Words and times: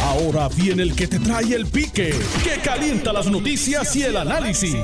Ahora 0.00 0.48
viene 0.48 0.82
el 0.82 0.94
que 0.94 1.06
te 1.06 1.18
trae 1.18 1.54
el 1.54 1.66
pique, 1.66 2.14
que 2.44 2.60
calienta 2.62 3.12
las 3.12 3.26
noticias 3.26 3.94
y 3.96 4.02
el 4.02 4.16
análisis. 4.16 4.76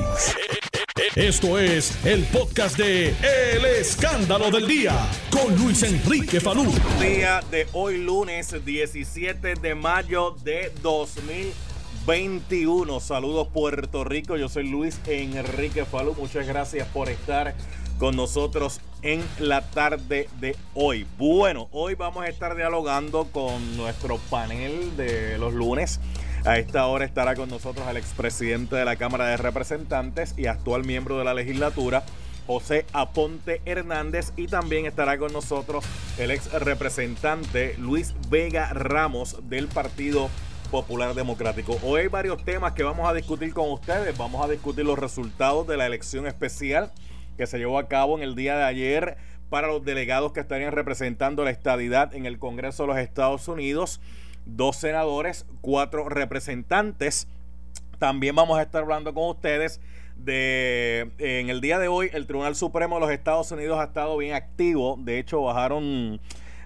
Esto 1.15 1.57
es 1.57 1.97
el 2.05 2.23
podcast 2.25 2.77
de 2.77 3.09
El 3.09 3.65
Escándalo 3.65 4.51
del 4.51 4.67
Día 4.67 4.93
con 5.31 5.57
Luis 5.57 5.81
Enrique 5.83 6.39
Falú. 6.39 6.71
Día 6.99 7.41
de 7.49 7.67
hoy 7.73 7.97
lunes 7.97 8.55
17 8.63 9.55
de 9.55 9.75
mayo 9.75 10.35
de 10.43 10.71
2021. 10.81 12.99
Saludos 12.99 13.47
Puerto 13.53 14.03
Rico, 14.03 14.37
yo 14.37 14.49
soy 14.49 14.69
Luis 14.69 14.99
Enrique 15.07 15.85
Falú. 15.85 16.13
Muchas 16.15 16.47
gracias 16.47 16.87
por 16.89 17.09
estar 17.09 17.55
con 17.97 18.15
nosotros 18.15 18.81
en 19.01 19.23
la 19.39 19.61
tarde 19.61 20.29
de 20.39 20.55
hoy. 20.73 21.05
Bueno, 21.17 21.67
hoy 21.71 21.95
vamos 21.95 22.23
a 22.23 22.27
estar 22.27 22.55
dialogando 22.55 23.25
con 23.31 23.77
nuestro 23.77 24.17
panel 24.29 24.95
de 24.97 25.37
los 25.37 25.53
lunes. 25.53 25.99
A 26.45 26.57
esta 26.57 26.85
hora 26.87 27.05
estará 27.05 27.35
con 27.35 27.49
nosotros 27.49 27.87
el 27.87 27.97
expresidente 27.97 28.75
de 28.75 28.85
la 28.85 28.95
Cámara 28.95 29.27
de 29.27 29.37
Representantes 29.37 30.33
y 30.37 30.47
actual 30.47 30.85
miembro 30.85 31.17
de 31.17 31.25
la 31.25 31.33
legislatura, 31.33 32.03
José 32.47 32.85
Aponte 32.93 33.61
Hernández, 33.65 34.31
y 34.37 34.47
también 34.47 34.85
estará 34.85 35.17
con 35.17 35.33
nosotros 35.33 35.85
el 36.17 36.31
ex 36.31 36.51
representante 36.53 37.75
Luis 37.77 38.15
Vega 38.29 38.73
Ramos 38.73 39.49
del 39.49 39.67
Partido 39.67 40.29
Popular 40.71 41.13
Democrático. 41.13 41.77
Hoy 41.83 42.01
hay 42.01 42.07
varios 42.07 42.43
temas 42.45 42.73
que 42.73 42.83
vamos 42.83 43.07
a 43.09 43.13
discutir 43.13 43.53
con 43.53 43.69
ustedes. 43.71 44.17
Vamos 44.17 44.43
a 44.43 44.49
discutir 44.49 44.85
los 44.85 44.97
resultados 44.97 45.67
de 45.67 45.77
la 45.77 45.85
elección 45.85 46.25
especial 46.27 46.91
que 47.39 47.47
se 47.47 47.57
llevó 47.57 47.79
a 47.79 47.87
cabo 47.87 48.17
en 48.17 48.23
el 48.23 48.35
día 48.35 48.57
de 48.57 48.65
ayer 48.65 49.15
para 49.49 49.69
los 49.69 49.85
delegados 49.85 50.33
que 50.33 50.41
estarían 50.41 50.73
representando 50.73 51.45
la 51.45 51.51
estadidad 51.51 52.13
en 52.13 52.25
el 52.25 52.37
Congreso 52.37 52.83
de 52.83 52.87
los 52.87 52.97
Estados 52.97 53.47
Unidos. 53.47 54.01
Dos 54.45 54.75
senadores, 54.75 55.45
cuatro 55.61 56.09
representantes. 56.09 57.29
También 57.97 58.35
vamos 58.35 58.59
a 58.59 58.63
estar 58.63 58.83
hablando 58.83 59.13
con 59.13 59.29
ustedes 59.29 59.79
de 60.17 61.11
en 61.17 61.49
el 61.49 61.61
día 61.61 61.79
de 61.79 61.87
hoy 61.87 62.09
el 62.11 62.27
Tribunal 62.27 62.57
Supremo 62.57 62.95
de 62.95 63.01
los 63.01 63.11
Estados 63.11 63.49
Unidos 63.53 63.79
ha 63.79 63.85
estado 63.85 64.17
bien 64.17 64.35
activo. 64.35 64.97
De 64.99 65.17
hecho, 65.17 65.41
bajaron 65.41 66.19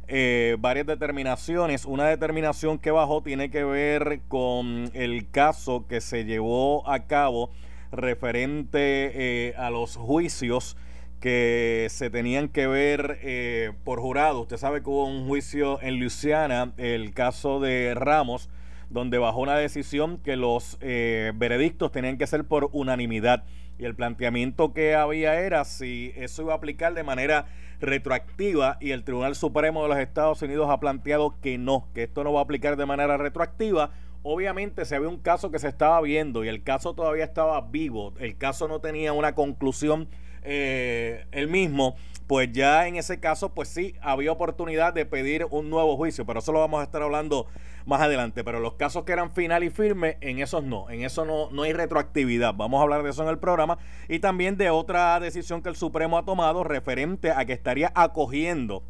eh, 0.08 0.58
varias 0.58 0.88
determinaciones. 0.88 1.86
Una 1.86 2.08
determinación 2.08 2.80
que 2.80 2.90
bajó 2.90 3.22
tiene 3.22 3.52
que 3.52 3.64
ver 3.64 4.22
con 4.28 4.90
el 4.96 5.30
caso 5.30 5.86
que 5.88 6.02
se 6.02 6.26
llevó 6.26 6.90
a 6.90 7.06
cabo 7.06 7.52
referente 7.94 9.12
eh, 9.50 9.54
a 9.56 9.70
los 9.70 9.96
juicios 9.96 10.76
que 11.20 11.88
se 11.90 12.10
tenían 12.10 12.50
que 12.50 12.68
ver 12.68 13.20
eh, 13.22 13.72
por 13.86 14.02
jurado. 14.02 14.42
Usted 14.42 14.58
sabe 14.58 14.84
que 14.84 14.90
hubo 14.90 15.06
un 15.06 15.26
juicio 15.26 15.82
en 15.82 16.00
Luisiana, 16.00 16.74
el 16.78 17.14
caso 17.14 17.62
de 17.62 17.94
Ramos, 17.96 18.50
donde 18.90 19.18
bajó 19.20 19.40
una 19.40 19.56
decisión 19.56 20.18
que 20.18 20.36
los 20.36 20.78
eh, 20.82 21.32
veredictos 21.36 21.92
tenían 21.92 22.18
que 22.18 22.28
ser 22.28 22.44
por 22.44 22.70
unanimidad. 22.74 23.46
Y 23.80 23.86
el 23.86 23.96
planteamiento 23.96 24.74
que 24.74 24.96
había 24.96 25.40
era 25.40 25.64
si 25.66 26.12
eso 26.16 26.42
iba 26.44 26.54
a 26.54 26.58
aplicar 26.58 26.94
de 26.94 27.04
manera 27.04 27.48
retroactiva 27.80 28.78
y 28.80 28.92
el 28.92 29.04
Tribunal 29.04 29.36
Supremo 29.36 29.84
de 29.84 29.90
los 29.90 29.98
Estados 29.98 30.42
Unidos 30.42 30.70
ha 30.70 30.80
planteado 30.80 31.36
que 31.42 31.58
no, 31.58 31.88
que 31.94 32.04
esto 32.04 32.24
no 32.24 32.34
va 32.34 32.42
a 32.42 32.44
aplicar 32.44 32.76
de 32.76 32.86
manera 32.86 33.18
retroactiva 33.18 33.92
obviamente 34.24 34.86
se 34.86 34.96
había 34.96 35.10
un 35.10 35.20
caso 35.20 35.52
que 35.52 35.60
se 35.60 35.68
estaba 35.68 36.02
viendo 36.02 36.44
y 36.44 36.48
el 36.48 36.64
caso 36.64 36.94
todavía 36.94 37.26
estaba 37.26 37.62
vivo, 37.62 38.14
el 38.20 38.38
caso 38.38 38.68
no 38.68 38.80
tenía 38.80 39.14
una 39.14 39.36
conclusión 39.36 40.08
eh, 40.44 41.26
el 41.32 41.48
mismo, 41.48 41.96
pues 42.28 42.52
ya 42.52 42.88
en 42.88 42.96
ese 42.96 43.20
caso, 43.20 43.54
pues 43.54 43.70
sí, 43.70 43.96
había 44.02 44.32
oportunidad 44.32 44.94
de 44.94 45.06
pedir 45.06 45.46
un 45.50 45.70
nuevo 45.70 45.96
juicio, 45.98 46.26
pero 46.26 46.40
eso 46.40 46.52
lo 46.52 46.60
vamos 46.60 46.80
a 46.80 46.84
estar 46.84 47.02
hablando 47.02 47.48
más 47.86 48.02
adelante. 48.02 48.44
Pero 48.44 48.60
los 48.60 48.74
casos 48.74 49.04
que 49.04 49.12
eran 49.12 49.32
final 49.32 49.64
y 49.64 49.70
firme, 49.70 50.18
en 50.22 50.40
esos 50.40 50.64
no, 50.64 50.90
en 50.90 51.04
eso 51.04 51.26
no, 51.26 51.50
no 51.52 51.64
hay 51.64 51.74
retroactividad. 51.74 52.54
Vamos 52.54 52.80
a 52.80 52.84
hablar 52.84 53.04
de 53.04 53.10
eso 53.10 53.24
en 53.24 53.30
el 53.30 53.40
programa 53.40 53.78
y 54.08 54.20
también 54.20 54.58
de 54.58 54.70
otra 54.70 55.20
decisión 55.20 55.62
que 55.62 55.70
el 55.70 55.76
Supremo 55.76 56.18
ha 56.18 56.26
tomado 56.26 56.64
referente 56.64 57.32
a 57.32 57.46
que 57.46 57.54
estaría 57.54 57.92
acogiendo 57.94 58.84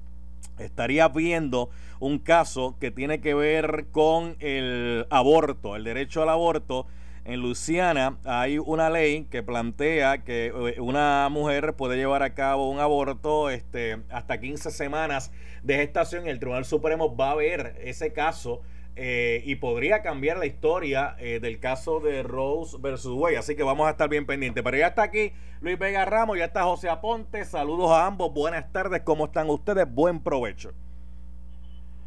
estaría 0.57 1.07
viendo 1.07 1.69
un 1.99 2.19
caso 2.19 2.75
que 2.79 2.91
tiene 2.91 3.21
que 3.21 3.33
ver 3.33 3.87
con 3.91 4.35
el 4.39 5.07
aborto, 5.09 5.75
el 5.75 5.83
derecho 5.83 6.21
al 6.21 6.29
aborto. 6.29 6.87
En 7.25 7.39
Luisiana 7.39 8.17
hay 8.25 8.57
una 8.57 8.89
ley 8.89 9.25
que 9.31 9.43
plantea 9.43 10.25
que 10.25 10.47
eh, 10.47 10.81
una 10.81 11.29
mujer 11.31 11.73
puede 11.75 11.95
llevar 11.95 12.21
a 12.21 12.33
cabo 12.33 12.69
un 12.69 12.79
aborto 12.79 13.49
este, 13.49 14.01
hasta 14.09 14.39
15 14.41 14.71
semanas 14.71 15.31
de 15.63 15.77
gestación. 15.77 16.27
El 16.27 16.39
Tribunal 16.39 16.65
Supremo 16.65 17.15
va 17.15 17.31
a 17.31 17.35
ver 17.35 17.77
ese 17.81 18.11
caso 18.11 18.61
eh, 18.95 19.41
y 19.45 19.55
podría 19.55 20.03
cambiar 20.03 20.37
la 20.37 20.45
historia 20.45 21.15
eh, 21.17 21.39
del 21.39 21.59
caso 21.59 21.99
de 21.99 22.21
Rose 22.21 22.77
versus 22.79 23.13
Wade. 23.19 23.37
Así 23.37 23.55
que 23.55 23.63
vamos 23.63 23.87
a 23.87 23.91
estar 23.91 24.07
bien 24.07 24.25
pendientes. 24.25 24.63
Pero 24.63 24.77
ya 24.77 24.87
está 24.87 25.03
aquí 25.03 25.33
Luis 25.61 25.79
Vega 25.79 26.05
Ramos, 26.05 26.37
ya 26.37 26.45
está 26.45 26.63
José 26.63 26.89
Aponte. 26.89 27.43
Saludos 27.45 27.91
a 27.91 28.05
ambos. 28.05 28.31
Buenas 28.33 28.71
tardes. 28.71 29.01
¿Cómo 29.01 29.25
están 29.25 29.49
ustedes? 29.49 29.91
Buen 29.91 30.21
provecho. 30.21 30.73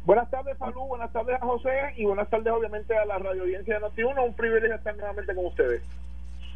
Buenas 0.05 0.29
tardes, 0.31 0.57
Falú. 0.57 0.87
Buenas 0.87 1.11
tardes 1.11 1.35
a 1.41 1.45
José. 1.45 1.93
Y 1.97 2.05
buenas 2.05 2.29
tardes, 2.29 2.53
obviamente, 2.53 2.97
a 2.97 3.03
la 3.03 3.17
radio 3.17 3.41
audiencia 3.41 3.73
de 3.73 3.81
noti 3.81 4.03
Un 4.03 4.33
privilegio 4.33 4.75
estar 4.75 4.95
nuevamente 4.95 5.35
con 5.35 5.47
ustedes. 5.47 5.83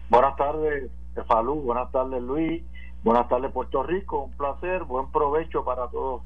Buenas 0.09 0.38
tardes, 0.38 0.90
Falú. 1.28 1.56
Buenas 1.56 1.91
tardes, 1.91 2.22
Luis. 2.22 2.64
Buenas 3.03 3.28
tardes, 3.28 3.52
Puerto 3.52 3.84
Rico. 3.84 4.24
Un 4.24 4.31
placer. 4.38 4.86
Buen 4.86 5.12
provecho 5.12 5.66
para 5.66 5.90
todos 5.90 6.22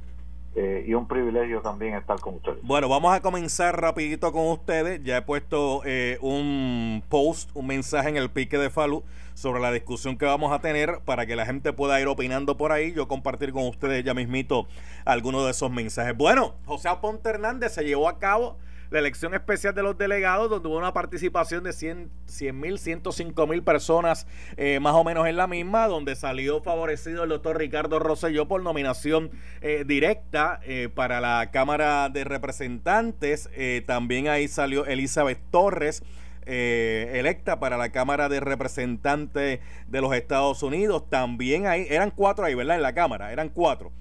eh, 0.55 0.85
y 0.88 0.93
un 0.93 1.05
privilegio 1.05 1.61
también 1.61 1.95
estar 1.95 2.17
con 2.19 2.35
ustedes. 2.35 2.59
Bueno, 2.61 2.88
vamos 2.88 3.13
a 3.13 3.21
comenzar 3.21 3.79
rapidito 3.79 4.31
con 4.31 4.47
ustedes. 4.47 5.03
Ya 5.03 5.17
he 5.17 5.21
puesto 5.21 5.81
eh, 5.83 6.17
un 6.21 7.03
post, 7.09 7.49
un 7.53 7.67
mensaje 7.67 8.07
en 8.07 8.16
el 8.16 8.29
pique 8.29 8.57
de 8.57 8.69
Falú 8.69 9.03
sobre 9.33 9.59
la 9.59 9.69
discusión 9.71 10.17
que 10.17 10.25
vamos 10.25 10.53
a 10.53 10.61
tener 10.61 11.01
para 11.03 11.25
que 11.25 11.35
la 11.35 11.45
gente 11.45 11.73
pueda 11.73 11.99
ir 11.99 12.07
opinando 12.07 12.55
por 12.55 12.71
ahí. 12.71 12.94
Yo 12.94 13.09
compartir 13.09 13.51
con 13.51 13.67
ustedes 13.67 14.05
ya 14.05 14.13
mismito 14.13 14.65
algunos 15.03 15.44
de 15.44 15.51
esos 15.51 15.69
mensajes. 15.71 16.15
Bueno, 16.15 16.55
José 16.65 16.88
Aponte 16.88 17.29
Hernández 17.29 17.73
se 17.73 17.83
llevó 17.83 18.07
a 18.07 18.17
cabo 18.17 18.55
la 18.90 19.00
elección 19.00 19.34
especial 19.34 19.73
de 19.73 19.84
los 19.84 19.97
delegados, 19.97 20.50
donde 20.50 20.68
hubo 20.69 20.78
una 20.78 20.94
participación 20.94 21.63
de 21.63 21.73
100 21.73 22.09
mil, 22.53 22.79
105 22.79 23.47
mil 23.47 23.63
personas 23.63 24.28
eh, 24.57 24.79
más 24.79 24.94
o 24.94 25.03
menos 25.03 25.28
en 25.28 25.38
la 25.38 25.47
misma, 25.47 25.88
donde 25.88 26.16
salió 26.16 26.62
favorecido 26.62 27.24
el 27.24 27.29
doctor 27.29 27.57
Ricardo 27.57 28.00
Rosselló 28.00 28.47
por 28.47 28.62
nominación 28.62 29.31
eh, 29.62 29.84
directa 29.85 30.59
eh, 30.63 30.90
para 30.94 31.22
la 31.22 31.50
Cámara 31.51 32.09
de 32.09 32.24
Representantes. 32.24 33.50
también 33.85 34.28
ahí 34.28 34.47
salió 34.47 34.85
Elizabeth 34.85 35.40
Torres. 35.51 36.03
electa 36.45 37.59
para 37.59 37.78
la 37.78 37.90
Cámara 37.90 38.29
de 38.29 38.40
Representantes 38.40 39.59
de 39.88 40.01
los 40.01 40.13
Estados 40.13 40.62
Unidos. 40.63 41.09
También 41.09 41.66
ahí, 41.66 41.88
eran 41.90 42.12
cuatro 42.12 42.45
ahí, 42.45 42.53
¿verdad? 42.53 42.75
En 42.75 42.84
la 42.84 42.94
Cámara, 42.94 43.31
eran 43.31 43.50
cuatro. 43.50 43.91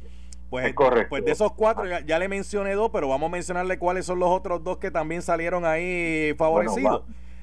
Pues, 0.51 0.73
pues 1.09 1.25
de 1.25 1.33
esos 1.33 1.53
cuatro 1.53 1.85
ya, 1.85 2.19
le 2.19 2.29
mencioné 2.29 2.75
dos, 2.75 2.91
pero 2.93 3.09
vamos 3.09 3.29
a 3.29 3.33
mencionarle 3.33 3.79
cuáles 3.79 4.07
son 4.07 4.21
los 4.21 4.29
otros 4.29 4.63
dos 4.63 4.79
que 4.79 4.91
también 4.91 5.21
salieron 5.21 5.65
ahí 5.65 6.33
favorecidos. 6.39 7.03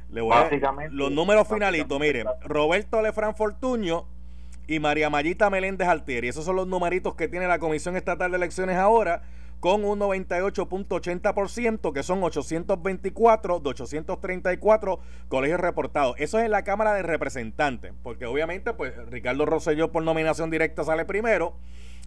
le 0.09 0.21
voy 0.21 0.33
a, 0.33 0.49
los 0.89 1.11
números 1.11 1.47
finalitos, 1.47 1.99
mire, 1.99 2.23
Roberto 2.43 3.01
Lefran 3.01 3.35
Fortuño 3.35 4.05
y 4.67 4.79
María 4.79 5.09
Mayita 5.09 5.49
Meléndez 5.49 5.87
Altieri. 5.87 6.29
Esos 6.29 6.45
son 6.45 6.55
los 6.55 6.67
numeritos 6.67 7.15
que 7.15 7.27
tiene 7.27 7.47
la 7.47 7.59
Comisión 7.59 7.97
Estatal 7.97 8.31
de 8.31 8.37
Elecciones 8.37 8.77
ahora 8.77 9.23
con 9.61 9.85
un 9.85 9.99
98.80%, 9.99 11.93
que 11.93 12.03
son 12.03 12.23
824 12.23 13.59
de 13.59 13.69
834 13.69 14.99
colegios 15.27 15.59
reportados. 15.59 16.15
Eso 16.17 16.39
es 16.39 16.45
en 16.45 16.51
la 16.51 16.63
Cámara 16.63 16.93
de 16.93 17.03
Representantes, 17.03 17.93
porque 18.01 18.25
obviamente 18.25 18.73
pues 18.73 18.93
Ricardo 19.09 19.45
Rosselló 19.45 19.91
por 19.91 20.03
nominación 20.03 20.49
directa 20.49 20.83
sale 20.83 21.05
primero 21.05 21.53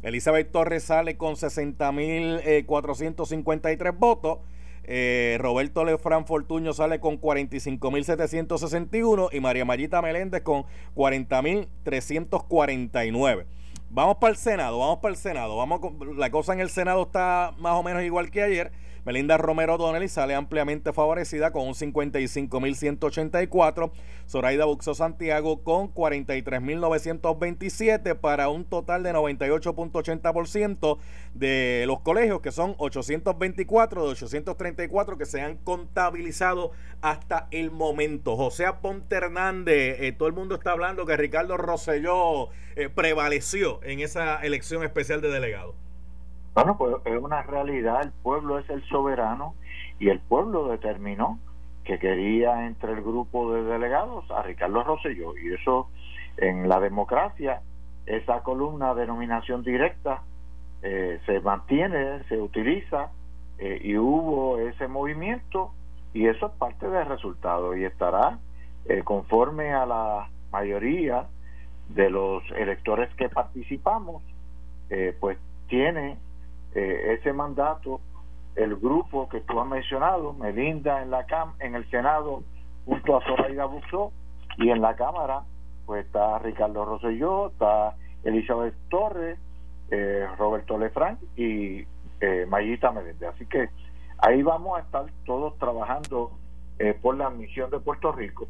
Elizabeth 0.05 0.53
Torres 0.53 0.85
sale 0.85 1.17
con 1.17 1.35
60.453 1.35 3.87
eh, 3.87 3.91
votos. 3.99 4.39
Eh, 4.87 5.39
Roberto 5.41 5.83
Lefran 5.83 6.27
Fortuño 6.27 6.75
sale 6.75 7.01
con 7.01 7.19
45.761 7.19 9.31
y 9.33 9.41
María 9.41 9.65
Mayita 9.65 10.03
Meléndez 10.03 10.43
con 10.43 10.67
40.349. 10.95 13.47
Vamos 13.89 14.17
para 14.17 14.33
el 14.33 14.37
Senado, 14.37 14.79
vamos 14.79 14.99
para 14.99 15.15
el 15.15 15.19
Senado. 15.19 15.57
Vamos 15.57 15.81
la 16.17 16.31
cosa 16.31 16.53
en 16.53 16.61
el 16.61 16.69
Senado 16.69 17.05
está 17.05 17.55
más 17.59 17.73
o 17.75 17.83
menos 17.83 18.03
igual 18.03 18.31
que 18.31 18.43
ayer. 18.43 18.73
Melinda 19.05 19.37
Romero 19.37 19.77
Donnelly 19.77 20.09
sale 20.09 20.35
ampliamente 20.35 20.95
favorecida 20.95 21.53
con 21.53 21.69
un 21.69 21.75
55.184. 21.75 23.93
Zoraida 24.27 24.65
Buxo 24.65 24.95
Santiago 24.95 25.63
con 25.63 25.93
43.927 25.93 28.19
para 28.19 28.49
un 28.49 28.65
total 28.65 29.03
de 29.03 29.13
98.80% 29.13 30.97
de 31.35 31.85
los 31.87 32.01
colegios, 32.01 32.41
que 32.41 32.51
son 32.51 32.75
824 32.79 34.05
de 34.05 34.11
834 34.13 35.19
que 35.19 35.27
se 35.27 35.43
han 35.43 35.59
contabilizado 35.59 36.71
hasta 37.03 37.49
el 37.51 37.71
momento. 37.71 38.37
José 38.37 38.65
Aponte 38.65 39.17
Hernández, 39.17 39.99
eh, 40.01 40.13
todo 40.13 40.29
el 40.29 40.35
mundo 40.35 40.55
está 40.55 40.71
hablando 40.71 41.05
que 41.05 41.19
Ricardo 41.19 41.59
Rosselló 41.59 42.49
eh, 42.77 42.89
prevaleció 42.89 43.81
en 43.83 44.01
esa 44.01 44.43
elección 44.43 44.83
especial 44.83 45.21
de 45.21 45.29
delegado. 45.29 45.84
Bueno, 46.55 46.77
pues 46.79 46.95
es 47.05 47.21
una 47.21 47.43
realidad, 47.43 48.03
el 48.03 48.13
pueblo 48.23 48.59
es 48.59 48.71
el 48.71 48.83
soberano 48.85 49.55
y 49.99 50.09
el 50.09 50.21
pueblo 50.21 50.69
determinó 50.69 51.41
que 51.83 51.99
quería 51.99 52.67
entre 52.67 52.93
el 52.93 53.03
grupo 53.03 53.53
de 53.53 53.65
delegados 53.65 54.31
a 54.31 54.43
Ricardo 54.43 54.85
Rosselló 54.85 55.37
y 55.37 55.53
eso 55.53 55.89
en 56.37 56.69
la 56.69 56.81
democracia 56.81 57.61
esa 58.07 58.43
columna 58.43 58.95
de 58.95 59.07
nominación 59.07 59.63
directa 59.63 60.23
eh, 60.83 61.21
se 61.27 61.41
mantiene, 61.41 62.23
se 62.29 62.39
utiliza 62.41 63.11
eh, 63.59 63.81
y 63.83 63.97
hubo 63.97 64.59
ese 64.59 64.89
movimiento 64.89 65.73
y 66.13 66.27
eso 66.27 66.47
es 66.47 66.53
parte 66.53 66.89
del 66.89 67.07
resultado 67.07 67.77
y 67.77 67.85
estará 67.85 68.39
eh, 68.85 69.03
conforme 69.03 69.73
a 69.73 69.87
la 69.87 70.29
mayoría 70.53 71.27
de 71.89 72.11
los 72.11 72.43
electores 72.53 73.13
que 73.17 73.29
participamos, 73.29 74.23
pues 75.19 75.39
tiene 75.69 76.17
ese 76.75 77.33
mandato 77.33 78.01
el 78.57 78.77
grupo 78.77 79.29
que 79.29 79.41
tú 79.41 79.61
has 79.61 79.67
mencionado, 79.67 80.33
Melinda 80.33 81.03
en 81.03 81.11
la 81.11 81.27
cam 81.27 81.55
en 81.61 81.75
el 81.75 81.89
Senado 81.91 82.43
junto 82.85 83.17
a 83.17 83.25
Zoraida 83.25 83.65
Buxó 83.65 84.13
y 84.59 84.71
en 84.71 84.81
la 84.81 84.95
Cámara 84.97 85.43
pues 85.87 86.07
está 86.07 86.39
Ricardo 86.39 86.85
Rosselló, 86.85 87.49
está 87.49 87.95
Elizabeth 88.23 88.75
Torres, 88.89 89.39
eh, 89.91 90.27
Roberto 90.39 90.79
Lefranc 90.79 91.21
y 91.37 91.87
eh, 92.21 92.47
Mayita 92.49 92.91
Meléndez. 92.91 93.35
Así 93.35 93.47
que 93.47 93.69
ahí 94.19 94.43
vamos 94.43 94.79
a 94.79 94.83
estar 94.83 95.05
todos 95.27 95.59
trabajando 95.59 96.33
eh, 96.79 96.97
por 97.01 97.17
la 97.17 97.31
misión 97.31 97.71
de 97.71 97.81
Puerto 97.81 98.13
Rico 98.13 98.49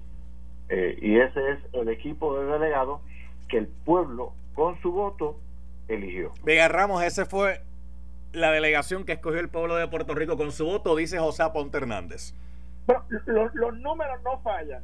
eh, 0.69 0.97
y 1.01 1.19
ese 1.19 1.53
es 1.53 1.59
el 1.73 1.89
equipo 1.89 2.39
de 2.39 2.47
delegados 2.47 3.01
que 3.49 3.59
el 3.59 3.67
pueblo 3.67 4.33
con 4.55 4.81
su 4.81 4.93
voto 4.93 5.37
eligió. 5.89 6.33
Vega 6.45 6.69
Ramos, 6.69 7.03
ese 7.03 7.27
fue 7.27 7.61
la 8.35 8.51
delegación 8.51 9.05
que 9.05 9.13
escogió 9.13 9.39
el 9.41 9.49
pueblo 9.49 9.77
de 9.77 9.89
Puerto 9.89 10.15
Rico 10.15 10.37
con 10.37 10.53
su 10.53 10.67
voto, 10.67 10.95
dice 10.97 11.19
José 11.19 11.45
Ponte 11.53 11.79
Hernández. 11.79 12.35
Pero 12.87 13.03
los, 13.27 13.55
números 13.79 14.21
no 14.23 14.39
fallan. 14.41 14.83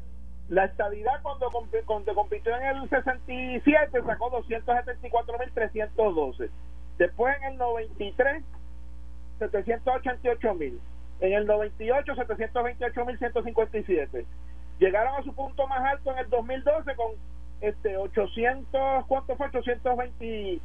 La 0.49 0.65
estadidad 0.65 1.21
cuando, 1.23 1.51
cuando 1.85 2.15
compitió 2.15 2.57
en 2.57 2.65
el 2.65 2.89
67 2.89 4.01
sacó 4.07 4.31
274.312. 4.43 6.49
Después 6.99 7.37
en 7.39 7.45
el 7.53 7.59
93, 7.59 8.43
788.000. 9.39 10.79
En 11.21 11.33
el 11.33 11.47
98, 11.47 12.15
728.157. 12.15 14.27
Llegaron 14.79 15.15
a 15.15 15.23
su 15.23 15.33
punto 15.35 15.67
más 15.67 15.81
alto 15.85 16.13
en 16.13 16.19
el 16.19 16.29
2012 16.31 16.95
con 16.97 17.13
este 17.61 17.97
800, 17.97 19.07
¿cuánto 19.07 19.37
fue? 19.37 19.49
820 19.49 20.61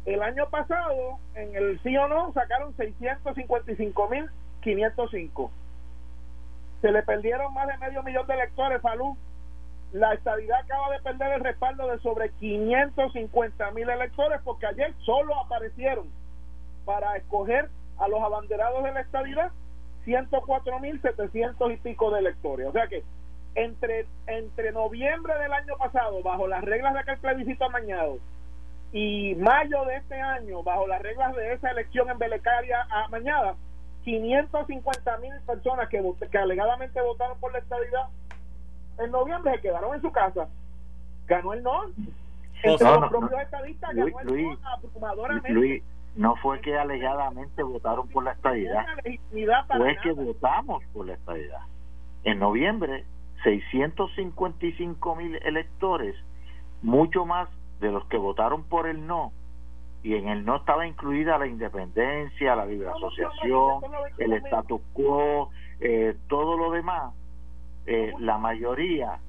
El 0.05 0.21
año 0.23 0.49
pasado, 0.49 1.19
en 1.35 1.55
el 1.55 1.79
sí 1.83 1.95
o 1.95 2.07
no, 2.07 2.33
sacaron 2.33 2.75
655.505. 2.75 5.51
Se 6.81 6.91
le 6.91 7.03
perdieron 7.03 7.53
más 7.53 7.67
de 7.67 7.77
medio 7.77 8.01
millón 8.01 8.25
de 8.25 8.33
electores, 8.33 8.81
Falú 8.81 9.15
la 9.93 10.13
estadidad 10.13 10.59
acaba 10.59 10.91
de 10.91 11.01
perder 11.01 11.33
el 11.33 11.41
respaldo 11.41 11.87
de 11.87 11.99
sobre 11.99 12.29
550 12.31 13.71
mil 13.71 13.89
electores 13.89 14.39
porque 14.43 14.67
ayer 14.67 14.93
solo 15.05 15.37
aparecieron 15.39 16.09
para 16.85 17.17
escoger 17.17 17.69
a 17.97 18.07
los 18.07 18.21
abanderados 18.21 18.83
de 18.83 18.91
la 18.93 19.01
estadidad 19.01 19.51
104 20.05 20.79
mil 20.79 21.01
700 21.01 21.71
y 21.71 21.77
pico 21.77 22.11
de 22.11 22.19
electores. 22.19 22.67
O 22.67 22.71
sea 22.71 22.87
que 22.87 23.03
entre, 23.55 24.07
entre 24.27 24.71
noviembre 24.71 25.37
del 25.37 25.53
año 25.53 25.75
pasado, 25.77 26.23
bajo 26.23 26.47
las 26.47 26.63
reglas 26.63 26.93
de 26.93 26.99
aquel 26.99 27.17
plebiscito 27.19 27.65
amañado, 27.65 28.17
y 28.93 29.35
mayo 29.35 29.85
de 29.85 29.97
este 29.97 30.19
año, 30.19 30.63
bajo 30.63 30.87
las 30.87 31.01
reglas 31.01 31.35
de 31.35 31.53
esa 31.53 31.71
elección 31.71 32.09
en 32.09 32.17
Belecaria 32.17 32.85
amañada, 32.89 33.55
550 34.03 35.17
mil 35.17 35.33
personas 35.45 35.87
que, 35.89 36.01
que 36.29 36.37
alegadamente 36.37 37.01
votaron 37.01 37.39
por 37.39 37.51
la 37.51 37.59
estadidad 37.59 38.07
en 39.03 39.11
noviembre 39.11 39.55
se 39.55 39.61
quedaron 39.61 39.95
en 39.95 40.01
su 40.01 40.11
casa. 40.11 40.47
Ganó 41.27 41.53
el 41.53 41.63
no. 41.63 41.85
Entre 42.63 42.87
los 42.87 43.09
propios 43.09 43.41
estadistas 43.41 43.95
ganó 43.95 44.19
el 44.19 44.43
no 44.43 44.57
abrumadoramente. 44.63 45.83
no 46.15 46.35
fue 46.37 46.59
que 46.61 46.77
alegadamente 46.77 47.63
votaron 47.63 48.07
por 48.09 48.23
la 48.23 48.33
estadidad, 48.33 48.85
fue 49.77 49.97
que 50.03 50.11
votamos 50.11 50.83
por 50.93 51.07
la 51.07 51.13
estadidad. 51.13 51.61
En 52.23 52.39
noviembre, 52.39 53.05
655 53.43 55.15
mil 55.15 55.35
electores, 55.43 56.15
mucho 56.81 57.25
más 57.25 57.49
de 57.79 57.91
los 57.91 58.05
que 58.05 58.17
votaron 58.17 58.63
por 58.63 58.87
el 58.87 59.07
no, 59.07 59.31
y 60.03 60.15
en 60.15 60.27
el 60.27 60.45
no 60.45 60.57
estaba 60.57 60.85
incluida 60.85 61.37
la 61.37 61.47
independencia, 61.47 62.55
la 62.55 62.65
libre 62.65 62.89
asociación, 62.89 63.81
el 64.17 64.33
status 64.33 64.81
quo, 64.93 65.49
eh, 65.79 66.15
todo 66.27 66.57
lo 66.57 66.71
demás, 66.71 67.13
eh, 67.93 68.13
la 68.19 68.37
mayoría, 68.37 69.19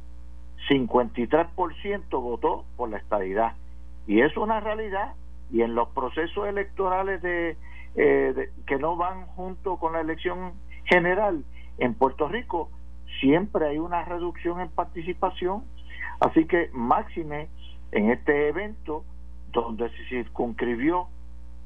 53% 0.68 2.08
votó 2.10 2.64
por 2.76 2.90
la 2.90 2.98
estadidad. 2.98 3.56
Y 4.06 4.20
es 4.20 4.36
una 4.36 4.60
realidad. 4.60 5.14
Y 5.50 5.62
en 5.62 5.74
los 5.74 5.88
procesos 5.88 6.46
electorales 6.46 7.20
de, 7.22 7.56
eh, 7.96 8.50
que 8.64 8.78
no 8.78 8.96
van 8.96 9.26
junto 9.34 9.78
con 9.78 9.94
la 9.94 10.00
elección 10.00 10.52
general 10.84 11.42
en 11.78 11.94
Puerto 11.94 12.28
Rico, 12.28 12.70
siempre 13.18 13.66
hay 13.66 13.78
una 13.78 14.04
reducción 14.04 14.60
en 14.60 14.68
participación. 14.68 15.64
Así 16.20 16.44
que 16.46 16.70
máxime 16.72 17.48
en 17.90 18.10
este 18.10 18.46
evento, 18.46 19.04
donde 19.50 19.90
se 19.90 20.04
circunscribió 20.04 21.08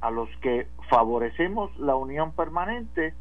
a 0.00 0.10
los 0.10 0.30
que 0.40 0.66
favorecemos 0.88 1.76
la 1.78 1.94
unión 1.94 2.32
permanente, 2.32 3.12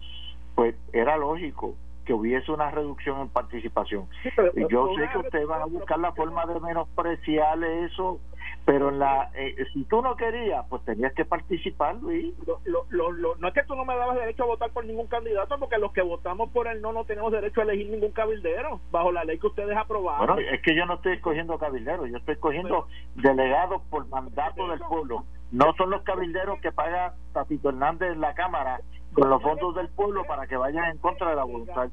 pues 0.55 0.75
era 0.93 1.17
lógico 1.17 1.75
que 2.05 2.13
hubiese 2.13 2.51
una 2.51 2.71
reducción 2.71 3.19
en 3.19 3.29
participación. 3.29 4.07
y 4.55 4.67
yo 4.69 4.89
sé 4.95 5.09
que 5.11 5.17
ustedes 5.17 5.47
van 5.47 5.61
a 5.61 5.65
buscar 5.65 5.99
la 5.99 6.13
forma 6.13 6.45
de 6.45 6.59
menospreciar 6.59 7.61
eso, 7.63 8.19
pero 8.65 8.89
en 8.89 8.99
la 8.99 9.31
eh, 9.35 9.55
si 9.73 9.83
tú 9.85 10.01
no 10.01 10.15
querías, 10.15 10.65
pues 10.69 10.83
tenías 10.85 11.13
que 11.13 11.25
participar, 11.25 11.95
Luis. 11.95 12.33
no 12.65 13.47
es 13.47 13.53
que 13.53 13.63
tú 13.63 13.75
no 13.75 13.85
me 13.85 13.95
dabas 13.95 14.15
derecho 14.17 14.43
a 14.43 14.47
votar 14.47 14.71
por 14.71 14.85
ningún 14.85 15.07
candidato, 15.07 15.57
porque 15.59 15.77
los 15.77 15.91
que 15.91 16.01
votamos 16.01 16.49
por 16.51 16.67
el 16.67 16.81
no 16.81 16.93
no 16.93 17.05
tenemos 17.05 17.31
derecho 17.31 17.61
a 17.61 17.63
elegir 17.63 17.89
ningún 17.89 18.11
cabildero, 18.11 18.79
bajo 18.91 19.11
la 19.11 19.23
ley 19.23 19.39
que 19.39 19.47
ustedes 19.47 19.75
aprobaron. 19.75 20.35
Bueno, 20.35 20.49
es 20.49 20.61
que 20.61 20.75
yo 20.75 20.85
no 20.85 20.95
estoy 20.95 21.13
escogiendo 21.13 21.57
cabilderos, 21.57 22.09
yo 22.09 22.17
estoy 22.17 22.35
escogiendo 22.35 22.87
delegados 23.15 23.81
por 23.89 24.07
mandato 24.07 24.67
del 24.67 24.79
pueblo. 24.79 25.25
No 25.51 25.73
son 25.77 25.91
los 25.91 26.01
cabilderos 26.01 26.59
que 26.59 26.71
paga 26.71 27.13
Tatito 27.33 27.69
Hernández 27.69 28.13
en 28.13 28.21
la 28.21 28.33
Cámara 28.33 28.79
con 29.15 29.29
los 29.29 29.41
fondos 29.41 29.75
del 29.75 29.87
pueblo 29.89 30.25
para 30.25 30.45
que 30.45 30.57
vayan 30.57 30.91
en 30.91 30.97
contra 30.97 31.29
de 31.29 31.35
la 31.37 31.45
voluntad. 31.45 31.89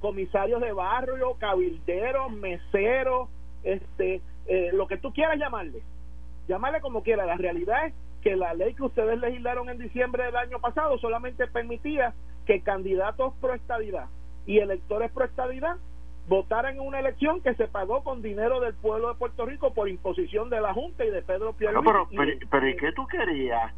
Comisarios 0.00 0.60
de 0.60 0.72
barrio, 0.72 1.34
cabilderos, 1.38 2.32
meseros, 2.32 3.28
este, 3.62 4.20
eh, 4.46 4.70
lo 4.72 4.88
que 4.88 4.96
tú 4.96 5.12
quieras 5.12 5.38
llamarle, 5.38 5.82
llamarle 6.48 6.80
como 6.80 7.04
quiera. 7.04 7.24
La 7.24 7.36
realidad 7.36 7.86
es 7.86 7.94
que 8.22 8.34
la 8.34 8.52
ley 8.54 8.74
que 8.74 8.82
ustedes 8.82 9.18
legislaron 9.20 9.70
en 9.70 9.78
diciembre 9.78 10.24
del 10.24 10.36
año 10.36 10.58
pasado 10.58 10.98
solamente 10.98 11.46
permitía 11.46 12.14
que 12.46 12.62
candidatos 12.62 13.34
pro 13.40 13.54
estadidad 13.54 14.06
y 14.44 14.58
electores 14.58 15.12
pro 15.12 15.24
estadidad 15.24 15.76
votaran 16.26 16.74
en 16.74 16.80
una 16.80 16.98
elección 16.98 17.40
que 17.40 17.54
se 17.54 17.68
pagó 17.68 18.02
con 18.02 18.22
dinero 18.22 18.60
del 18.60 18.74
pueblo 18.74 19.08
de 19.08 19.14
Puerto 19.14 19.46
Rico 19.46 19.72
por 19.72 19.88
imposición 19.88 20.50
de 20.50 20.60
la 20.60 20.74
Junta 20.74 21.04
y 21.04 21.10
de 21.10 21.22
Pedro 21.22 21.52
Pierluisi. 21.52 21.86
pero, 21.86 22.08
pero, 22.10 22.32
pero 22.50 22.68
¿y 22.68 22.76
qué 22.76 22.92
tú 22.92 23.06
querías? 23.06 23.72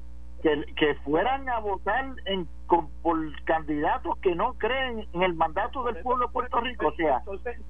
Que, 0.76 0.94
fueran 1.04 1.48
a 1.48 1.58
votar 1.58 2.04
en, 2.26 2.46
por 3.02 3.44
candidatos 3.44 4.18
que 4.18 4.34
no 4.34 4.54
creen 4.54 5.06
en 5.14 5.22
el 5.22 5.34
mandato 5.34 5.84
del 5.84 6.02
pueblo 6.02 6.26
de 6.26 6.32
Puerto 6.32 6.60
Rico. 6.60 6.88
O 6.88 6.92
sea, 6.92 7.22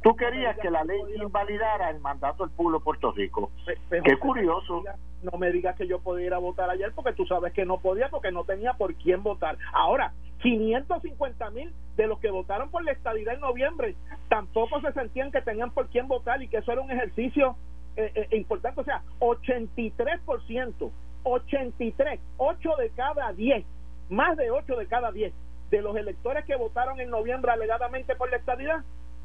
tú 0.02 0.16
querías 0.16 0.59
que 0.59 0.71
la 0.71 0.83
ley 0.83 1.00
invalidara 1.16 1.90
el 1.90 2.00
mandato 2.00 2.45
del 2.45 2.54
pueblo 2.57 2.78
de 2.78 2.85
Puerto 2.85 3.12
Rico. 3.12 3.50
Qué 3.90 4.16
curioso. 4.19 4.83
No 5.23 5.38
me 5.38 5.52
digas 5.52 5.76
que 5.76 5.87
yo 5.87 6.00
podía 6.00 6.26
ir 6.26 6.35
a 6.35 6.38
votar 6.38 6.69
ayer 6.69 6.93
porque 6.95 7.12
tú 7.12 7.25
sabes 7.26 7.52
que 7.52 7.64
no 7.64 7.78
podía 7.78 8.09
porque 8.09 8.33
no 8.33 8.45
tenía 8.45 8.75
por 8.75 8.95
quién 8.97 9.23
votar. 9.23 9.57
Ahora, 9.73 10.12
550 10.43 11.50
mil 11.50 11.73
de 11.97 12.07
los 12.07 12.19
que 12.19 12.31
votaron 12.31 12.71
por 12.71 12.85
la 12.85 12.93
estadidad 12.93 13.35
en 13.35 13.40
noviembre 13.40 13.95
tampoco 14.28 14.81
se 14.81 14.93
sentían 14.93 15.31
que 15.31 15.40
tenían 15.40 15.71
por 15.71 15.88
quién 15.88 16.09
votar 16.09 16.43
y 16.43 16.49
que 16.49 16.59
eso 16.59 16.73
era 16.73 16.83
un 16.83 16.90
ejercicio 16.90 17.57
eh, 17.97 18.12
eh, 18.14 18.37
importante. 18.37 18.81
O 18.81 18.85
sea, 18.85 19.02
83% 19.21 20.90
83, 21.25 22.21
8 22.37 22.76
de 22.78 22.90
cada 22.90 23.33
10, 23.33 23.64
más 24.11 24.37
de 24.37 24.50
8 24.50 24.76
de 24.76 24.87
cada 24.87 25.11
10 25.12 25.33
de 25.71 25.83
los 25.83 25.97
electores 25.97 26.45
que 26.45 26.57
votaron 26.57 27.00
en 27.00 27.11
noviembre 27.11 27.50
alegadamente 27.50 28.14
por 28.14 28.31
la 28.31 28.37
estadidad, 28.37 28.85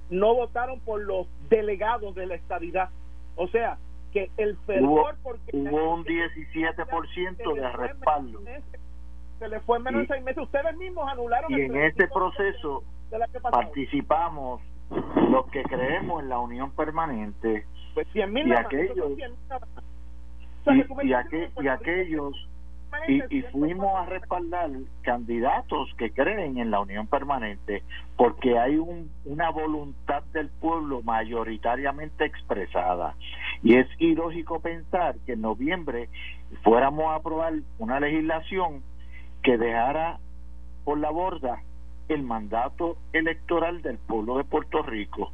no 0.10 0.34
votaron 0.34 0.80
por 0.80 1.02
los 1.02 1.28
delegados 1.50 2.16
de 2.16 2.26
la 2.26 2.36
estadidad. 2.36 2.90
O 3.36 3.48
sea, 3.50 3.78
que 4.12 4.32
el 4.38 4.58
fervor 4.66 5.16
hubo, 5.16 5.24
porque 5.24 5.52
hubo 5.54 5.94
un 5.94 6.06
17% 6.06 7.54
de 7.54 7.72
respaldo. 7.72 8.40
Se 9.38 9.48
le 9.48 9.60
fue 9.62 9.78
en 9.78 9.84
menos 9.84 10.02
de 10.02 10.08
seis 10.08 10.24
meses. 10.24 10.44
Ustedes 10.44 10.76
mismos 10.78 11.08
anularon. 11.10 11.52
Y 11.52 11.62
en 11.62 11.76
este 11.78 12.08
proceso 12.08 12.84
participamos 13.52 14.62
los 14.90 15.46
que 15.52 15.64
creemos 15.64 16.24
en 16.24 16.30
la 16.30 16.40
unión 16.40 16.72
permanente. 16.72 17.66
Pues 17.94 18.08
100 18.12 18.34
mil 18.34 18.48
y 18.48 18.54
aquellos, 18.54 19.12
y, 20.68 21.64
y 21.64 21.68
aquellos 21.68 22.50
y, 23.08 23.42
fuimos 23.52 23.96
a 23.96 24.06
respaldar 24.06 24.70
candidatos 25.02 25.94
que 25.98 26.12
creen 26.12 26.58
en 26.58 26.72
la 26.72 26.80
unión 26.80 27.08
permanente 27.08 27.84
porque 28.16 28.58
hay 28.58 28.78
un, 28.78 29.10
una 29.26 29.50
voluntad 29.52 30.24
del 30.34 30.50
pueblo 30.50 31.02
mayoritariamente 31.04 32.26
expresada. 32.26 33.16
Y 33.64 33.76
es 33.76 33.88
ilógico 34.00 34.60
pensar 34.60 35.16
que 35.26 35.34
en 35.34 35.42
noviembre 35.42 36.10
fuéramos 36.64 37.06
a 37.06 37.16
aprobar 37.16 37.54
una 37.78 38.00
legislación 38.00 38.82
que 39.44 39.58
dejara 39.58 40.20
por 40.84 41.00
la 41.00 41.10
borda 41.10 41.62
el 42.08 42.24
mandato 42.24 42.98
electoral 43.14 43.82
del 43.82 43.98
pueblo 44.00 44.38
de 44.38 44.44
Puerto 44.44 44.82
Rico 44.82 45.32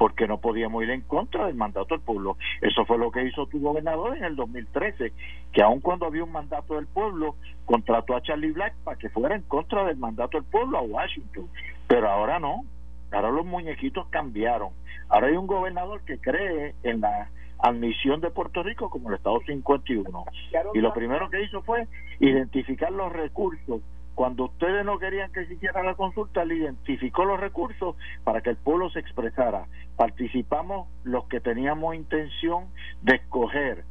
porque 0.00 0.26
no 0.26 0.38
podíamos 0.38 0.82
ir 0.82 0.88
en 0.88 1.02
contra 1.02 1.44
del 1.44 1.56
mandato 1.56 1.94
del 1.94 2.00
pueblo. 2.00 2.38
Eso 2.62 2.86
fue 2.86 2.96
lo 2.96 3.10
que 3.10 3.22
hizo 3.22 3.44
tu 3.48 3.60
gobernador 3.60 4.16
en 4.16 4.24
el 4.24 4.34
2013, 4.34 5.12
que 5.52 5.62
aun 5.62 5.80
cuando 5.80 6.06
había 6.06 6.24
un 6.24 6.32
mandato 6.32 6.76
del 6.76 6.86
pueblo, 6.86 7.36
contrató 7.66 8.16
a 8.16 8.22
Charlie 8.22 8.52
Black 8.52 8.72
para 8.82 8.96
que 8.96 9.10
fuera 9.10 9.36
en 9.36 9.42
contra 9.42 9.84
del 9.84 9.98
mandato 9.98 10.38
del 10.38 10.46
pueblo 10.46 10.78
a 10.78 10.80
Washington. 10.80 11.50
Pero 11.86 12.08
ahora 12.08 12.38
no, 12.38 12.64
ahora 13.12 13.30
los 13.30 13.44
muñequitos 13.44 14.08
cambiaron. 14.08 14.70
Ahora 15.10 15.26
hay 15.26 15.36
un 15.36 15.46
gobernador 15.46 16.00
que 16.06 16.18
cree 16.18 16.74
en 16.82 17.02
la 17.02 17.28
admisión 17.58 18.22
de 18.22 18.30
Puerto 18.30 18.62
Rico 18.62 18.88
como 18.88 19.10
el 19.10 19.16
Estado 19.16 19.38
51. 19.46 20.24
Y 20.72 20.78
lo 20.78 20.94
primero 20.94 21.28
que 21.28 21.42
hizo 21.42 21.60
fue 21.60 21.86
identificar 22.20 22.90
los 22.90 23.12
recursos 23.12 23.82
cuando 24.14 24.44
ustedes 24.44 24.84
no 24.84 24.98
querían 24.98 25.32
que 25.32 25.46
se 25.46 25.54
hiciera 25.54 25.82
la 25.82 25.94
consulta, 25.94 26.44
le 26.44 26.56
identificó 26.56 27.24
los 27.24 27.40
recursos 27.40 27.96
para 28.24 28.40
que 28.40 28.50
el 28.50 28.56
pueblo 28.56 28.90
se 28.90 29.00
expresara. 29.00 29.66
Participamos 29.96 30.88
los 31.04 31.24
que 31.26 31.40
teníamos 31.40 31.94
intención 31.94 32.66
de 33.02 33.16
escoger 33.16 33.84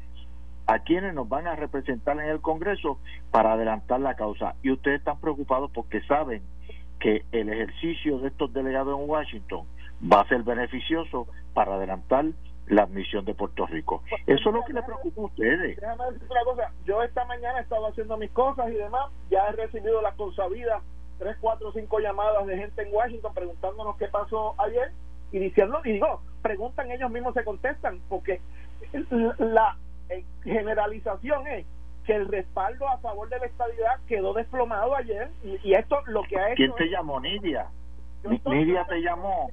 a 0.67 0.79
quienes 0.79 1.15
nos 1.15 1.27
van 1.27 1.47
a 1.47 1.55
representar 1.55 2.19
en 2.19 2.29
el 2.29 2.41
Congreso 2.41 2.99
para 3.31 3.53
adelantar 3.53 3.99
la 4.01 4.15
causa. 4.15 4.55
Y 4.61 4.71
ustedes 4.71 4.99
están 4.99 5.19
preocupados 5.19 5.71
porque 5.71 6.01
saben 6.01 6.43
que 6.99 7.25
el 7.31 7.49
ejercicio 7.49 8.19
de 8.19 8.27
estos 8.27 8.53
delegados 8.53 8.99
en 8.99 9.09
Washington 9.09 9.65
va 10.01 10.21
a 10.21 10.27
ser 10.27 10.43
beneficioso 10.43 11.27
para 11.53 11.75
adelantar 11.75 12.25
la 12.69 12.83
admisión 12.83 13.25
de 13.25 13.33
Puerto 13.33 13.65
Rico. 13.65 14.03
Eso 14.25 14.49
es 14.49 14.55
lo 14.55 14.63
que 14.63 14.73
le 14.73 14.83
preocupa 14.83 15.21
a 15.21 15.25
ustedes. 15.25 15.75
Déjame 15.75 16.11
decir 16.11 16.27
una 16.29 16.43
cosa. 16.43 16.71
Yo 16.85 17.03
esta 17.03 17.25
mañana 17.25 17.59
he 17.59 17.63
estado 17.63 17.87
haciendo 17.87 18.15
mis 18.17 18.31
cosas 18.31 18.69
y 18.69 18.75
demás. 18.75 19.11
Ya 19.29 19.47
he 19.47 19.51
recibido 19.53 20.01
las 20.01 20.15
consabidas 20.15 20.83
tres, 21.17 21.35
cuatro, 21.41 21.71
cinco 21.73 21.99
llamadas 21.99 22.45
de 22.47 22.57
gente 22.57 22.81
en 22.81 22.93
Washington 22.93 23.33
preguntándonos 23.33 23.97
qué 23.97 24.07
pasó 24.07 24.55
ayer 24.59 24.91
y 25.31 25.39
diciendo, 25.39 25.81
y 25.83 25.93
digo, 25.93 26.21
preguntan 26.41 26.89
ellos 26.91 27.11
mismos 27.11 27.33
se 27.33 27.43
contestan, 27.43 27.99
porque 28.07 28.39
la 29.37 29.77
generalización 30.43 31.45
es 31.47 31.67
que 32.05 32.15
el 32.15 32.27
respaldo 32.27 32.87
a 32.87 32.97
favor 32.99 33.29
de 33.29 33.37
la 33.37 33.45
estabilidad 33.45 33.99
quedó 34.07 34.33
desplomado 34.33 34.95
ayer 34.95 35.29
y, 35.43 35.73
esto 35.73 35.99
lo 36.07 36.23
que 36.23 36.39
ha 36.39 36.47
hecho... 36.47 36.55
¿Quién 36.55 36.73
te 36.75 36.89
llamó, 36.89 37.19
Nidia? 37.19 37.67
Nidia 38.45 38.85
te 38.85 39.01
llamó 39.01 39.51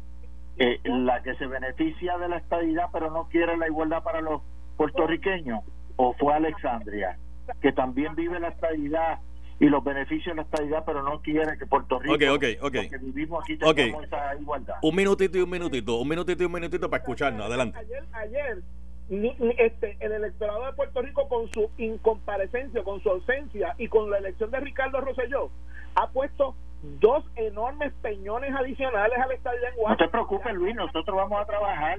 eh, 0.59 0.81
la 0.85 1.23
que 1.23 1.35
se 1.37 1.47
beneficia 1.47 2.19
de 2.19 2.29
la 2.29 2.39
estadidad 2.39 2.89
pero 2.93 3.11
no 3.11 3.29
quiere 3.29 3.57
la 3.57 3.67
igualdad 3.67 4.03
para 4.03 4.21
los 4.21 4.43
puertorriqueños 4.77 5.61
o 5.97 6.15
fue 6.15 6.35
Alexandria 6.35 7.19
que 7.61 7.73
también 7.73 8.15
vive 8.15 8.41
la 8.41 8.49
estadidad 8.49 9.21
y 9.59 9.67
los 9.67 9.83
beneficios 9.83 10.35
de 10.35 10.37
la 10.37 10.43
estadidad 10.43 10.85
pero 10.85 11.03
no 11.03 11.21
quiere 11.23 11.57
que 11.59 11.67
Puerto 11.67 11.99
Rico 11.99 12.15
okay, 12.35 12.59
okay, 12.61 12.89
que 12.89 12.99
vivimos 12.99 13.43
aquí 13.43 13.57
tengamos 13.57 14.05
esa 14.05 14.35
igualdad. 14.35 14.77
Un 14.83 14.95
minutito 14.95 15.39
y 15.39 15.41
un 15.43 15.51
minutito 15.51 15.97
un 15.99 16.09
minutito 16.09 16.43
y 16.43 16.47
un 16.47 16.53
minutito 16.53 16.91
para 16.91 17.03
escucharnos. 17.03 17.47
Adelante. 17.47 17.79
Ayer, 17.79 18.05
ayer 18.13 18.63
este, 19.59 19.97
el 20.01 20.13
electorado 20.13 20.67
de 20.67 20.73
Puerto 20.73 21.01
Rico 21.01 21.29
con 21.29 21.51
su 21.53 21.71
incomparecencia, 21.79 22.83
con 22.83 23.01
su 23.03 23.11
ausencia 23.11 23.75
y 23.79 23.89
con 23.89 24.11
la 24.11 24.19
elección 24.19 24.51
de 24.51 24.61
Ricardo 24.61 25.01
Rosselló 25.01 25.51
ha 25.95 26.11
puesto 26.11 26.55
dos 26.83 27.25
enormes 27.37 27.93
peñones 28.03 28.55
adicionales 28.55 29.19
al 29.19 29.33
estadio 29.33 29.59
en 29.69 29.89
No 29.89 29.97
te 29.97 30.09
preocupes, 30.09 30.55
Luis, 30.55 30.75
nosotros 30.75 31.17
vamos 31.17 31.41
a 31.41 31.47
trabajar. 31.47 31.99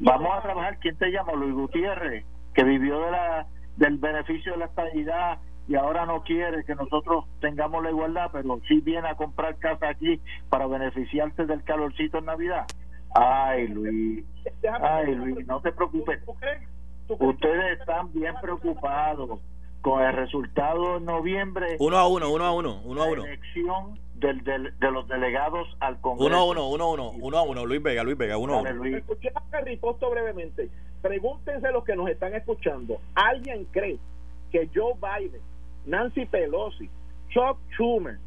vamos 0.00 0.38
a 0.38 0.42
trabajar. 0.42 0.78
¿Quién 0.78 0.96
te 0.96 1.10
llama? 1.10 1.32
Luis 1.34 1.54
Gutiérrez, 1.54 2.24
que 2.54 2.64
vivió 2.64 3.00
de 3.00 3.10
la 3.10 3.46
del 3.76 3.98
beneficio 3.98 4.52
de 4.52 4.58
la 4.58 4.64
estabilidad 4.66 5.38
y 5.68 5.74
ahora 5.74 6.06
no 6.06 6.22
quiere 6.22 6.64
que 6.64 6.74
nosotros 6.74 7.26
tengamos 7.40 7.82
la 7.82 7.90
igualdad, 7.90 8.30
pero 8.32 8.58
sí 8.68 8.80
viene 8.80 9.08
a 9.08 9.16
comprar 9.16 9.56
casa 9.56 9.88
aquí 9.88 10.20
para 10.48 10.66
beneficiarse 10.66 11.44
del 11.44 11.62
calorcito 11.64 12.18
en 12.18 12.24
Navidad. 12.24 12.66
Ay, 13.14 13.68
Luis. 13.68 14.24
Ay, 14.80 15.14
Luis, 15.14 15.46
no 15.46 15.60
te 15.60 15.72
preocupes. 15.72 16.20
Ustedes 17.08 17.80
están 17.80 18.12
bien 18.12 18.34
preocupados 18.40 19.40
con 19.86 20.02
el 20.02 20.14
resultado 20.14 20.96
en 20.96 21.04
noviembre. 21.04 21.76
Uno 21.78 21.96
a 21.96 22.08
uno, 22.08 22.28
uno 22.32 22.44
a 22.44 22.52
uno, 22.52 22.80
uno 22.84 23.02
a 23.04 23.06
uno. 23.06 23.24
Elección 23.24 23.96
del, 24.14 24.42
de 24.42 24.90
los 24.90 25.06
delegados 25.06 25.68
al 25.78 26.00
Congreso. 26.00 26.26
Uno 26.26 26.38
a 26.38 26.44
uno, 26.44 26.68
uno 26.70 26.84
a 26.84 26.90
uno, 26.90 27.10
uno 27.10 27.38
a 27.38 27.42
uno. 27.42 27.64
Luis 27.64 27.80
Vega, 27.80 28.02
Luis 28.02 28.18
Vega, 28.18 28.36
uno 28.36 28.54
a 28.54 28.62
uno. 28.62 28.84
Escuché 28.84 29.30
a 29.52 29.60
riposto 29.60 30.10
brevemente. 30.10 30.70
Pregúntense 31.02 31.70
los 31.70 31.84
que 31.84 31.94
nos 31.94 32.08
están 32.08 32.34
escuchando. 32.34 33.00
¿Alguien 33.14 33.64
cree 33.66 34.00
que 34.50 34.68
Joe 34.74 34.94
Biden, 34.94 35.40
Nancy 35.84 36.26
Pelosi, 36.26 36.90
Chuck 37.28 37.56
Schumer, 37.74 38.18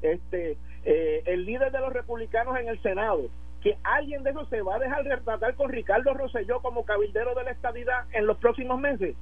este, 0.00 0.56
eh, 0.86 1.22
el 1.26 1.44
líder 1.44 1.72
de 1.72 1.80
los 1.80 1.92
republicanos 1.92 2.58
en 2.58 2.68
el 2.68 2.80
Senado, 2.80 3.24
que 3.60 3.76
alguien 3.84 4.22
de 4.22 4.30
esos 4.30 4.48
se 4.48 4.62
va 4.62 4.76
a 4.76 4.78
dejar 4.78 5.04
retratar 5.04 5.56
con 5.56 5.68
Ricardo 5.68 6.14
Rosselló 6.14 6.62
como 6.62 6.86
cabildero 6.86 7.34
de 7.34 7.44
la 7.44 7.50
estadidad 7.50 8.06
en 8.14 8.26
los 8.26 8.38
próximos 8.38 8.80
meses? 8.80 9.14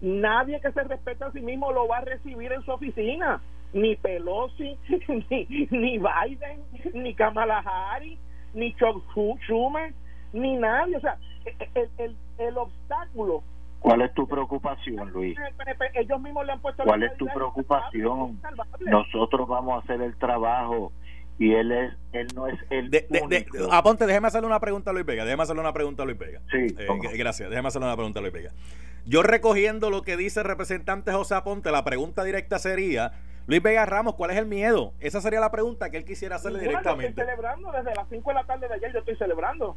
Nadie 0.00 0.60
que 0.60 0.72
se 0.72 0.82
respete 0.84 1.24
a 1.24 1.32
sí 1.32 1.40
mismo 1.40 1.72
lo 1.72 1.88
va 1.88 1.98
a 1.98 2.04
recibir 2.04 2.52
en 2.52 2.62
su 2.62 2.72
oficina. 2.72 3.40
Ni 3.72 3.96
Pelosi, 3.96 4.78
ni, 5.30 5.66
ni 5.70 5.98
Biden, 5.98 6.62
ni 6.94 7.14
Kamala 7.14 7.58
Harris, 7.58 8.18
ni 8.52 8.72
Chuck 8.76 9.02
Schumer, 9.42 9.92
ni 10.32 10.56
nadie. 10.56 10.96
O 10.96 11.00
sea, 11.00 11.18
el, 11.74 11.90
el, 11.98 12.16
el 12.38 12.58
obstáculo 12.58 13.42
¿Cuál 13.84 14.00
es 14.00 14.14
tu 14.14 14.26
preocupación, 14.26 15.10
Luis? 15.10 15.36
Ellos 15.92 16.18
mismos 16.22 16.46
le 16.46 16.52
han 16.52 16.60
puesto 16.62 16.84
¿Cuál 16.84 17.02
es 17.02 17.14
tu 17.18 17.26
preocupación? 17.26 18.40
Nosotros 18.80 19.46
vamos 19.46 19.74
a 19.74 19.84
hacer 19.84 20.00
el 20.00 20.16
trabajo 20.16 20.90
y 21.38 21.52
él 21.52 21.70
es 21.70 21.92
él 22.12 22.28
no 22.34 22.46
es 22.46 22.58
el 22.70 22.90
de, 22.90 23.06
aponte 23.72 24.06
déjeme 24.06 24.28
hacerle 24.28 24.46
una 24.46 24.60
pregunta 24.60 24.90
a 24.90 24.92
Luis 24.92 25.04
Vega 25.04 25.24
déjeme 25.24 25.42
hacerle 25.42 25.62
una 25.62 25.72
pregunta 25.72 26.04
a 26.04 26.06
Luis 26.06 26.16
Vega 26.16 26.40
sí 26.48 26.72
eh, 26.78 27.16
gracias 27.16 27.50
déjeme 27.50 27.66
hacerle 27.66 27.88
una 27.88 27.96
pregunta 27.96 28.20
a 28.20 28.22
Luis 28.22 28.32
Vega 28.32 28.52
yo 29.06 29.22
recogiendo 29.22 29.90
lo 29.90 30.02
que 30.02 30.16
dice 30.16 30.40
el 30.40 30.46
representante 30.46 31.12
José 31.12 31.34
Aponte, 31.34 31.70
la 31.70 31.84
pregunta 31.84 32.24
directa 32.24 32.58
sería, 32.58 33.12
Luis 33.46 33.62
Vega 33.62 33.84
Ramos, 33.84 34.14
¿cuál 34.14 34.30
es 34.30 34.38
el 34.38 34.46
miedo? 34.46 34.92
Esa 35.00 35.20
sería 35.20 35.40
la 35.40 35.50
pregunta 35.50 35.90
que 35.90 35.98
él 35.98 36.04
quisiera 36.04 36.36
hacerle 36.36 36.60
directamente. 36.60 37.08
Estoy 37.08 37.24
celebrando 37.24 37.72
desde 37.72 37.94
las 37.94 38.08
5 38.08 38.30
de 38.30 38.34
la 38.34 38.44
tarde 38.44 38.68
de 38.68 38.74
ayer, 38.74 38.92
yo 38.92 38.98
estoy 39.00 39.16
celebrando. 39.16 39.76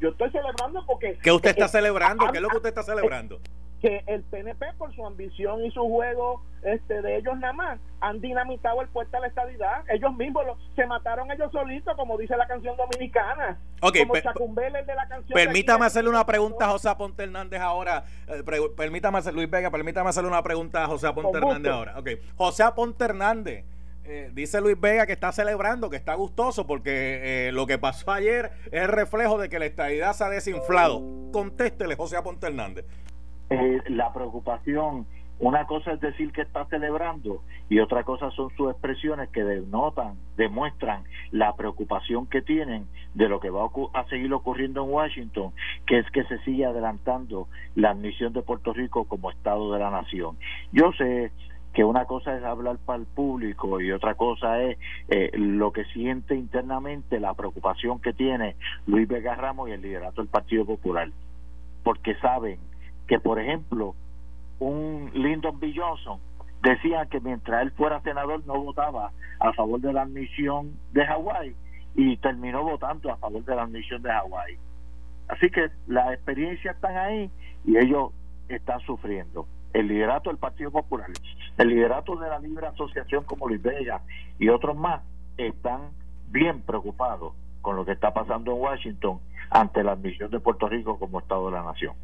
Yo 0.00 0.10
estoy 0.10 0.30
celebrando 0.30 0.84
porque... 0.86 1.18
¿Qué 1.22 1.32
usted 1.32 1.50
está 1.50 1.68
celebrando? 1.68 2.30
¿Qué 2.30 2.38
es 2.38 2.42
lo 2.42 2.48
que 2.48 2.56
usted 2.56 2.68
está 2.70 2.82
celebrando? 2.82 3.40
Que 3.80 4.02
el 4.06 4.22
PNP 4.24 4.74
por 4.78 4.94
su 4.94 5.04
ambición 5.06 5.64
y 5.64 5.70
su 5.70 5.80
juego 5.80 6.42
este 6.62 7.00
de 7.00 7.16
ellos 7.16 7.38
nada 7.38 7.52
más 7.54 7.80
han 8.00 8.20
dinamitado 8.20 8.82
el 8.82 8.88
puerto 8.88 9.16
a 9.16 9.20
la 9.20 9.28
estadidad 9.28 9.82
ellos 9.88 10.14
mismos 10.16 10.44
se 10.76 10.86
mataron 10.86 11.30
ellos 11.30 11.50
solitos 11.50 11.96
como 11.96 12.18
dice 12.18 12.36
la 12.36 12.46
canción 12.46 12.76
dominicana 12.76 13.58
okay, 13.80 14.02
como 14.02 14.20
Chacumbel 14.20 14.72
de 14.72 14.94
la 14.94 15.08
canción 15.08 15.34
permítame 15.34 15.86
hacerle 15.86 16.10
una 16.10 16.26
pregunta 16.26 16.66
a 16.66 16.70
José 16.70 16.88
Aponte 16.90 17.22
Hernández 17.22 17.60
ahora 17.60 18.04
eh, 18.28 18.42
permítame 18.76 19.18
hacer, 19.18 19.32
Luis 19.32 19.48
Vega 19.48 19.70
permítame 19.70 20.10
hacerle 20.10 20.28
una 20.28 20.42
pregunta 20.42 20.84
a 20.84 20.86
José 20.86 21.06
Aponte 21.06 21.38
Hernández 21.38 21.72
ahora 21.72 21.98
okay. 21.98 22.20
José 22.36 22.62
Aponte 22.62 23.04
Hernández 23.04 23.64
eh, 24.04 24.28
dice 24.32 24.60
Luis 24.60 24.80
Vega 24.80 25.06
que 25.06 25.12
está 25.12 25.30
celebrando, 25.30 25.88
que 25.88 25.96
está 25.96 26.14
gustoso 26.14 26.66
porque 26.66 27.48
eh, 27.48 27.52
lo 27.52 27.66
que 27.66 27.78
pasó 27.78 28.10
ayer 28.10 28.50
es 28.72 28.82
el 28.82 28.88
reflejo 28.88 29.38
de 29.38 29.48
que 29.48 29.60
la 29.60 29.66
estadidad 29.66 30.14
se 30.14 30.24
ha 30.24 30.28
desinflado. 30.28 31.00
Contéstele, 31.32 31.94
José 31.94 32.16
Aponte 32.16 32.48
Hernández. 32.48 32.86
Eh, 33.50 33.82
la 33.88 34.12
preocupación, 34.12 35.06
una 35.40 35.66
cosa 35.66 35.92
es 35.92 36.00
decir 36.00 36.30
que 36.30 36.42
está 36.42 36.66
celebrando 36.66 37.42
y 37.68 37.80
otra 37.80 38.04
cosa 38.04 38.30
son 38.30 38.50
sus 38.56 38.70
expresiones 38.70 39.28
que 39.30 39.42
denotan, 39.42 40.14
demuestran 40.36 41.02
la 41.32 41.56
preocupación 41.56 42.28
que 42.28 42.42
tienen 42.42 42.86
de 43.14 43.28
lo 43.28 43.40
que 43.40 43.50
va 43.50 43.68
a, 43.94 44.04
seguir 44.04 44.32
ocurriendo 44.32 44.84
en 44.84 44.90
Washington, 44.90 45.52
que 45.84 45.98
es 45.98 46.08
que 46.12 46.22
se 46.24 46.38
sigue 46.44 46.64
adelantando 46.64 47.48
la 47.74 47.90
admisión 47.90 48.32
de 48.32 48.42
Puerto 48.42 48.72
Rico 48.72 49.04
como 49.06 49.32
Estado 49.32 49.72
de 49.72 49.80
la 49.80 49.90
Nación. 49.90 50.36
Yo 50.70 50.92
sé 50.92 51.32
que 51.72 51.82
una 51.82 52.04
cosa 52.04 52.36
es 52.36 52.44
hablar 52.44 52.78
para 52.78 53.00
el 53.00 53.06
público 53.06 53.80
y 53.80 53.90
otra 53.90 54.14
cosa 54.14 54.62
es 54.62 54.78
eh, 55.08 55.32
lo 55.34 55.72
que 55.72 55.86
siente 55.86 56.36
internamente 56.36 57.18
la 57.18 57.34
preocupación 57.34 58.00
que 58.00 58.12
tiene 58.12 58.54
Luis 58.86 59.08
Vega 59.08 59.34
Ramos 59.34 59.68
y 59.68 59.72
el 59.72 59.82
liderato 59.82 60.20
del 60.20 60.30
Partido 60.30 60.64
Popular, 60.64 61.10
porque 61.82 62.14
saben 62.16 62.69
que, 63.10 63.18
por 63.18 63.40
ejemplo, 63.40 63.96
un 64.60 65.10
Lyndon 65.12 65.58
B. 65.58 65.72
Johnson 65.74 66.20
decían 66.62 67.08
que 67.08 67.18
mientras 67.18 67.62
él 67.62 67.72
fuera 67.72 68.00
senador 68.02 68.46
no 68.46 68.62
votaba 68.62 69.10
a 69.40 69.52
favor 69.52 69.80
de 69.80 69.92
la 69.92 70.02
admisión 70.02 70.78
de 70.92 71.04
Hawái 71.04 71.56
y 71.96 72.16
terminó 72.18 72.62
votando 72.62 73.10
a 73.10 73.16
favor 73.16 73.44
de 73.44 73.56
la 73.56 73.64
admisión 73.64 74.00
de 74.00 74.12
Hawái. 74.12 74.58
Así 75.26 75.50
que 75.50 75.70
las 75.88 76.12
experiencias 76.12 76.76
están 76.76 76.96
ahí 76.96 77.28
y 77.64 77.78
ellos 77.78 78.12
están 78.48 78.78
sufriendo. 78.82 79.48
El 79.72 79.88
liderato 79.88 80.30
del 80.30 80.38
Partido 80.38 80.70
Popular, 80.70 81.10
el 81.58 81.68
liderato 81.68 82.14
de 82.14 82.28
la 82.28 82.38
Libre 82.38 82.68
Asociación 82.68 83.24
como 83.24 83.48
Luis 83.48 83.60
Vega 83.60 84.02
y 84.38 84.50
otros 84.50 84.76
más 84.76 85.02
están 85.36 85.90
bien 86.28 86.62
preocupados 86.62 87.34
con 87.60 87.74
lo 87.74 87.84
que 87.84 87.90
está 87.90 88.14
pasando 88.14 88.52
en 88.52 88.60
Washington 88.60 89.18
ante 89.50 89.82
la 89.82 89.92
admisión 89.92 90.30
de 90.30 90.38
Puerto 90.38 90.68
Rico 90.68 90.96
como 90.96 91.18
Estado 91.18 91.46
de 91.46 91.56
la 91.56 91.64
Nación. 91.64 91.94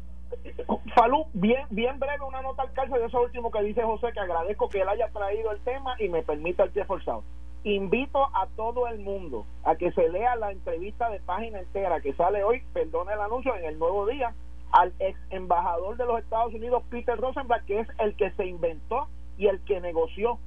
Falú, 0.95 1.27
bien, 1.33 1.65
bien 1.69 1.99
breve 1.99 2.23
una 2.25 2.41
nota 2.41 2.63
al 2.63 2.73
calce 2.73 2.97
de 2.97 3.05
eso 3.05 3.21
último 3.21 3.51
que 3.51 3.61
dice 3.61 3.83
José, 3.83 4.07
que 4.13 4.19
agradezco 4.19 4.69
que 4.69 4.81
él 4.81 4.89
haya 4.89 5.09
traído 5.09 5.51
el 5.51 5.59
tema 5.61 5.95
y 5.99 6.09
me 6.09 6.23
permita 6.23 6.63
el 6.63 6.71
pie 6.71 6.85
forzado. 6.85 7.23
Invito 7.63 8.23
a 8.35 8.47
todo 8.55 8.87
el 8.87 8.99
mundo 8.99 9.45
a 9.63 9.75
que 9.75 9.91
se 9.91 10.09
lea 10.09 10.35
la 10.35 10.51
entrevista 10.51 11.09
de 11.09 11.19
página 11.19 11.59
entera 11.59 12.01
que 12.01 12.13
sale 12.13 12.43
hoy, 12.43 12.63
perdone 12.73 13.13
el 13.13 13.21
anuncio, 13.21 13.55
en 13.55 13.65
el 13.65 13.77
nuevo 13.77 14.05
día, 14.07 14.33
al 14.71 14.93
ex 14.99 15.19
embajador 15.29 15.97
de 15.97 16.05
los 16.05 16.19
Estados 16.19 16.53
Unidos, 16.53 16.83
Peter 16.89 17.17
Rosenblatt, 17.17 17.65
que 17.65 17.79
es 17.79 17.87
el 17.99 18.15
que 18.15 18.31
se 18.31 18.45
inventó 18.45 19.07
y 19.37 19.47
el 19.47 19.59
que 19.65 19.79
negoció 19.79 20.39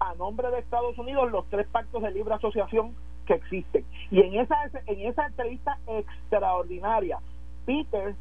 a 0.00 0.14
nombre 0.14 0.50
de 0.50 0.58
Estados 0.58 0.98
Unidos 0.98 1.30
los 1.30 1.48
tres 1.48 1.66
pactos 1.68 2.02
de 2.02 2.10
libre 2.10 2.34
asociación 2.34 2.94
que 3.26 3.34
existen. 3.34 3.84
Y 4.10 4.20
en 4.20 4.34
esa, 4.34 4.56
en 4.86 5.00
esa 5.00 5.26
entrevista 5.26 5.78
extraordinaria, 5.86 7.20
Peter 7.64 8.14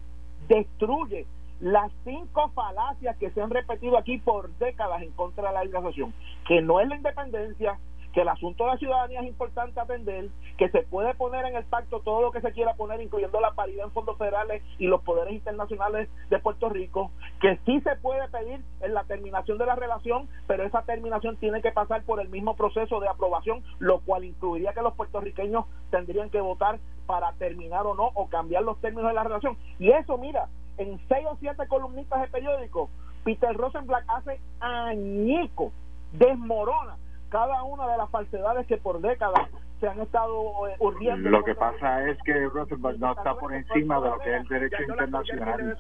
destruye 0.48 1.26
las 1.60 1.92
cinco 2.04 2.50
falacias 2.50 3.16
que 3.18 3.32
se 3.32 3.42
han 3.42 3.50
repetido 3.50 3.98
aquí 3.98 4.18
por 4.18 4.50
décadas 4.58 5.02
en 5.02 5.12
contra 5.12 5.48
de 5.48 5.54
la 5.54 5.80
asociación, 5.80 6.14
que 6.48 6.62
no 6.62 6.80
es 6.80 6.88
la 6.88 6.98
independencia, 6.98 7.78
que 8.14 8.22
el 8.22 8.30
asunto 8.30 8.64
de 8.64 8.72
la 8.72 8.78
ciudadanía 8.78 9.22
es 9.22 9.28
importante 9.28 9.80
atender, 9.80 10.30
que 10.58 10.70
se 10.70 10.84
puede 10.84 11.14
poner 11.16 11.46
en 11.46 11.56
el 11.56 11.66
pacto 11.66 12.00
todo 12.02 12.22
lo 12.22 12.32
que 12.32 12.42
se 12.42 12.52
quiera 12.52 12.76
poner, 12.76 13.02
incluyendo 13.02 13.42
la 13.42 13.52
paridad 13.52 13.86
en 13.86 13.92
fondos 13.92 14.18
federales 14.18 14.64
y 14.78 14.88
los 14.88 15.02
poderes 15.02 15.34
internacionales 15.34 16.10
de 16.30 16.40
Puerto 16.40 16.70
Rico, 16.70 17.12
que 17.42 17.58
sí 17.66 17.82
se 17.82 17.96
puede 17.98 18.28
pedir 18.30 18.62
en 18.82 18.94
la 18.94 19.04
terminación 19.06 19.58
de 19.58 19.66
la 19.66 19.76
relación, 19.76 20.30
pero 20.48 20.64
esa 20.64 20.84
terminación 20.84 21.38
tiene 21.38 21.62
que 21.62 21.72
pasar 21.72 22.04
por 22.04 22.22
el 22.22 22.30
mismo 22.30 22.56
proceso 22.56 23.00
de 23.00 23.10
aprobación, 23.10 23.64
lo 23.80 24.00
cual 24.02 24.24
incluiría 24.24 24.74
que 24.74 24.82
los 24.82 24.94
puertorriqueños 24.94 25.66
tendrían 25.90 26.30
que 26.30 26.40
votar 26.40 26.80
para 27.08 27.34
terminar 27.34 27.86
o 27.88 27.96
no, 27.96 28.12
o 28.14 28.30
cambiar 28.30 28.64
los 28.64 28.80
términos 28.80 29.10
de 29.10 29.16
la 29.16 29.24
relación. 29.24 29.58
Y 29.80 29.90
eso, 29.90 30.18
mira, 30.18 30.48
en 30.78 31.00
seis 31.08 31.26
o 31.30 31.36
siete 31.40 31.68
columnistas 31.68 32.22
de 32.22 32.28
periódico, 32.28 32.90
Peter 33.24 33.56
Rosenblatt 33.56 34.04
hace 34.08 34.40
añico, 34.60 35.72
desmorona 36.12 36.98
cada 37.34 37.64
una 37.64 37.88
de 37.88 37.98
las 37.98 38.12
falsedades 38.12 38.68
que 38.68 38.78
por 38.78 39.02
décadas 39.02 39.50
se 39.80 39.88
han 39.88 40.00
estado 40.00 40.68
eh, 40.68 40.76
urdiendo. 40.78 41.32
Lo 41.32 41.44
que 41.44 41.56
pasa 41.56 42.08
es 42.08 42.16
que 42.24 42.46
Rosenberg 42.48 43.00
no 43.00 43.12
está 43.12 43.34
por 43.34 43.52
encima 43.56 44.00
de 44.00 44.10
lo 44.10 44.20
que 44.20 44.36
es 44.36 44.42
el 44.42 44.48
derecho 44.48 44.84
internacional. 44.84 45.76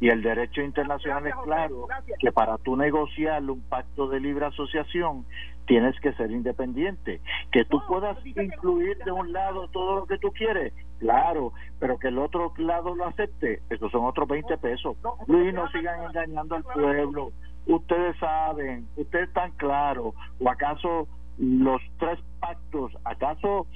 Y 0.00 0.08
el 0.08 0.20
derecho 0.20 0.62
internacional 0.62 1.26
es 1.28 1.34
claro 1.44 1.86
que 2.18 2.32
para 2.32 2.58
tú 2.58 2.76
negociar 2.76 3.42
un 3.48 3.60
pacto 3.68 4.08
de 4.08 4.18
libre 4.18 4.46
asociación 4.46 5.26
tienes 5.66 5.98
que 6.00 6.12
ser 6.14 6.32
independiente. 6.32 7.20
Que 7.52 7.64
tú 7.64 7.80
puedas 7.86 8.18
incluir 8.26 8.98
de 9.04 9.12
un 9.12 9.32
lado 9.32 9.68
todo 9.68 10.00
lo 10.00 10.06
que 10.06 10.18
tú 10.18 10.32
quieres, 10.32 10.72
claro, 10.98 11.52
pero 11.78 11.98
que 11.98 12.08
el 12.08 12.18
otro 12.18 12.52
lado 12.58 12.96
lo 12.96 13.06
acepte, 13.06 13.62
esos 13.70 13.92
son 13.92 14.06
otros 14.06 14.26
20 14.26 14.58
pesos. 14.58 14.96
Luis, 15.28 15.54
no 15.54 15.68
sigan 15.70 16.02
engañando 16.02 16.56
al 16.56 16.64
pueblo 16.64 17.30
ustedes 17.68 18.16
saben, 18.18 18.88
ustedes 18.96 19.28
están 19.28 19.52
claros, 19.52 20.14
o 20.40 20.50
acaso 20.50 21.06
los 21.36 21.80
tres 21.98 22.18
pactos, 22.40 22.92
acaso 23.04 23.66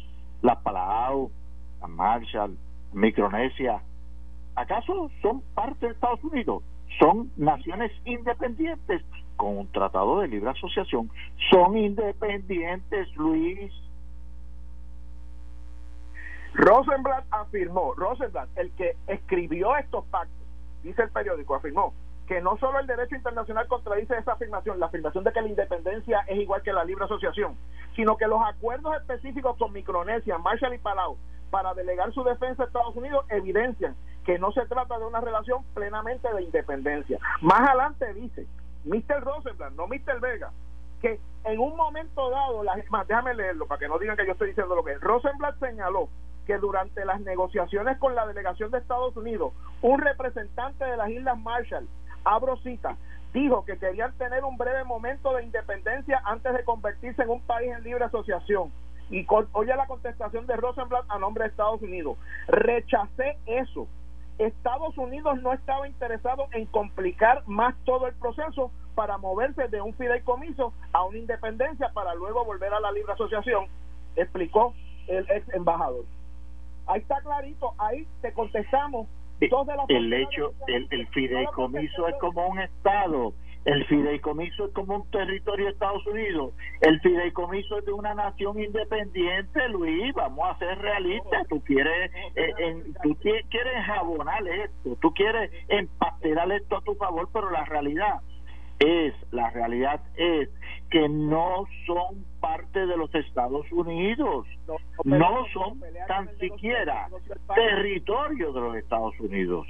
la 0.41 0.61
Palau, 0.61 1.31
la 1.81 1.87
Marshall, 1.87 2.57
Micronesia, 2.93 3.83
acaso 4.57 5.11
son 5.21 5.43
parte 5.55 5.87
de 5.87 5.93
Estados 5.93 6.25
Unidos, 6.25 6.63
son 6.99 7.31
naciones 7.37 7.93
independientes 8.05 9.03
con 9.37 9.59
un 9.59 9.73
tratado 9.73 10.21
de 10.21 10.29
libre 10.29 10.51
asociación, 10.51 11.11
son 11.51 11.77
independientes, 11.77 13.15
Luis. 13.17 13.73
Rosenblatt 16.55 17.25
afirmó, 17.31 17.95
Rosenblatt, 17.95 18.49
el 18.57 18.71
que 18.73 18.97
escribió 19.07 19.77
estos 19.77 20.05
pactos, 20.07 20.47
dice 20.83 21.03
el 21.03 21.11
periódico, 21.11 21.55
afirmó 21.55 21.95
que 22.33 22.41
no 22.41 22.57
solo 22.57 22.79
el 22.79 22.87
derecho 22.87 23.15
internacional 23.15 23.69
contradice 23.69 24.17
esa 24.17 24.33
afirmación, 24.33 24.81
la 24.81 24.87
afirmación 24.87 25.23
de 25.23 25.33
que 25.33 25.43
la 25.43 25.49
independencia 25.49 26.21
es 26.27 26.39
igual 26.39 26.63
que 26.63 26.73
la 26.73 26.83
libre 26.83 27.05
asociación, 27.05 27.59
sino 27.95 28.17
que 28.17 28.27
los 28.27 28.41
acuerdos 28.43 28.97
específicos 28.97 29.55
con 29.59 29.71
Micronesia, 29.71 30.39
Marshall 30.39 30.73
y 30.73 30.79
Palau 30.79 31.19
para 31.51 31.75
delegar 31.75 32.11
su 32.15 32.25
defensa 32.25 32.63
a 32.63 32.67
Estados 32.69 32.97
Unidos 32.97 33.27
evidencian 33.29 33.95
que 34.25 34.39
no 34.39 34.51
se 34.53 34.65
trata 34.65 34.99
de 34.99 35.05
una 35.05 35.21
relación 35.21 35.63
plenamente 35.75 36.33
de 36.33 36.43
independencia. 36.43 37.19
Más 37.43 37.69
adelante 37.69 38.15
dice 38.15 38.47
Mr. 38.87 39.23
Rosenblatt, 39.23 39.75
no 39.75 39.87
Mr. 39.87 40.19
Vega, 40.23 40.53
que 41.03 41.21
en 41.45 41.61
un 41.61 41.77
momento 41.77 42.31
dado, 42.31 42.65
la, 42.65 42.83
más, 42.89 43.07
déjame 43.09 43.35
leerlo 43.35 43.67
para 43.67 43.79
que 43.79 43.89
no 43.89 43.99
digan 43.99 44.17
que 44.17 44.25
yo 44.25 44.33
estoy 44.33 44.49
diciendo 44.49 44.75
lo 44.75 44.83
que 44.83 44.93
es. 44.93 45.01
Rosenblatt 45.03 45.59
señaló 45.61 46.09
que 46.47 46.57
durante 46.57 47.05
las 47.05 47.21
negociaciones 47.21 47.99
con 47.99 48.15
la 48.15 48.27
delegación 48.27 48.71
de 48.71 48.79
Estados 48.79 49.15
Unidos, 49.19 49.53
un 49.83 50.01
representante 50.01 50.83
de 50.87 50.97
las 50.97 51.11
Islas 51.11 51.39
Marshall 51.39 51.87
abro 52.25 52.57
cita, 52.59 52.97
dijo 53.33 53.65
que 53.65 53.79
querían 53.79 54.13
tener 54.19 54.45
un 54.45 54.57
breve 54.57 54.85
momento 54.85 55.35
de 55.35 55.45
independencia 55.45 56.21
antes 56.25 56.53
de 56.53 56.65
convertirse 56.65 57.23
en 57.23 57.31
un 57.31 57.41
país 57.43 57.73
en 57.73 57.83
libre 57.83 58.05
asociación. 58.05 58.73
Y 59.11 59.27
oye 59.53 59.75
la 59.75 59.87
contestación 59.87 60.47
de 60.47 60.57
Rosenblatt 60.57 61.05
a 61.09 61.19
nombre 61.19 61.45
de 61.45 61.51
Estados 61.51 61.83
Unidos. 61.83 62.17
Rechacé 62.49 63.37
eso. 63.47 63.87
Estados 64.39 64.97
Unidos 64.97 65.41
no 65.43 65.53
estaba 65.53 65.87
interesado 65.87 66.47
en 66.53 66.67
complicar 66.67 67.43
más 67.47 67.75
todo 67.85 68.07
el 68.07 68.15
proceso 68.15 68.71
para 68.95 69.19
moverse 69.19 69.69
de 69.69 69.81
un 69.81 69.95
fideicomiso 69.95 70.73
a 70.93 71.05
una 71.05 71.19
independencia 71.19 71.91
para 71.93 72.15
luego 72.15 72.45
volver 72.45 72.73
a 72.73 72.81
la 72.81 72.93
libre 72.93 73.13
asociación, 73.13 73.67
explicó 74.17 74.75
el 75.07 75.29
ex 75.31 75.49
embajador. 75.55 76.05
Ahí 76.87 77.01
está 77.01 77.21
clarito, 77.21 77.75
ahí 77.79 78.07
te 78.21 78.33
contestamos 78.33 79.07
el 79.89 80.13
hecho, 80.13 80.53
el, 80.69 80.87
el 80.91 81.07
fideicomiso 81.09 82.09
es 82.09 82.15
como 82.21 82.47
un 82.49 82.61
Estado, 82.61 83.35
el 83.65 83.85
fideicomiso 83.87 84.67
es 84.67 84.73
como 84.73 84.97
un 84.97 85.11
territorio 85.11 85.67
de 85.67 85.73
Estados 85.73 86.07
Unidos, 86.07 86.53
el 86.81 87.01
fideicomiso 87.01 87.79
es 87.79 87.85
de 87.85 87.93
una 87.93 88.15
nación 88.15 88.61
independiente, 88.61 89.69
Luis, 89.69 90.13
vamos 90.15 90.49
a 90.49 90.59
ser 90.59 90.79
realistas, 90.79 91.47
tú 91.49 91.61
quieres, 91.63 92.11
eh, 92.35 92.53
en, 92.59 92.95
tú 93.03 93.17
quieres 93.21 93.85
jabonar 93.87 94.47
esto, 94.47 94.97
tú 95.01 95.13
quieres 95.15 95.51
empasterar 95.69 96.51
esto 96.53 96.77
a 96.77 96.81
tu 96.83 96.95
favor, 96.95 97.29
pero 97.33 97.51
la 97.51 97.65
realidad 97.65 98.21
es, 98.81 99.15
la 99.31 99.51
realidad 99.51 100.01
es 100.17 100.49
que 100.93 101.09
no 101.09 101.67
son 101.87 102.23
parte 102.39 102.87
de 102.87 102.99
los 102.99 103.13
Estados 103.15 103.65
Unidos, 103.73 104.47
no, 105.05 105.47
son 105.55 105.81
tan 106.07 106.29
siquiera 106.39 107.09
territorio 107.55 108.53
de 108.53 108.61
los 108.61 108.77
Estados 108.77 109.19
Unidos. 109.19 109.67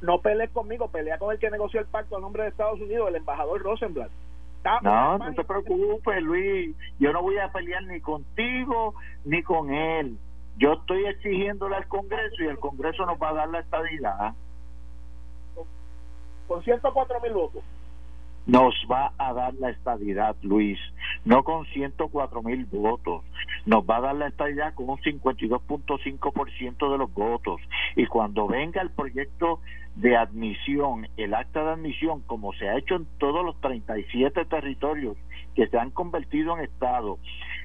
No, 0.00 0.18
pelees 0.18 0.50
conmigo, 0.50 0.88
pelea 0.88 1.18
con 1.18 1.30
el 1.30 1.38
que 1.38 1.48
negoció 1.48 1.78
el 1.78 1.86
pacto 1.86 2.16
a 2.16 2.20
nombre 2.20 2.42
de 2.42 2.48
Estados 2.48 2.80
Unidos, 2.80 3.08
el 3.08 3.16
embajador 3.16 3.62
Rosenblatt. 3.62 4.10
No, 4.82 5.18
no 5.18 5.34
te 5.34 5.44
preocupes, 5.44 6.20
Luis. 6.22 6.74
Yo 6.98 7.12
no 7.12 7.22
voy 7.22 7.38
a 7.38 7.52
pelear 7.52 7.84
ni 7.84 8.00
contigo 8.00 8.94
ni 9.24 9.44
con 9.44 9.72
él. 9.72 10.18
Yo 10.56 10.72
estoy 10.72 11.06
exigiéndole 11.06 11.76
al 11.76 11.86
Congreso 11.86 12.42
y 12.42 12.46
el 12.46 12.58
Congreso 12.58 13.06
nos 13.06 13.20
va 13.20 13.28
a 13.28 13.34
dar 13.34 13.48
la 13.48 13.60
estabilidad. 13.60 14.34
Con 16.48 16.64
104 16.64 17.20
mil 17.20 17.32
votos 17.32 17.62
nos 18.46 18.74
va 18.90 19.12
a 19.18 19.32
dar 19.32 19.54
la 19.54 19.70
estabilidad, 19.70 20.36
Luis, 20.42 20.78
no 21.24 21.42
con 21.44 21.64
104 21.66 22.42
mil 22.42 22.66
votos, 22.66 23.24
nos 23.64 23.84
va 23.84 23.96
a 23.96 24.00
dar 24.02 24.14
la 24.16 24.28
estabilidad 24.28 24.74
con 24.74 24.90
un 24.90 24.98
52.5% 24.98 26.92
de 26.92 26.98
los 26.98 27.12
votos. 27.12 27.60
Y 27.96 28.06
cuando 28.06 28.46
venga 28.46 28.82
el 28.82 28.90
proyecto 28.90 29.60
de 29.96 30.16
admisión, 30.16 31.08
el 31.16 31.34
acta 31.34 31.64
de 31.64 31.70
admisión, 31.70 32.20
como 32.22 32.52
se 32.54 32.68
ha 32.68 32.76
hecho 32.76 32.96
en 32.96 33.06
todos 33.18 33.44
los 33.44 33.58
37 33.60 34.44
territorios 34.44 35.16
que 35.54 35.66
se 35.68 35.78
han 35.78 35.90
convertido 35.90 36.56
en 36.58 36.64
Estado, 36.64 37.18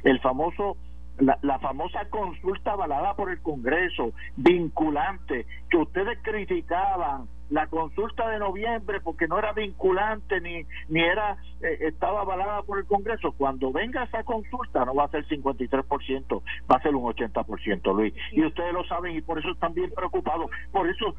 el 0.03 0.19
famoso 0.19 0.77
la, 1.19 1.37
la, 1.41 1.59
famosa 1.59 2.09
consulta 2.09 2.71
avalada 2.71 3.13
por 3.15 3.29
el 3.29 3.41
Congreso, 3.41 4.13
vinculante, 4.37 5.45
que 5.69 5.77
ustedes 5.77 6.17
criticaban 6.21 7.27
la 7.49 7.67
consulta 7.67 8.29
de 8.29 8.39
noviembre 8.39 9.01
porque 9.01 9.27
no 9.27 9.39
era 9.39 9.53
vinculante 9.53 10.39
ni 10.39 10.65
ni 10.87 11.01
era 11.01 11.35
eh, 11.63 11.79
estaba 11.81 12.21
avalada 12.21 12.61
por 12.61 12.77
el 12.77 12.85
Congreso 12.85 13.31
cuando 13.31 13.71
venga 13.71 14.03
esa 14.03 14.23
consulta 14.23 14.85
no 14.85 14.93
va 14.93 15.05
a 15.05 15.09
ser 15.09 15.27
53% 15.27 16.41
va 16.71 16.75
a 16.75 16.81
ser 16.83 16.95
un 16.95 17.11
80% 17.11 17.95
Luis 17.95 18.13
y 18.33 18.45
ustedes 18.45 18.71
lo 18.71 18.83
saben 18.85 19.15
y 19.15 19.21
por 19.21 19.39
eso 19.39 19.49
están 19.49 19.73
bien 19.73 19.91
preocupados 19.95 20.51
por 20.71 20.87
eso 20.87 21.15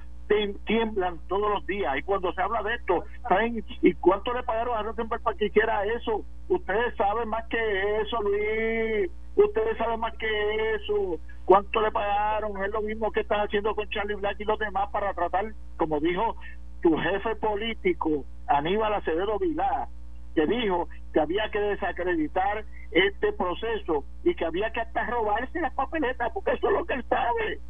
tiemblan 0.64 1.18
todos 1.28 1.50
los 1.50 1.66
días. 1.66 1.96
Y 1.98 2.02
cuando 2.02 2.32
se 2.32 2.42
habla 2.42 2.62
de 2.62 2.74
esto, 2.74 3.04
¿y 3.82 3.94
cuánto 3.94 4.32
le 4.32 4.42
pagaron 4.42 4.76
a 4.76 4.82
Rosenberg 4.82 5.22
para 5.22 5.36
que 5.36 5.46
hiciera 5.46 5.84
eso? 5.84 6.24
Ustedes 6.48 6.94
saben 6.96 7.28
más 7.28 7.44
que 7.48 8.00
eso, 8.00 8.22
Luis. 8.22 9.10
Ustedes 9.44 9.78
saben 9.78 10.00
más 10.00 10.14
que 10.16 10.74
eso. 10.74 11.18
¿Cuánto 11.44 11.80
le 11.80 11.90
pagaron? 11.90 12.62
Es 12.62 12.70
lo 12.70 12.82
mismo 12.82 13.10
que 13.10 13.20
están 13.20 13.40
haciendo 13.40 13.74
con 13.74 13.88
Charlie 13.88 14.14
Black 14.14 14.36
y 14.38 14.44
los 14.44 14.58
demás 14.58 14.90
para 14.90 15.14
tratar, 15.14 15.52
como 15.76 15.98
dijo 15.98 16.36
tu 16.82 16.96
jefe 16.96 17.36
político, 17.36 18.24
Aníbal 18.46 18.94
Acevedo 18.94 19.38
Vilá, 19.38 19.88
que 20.34 20.46
dijo 20.46 20.88
que 21.12 21.20
había 21.20 21.50
que 21.50 21.58
desacreditar 21.58 22.64
este 22.90 23.32
proceso 23.32 24.04
y 24.24 24.34
que 24.34 24.44
había 24.44 24.70
que 24.72 24.80
hasta 24.80 25.06
robarse 25.06 25.60
las 25.60 25.74
papeletas, 25.74 26.30
porque 26.32 26.52
eso 26.52 26.68
es 26.68 26.72
lo 26.74 26.84
que 26.84 26.94
él 26.94 27.04
sabe. 27.08 27.60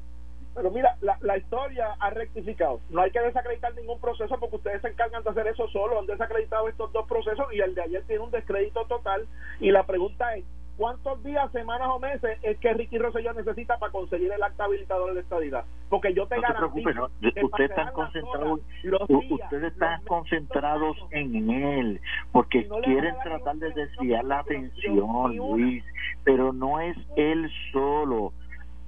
Pero 0.54 0.70
mira, 0.72 0.96
la, 1.00 1.16
la 1.20 1.38
historia 1.38 1.94
ha 2.00 2.10
rectificado. 2.10 2.80
No 2.90 3.02
hay 3.02 3.12
que 3.12 3.20
desacreditar 3.20 3.74
ningún 3.74 4.00
proceso 4.00 4.36
porque 4.40 4.56
ustedes 4.56 4.82
se 4.82 4.88
encargan 4.88 5.22
de 5.22 5.30
hacer 5.30 5.46
eso 5.46 5.68
solo. 5.68 6.00
Han 6.00 6.06
desacreditado 6.06 6.68
estos 6.68 6.92
dos 6.92 7.06
procesos 7.06 7.46
y 7.52 7.60
el 7.60 7.74
de 7.74 7.82
ayer 7.82 8.02
tiene 8.06 8.24
un 8.24 8.32
descrédito 8.32 8.84
total. 8.86 9.26
Y 9.60 9.70
la 9.70 9.86
pregunta 9.86 10.34
es, 10.34 10.44
¿cuántos 10.80 11.22
días, 11.22 11.52
semanas 11.52 11.88
o 11.90 11.98
meses 11.98 12.38
es 12.42 12.58
que 12.58 12.72
Ricky 12.72 12.96
Rosselló 12.96 13.34
necesita 13.34 13.76
para 13.78 13.92
conseguir 13.92 14.32
el 14.32 14.42
acta 14.42 14.64
habilitador 14.64 15.12
de 15.12 15.20
estadidad? 15.20 15.62
Porque 15.90 16.14
yo 16.14 16.26
te 16.26 16.36
no 16.36 16.40
garantizo 16.40 17.10
ustedes 17.42 17.70
están 17.70 17.92
concentrados, 17.92 18.60
ustedes 19.30 19.72
están 19.74 20.02
concentrados 20.04 20.96
en 21.10 21.50
él, 21.50 22.00
porque 22.32 22.66
quieren 22.82 23.14
tratar 23.22 23.56
de 23.56 23.70
desviar 23.72 24.24
la 24.24 24.38
atención, 24.38 25.36
Luis, 25.36 25.84
pero 26.24 26.54
no 26.54 26.80
es 26.80 26.96
él 27.16 27.50
solo. 27.72 28.32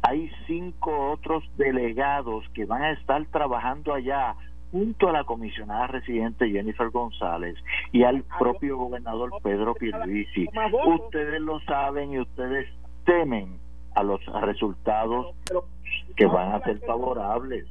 Hay 0.01 0.31
cinco 0.47 1.11
otros 1.11 1.45
delegados 1.59 2.49
que 2.55 2.65
van 2.65 2.83
a 2.83 2.93
estar 2.93 3.23
trabajando 3.27 3.93
allá 3.93 4.35
junto 4.73 5.09
a 5.09 5.13
la 5.13 5.25
comisionada 5.25 5.87
residente 5.87 6.51
Jennifer 6.51 6.89
González 6.89 7.55
y 7.93 8.03
al 8.03 8.25
propio 8.39 8.79
gobernador 8.79 9.31
Pedro 9.43 9.75
Pierluisi. 9.75 10.49
Ustedes 10.87 11.41
lo 11.41 11.61
saben 11.61 12.15
y 12.15 12.21
ustedes 12.21 12.67
temen 13.05 13.61
a 13.95 14.03
los 14.03 14.21
resultados 14.41 15.35
que 16.17 16.27
van 16.27 16.53
a 16.53 16.65
ser 16.65 16.81
favorables. 16.81 17.67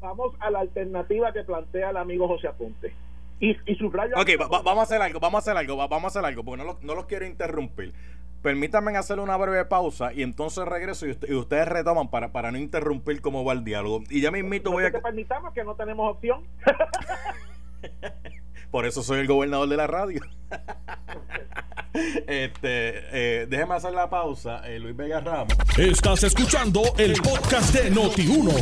Vamos 0.00 0.34
a 0.38 0.50
la 0.50 0.60
alternativa 0.60 1.32
que 1.32 1.42
plantea 1.42 1.90
el 1.90 1.96
amigo 1.96 2.28
José 2.28 2.48
Aponte. 2.48 2.94
Y, 3.40 3.56
y 3.66 3.74
subrayo. 3.74 4.14
Ok, 4.16 4.30
vamos 4.38 4.78
a 4.78 4.82
hacer 4.82 5.02
algo, 5.02 5.20
vamos 5.20 5.34
a 5.34 5.38
hacer 5.40 5.56
algo, 5.56 5.76
vamos 5.76 6.04
a 6.04 6.06
hacer 6.06 6.24
algo, 6.24 6.42
porque 6.42 6.64
no, 6.64 6.78
no 6.80 6.94
los 6.94 7.06
quiero 7.06 7.26
interrumpir. 7.26 7.92
Permítanme 8.42 8.96
hacer 8.96 9.18
una 9.18 9.36
breve 9.36 9.64
pausa 9.64 10.12
y 10.12 10.22
entonces 10.22 10.64
regreso 10.66 11.06
y, 11.06 11.34
ustedes 11.34 11.68
retoman 11.68 12.08
para, 12.08 12.32
para 12.32 12.52
no 12.52 12.58
interrumpir 12.58 13.20
cómo 13.20 13.44
va 13.44 13.52
el 13.52 13.64
diálogo. 13.64 14.02
Y 14.08 14.20
ya 14.20 14.30
me 14.30 14.38
invito, 14.38 14.70
voy 14.70 14.84
a... 14.84 14.90
Que 14.90 14.98
permitamos 14.98 15.52
que 15.52 15.64
no 15.64 15.74
tenemos 15.74 16.10
opción. 16.10 16.46
Por 18.70 18.86
eso 18.86 19.02
soy 19.02 19.20
el 19.20 19.26
gobernador 19.26 19.68
de 19.68 19.76
la 19.76 19.86
radio. 19.86 20.20
este, 21.94 23.42
eh, 23.42 23.46
déjeme 23.48 23.74
hacer 23.74 23.92
la 23.92 24.10
pausa, 24.10 24.66
eh, 24.66 24.78
Luis 24.78 24.96
Vega 24.96 25.20
Ramos. 25.20 25.56
Estás 25.78 26.24
escuchando 26.24 26.82
el 26.98 27.14
podcast 27.14 27.74
de 27.74 27.92
Noti1, 27.92 28.52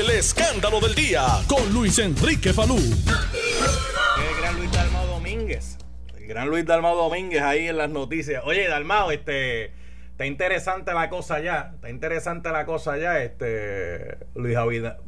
el 0.00 0.10
escándalo 0.10 0.80
del 0.80 0.94
día 0.94 1.26
con 1.46 1.72
Luis 1.72 1.98
Enrique 1.98 2.52
Falú. 2.52 2.76
El 2.76 4.40
gran 4.40 4.56
Luis 4.56 4.72
Dalmao 4.72 5.06
Domínguez 5.06 5.78
gran 6.28 6.48
Luis 6.48 6.66
Dalmao 6.66 6.94
Domínguez 6.94 7.42
ahí 7.42 7.68
en 7.68 7.78
las 7.78 7.88
noticias. 7.88 8.42
Oye, 8.44 8.68
Dalmao, 8.68 9.10
este. 9.10 9.72
Está 10.10 10.26
interesante 10.26 10.92
la 10.92 11.08
cosa 11.08 11.40
ya. 11.40 11.72
Está 11.74 11.90
interesante 11.90 12.50
la 12.50 12.66
cosa 12.66 12.98
ya. 12.98 13.20
Este. 13.22 14.18
Luis 14.34 14.56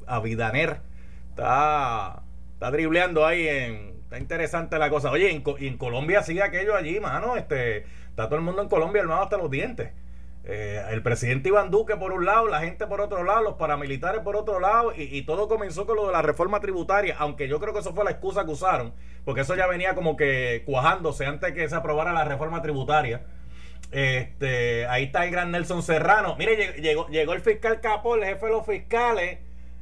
Avidaner. 0.07 0.81
Está. 1.29 2.23
Está 2.55 2.71
dribleando 2.71 3.27
ahí 3.27 3.47
en. 3.47 4.01
Está 4.05 4.19
interesante 4.19 4.79
la 4.79 4.89
cosa. 4.89 5.11
Oye, 5.11 5.31
en, 5.31 5.45
en 5.59 5.77
Colombia 5.77 6.23
sigue 6.23 6.43
aquello 6.43 6.75
allí, 6.75 6.99
mano. 7.01 7.37
Este. 7.37 7.85
Está 8.09 8.27
todo 8.27 8.37
el 8.37 8.43
mundo 8.43 8.63
en 8.63 8.69
Colombia 8.69 9.03
armado 9.03 9.23
hasta 9.23 9.37
los 9.37 9.51
dientes. 9.51 9.91
Eh, 10.45 10.83
el 10.91 11.03
presidente 11.03 11.51
Iván 11.51 11.71
Duque 11.71 11.97
por 11.97 12.13
un 12.13 12.25
lado, 12.25 12.49
la 12.49 12.61
gente 12.61 12.87
por 12.87 13.01
otro 13.01 13.23
lado, 13.25 13.43
los 13.43 13.55
paramilitares 13.55 14.23
por 14.23 14.37
otro 14.37 14.59
lado, 14.59 14.93
y, 14.97 15.23
todo 15.23 15.49
comenzó 15.49 15.87
con 15.87 15.97
lo 15.97 16.07
de 16.07 16.13
la 16.13 16.23
reforma 16.23 16.61
tributaria, 16.61 17.15
aunque 17.19 17.47
yo 17.47 17.61
creo 17.61 17.75
que 17.75 17.81
eso 17.81 17.95
fue 17.95 18.05
la 18.05 18.13
excusa 18.13 18.45
que 18.45 18.51
usaron, 18.51 18.95
porque 19.25 19.43
eso 19.43 19.55
ya 19.55 19.67
venía 19.67 19.95
como 19.95 20.17
que 20.17 20.63
cuajándose 20.65 21.27
antes 21.27 21.53
que 21.53 21.69
se 21.69 21.75
aprobara 21.75 22.13
la 22.13 22.25
reforma 22.25 22.63
tributaria. 22.63 23.23
Este, 23.93 24.87
ahí 24.87 25.05
está 25.05 25.25
el 25.25 25.31
gran 25.31 25.51
Nelson 25.51 25.83
Serrano. 25.83 26.37
Mire, 26.37 26.81
llegó, 26.81 27.09
llegó 27.09 27.35
el 27.35 27.41
fiscal 27.41 27.81
Capo, 27.81 28.15
el 28.15 28.25
jefe 28.25 28.47
de 28.47 28.53
los 28.53 28.65
fiscales. 28.65 29.39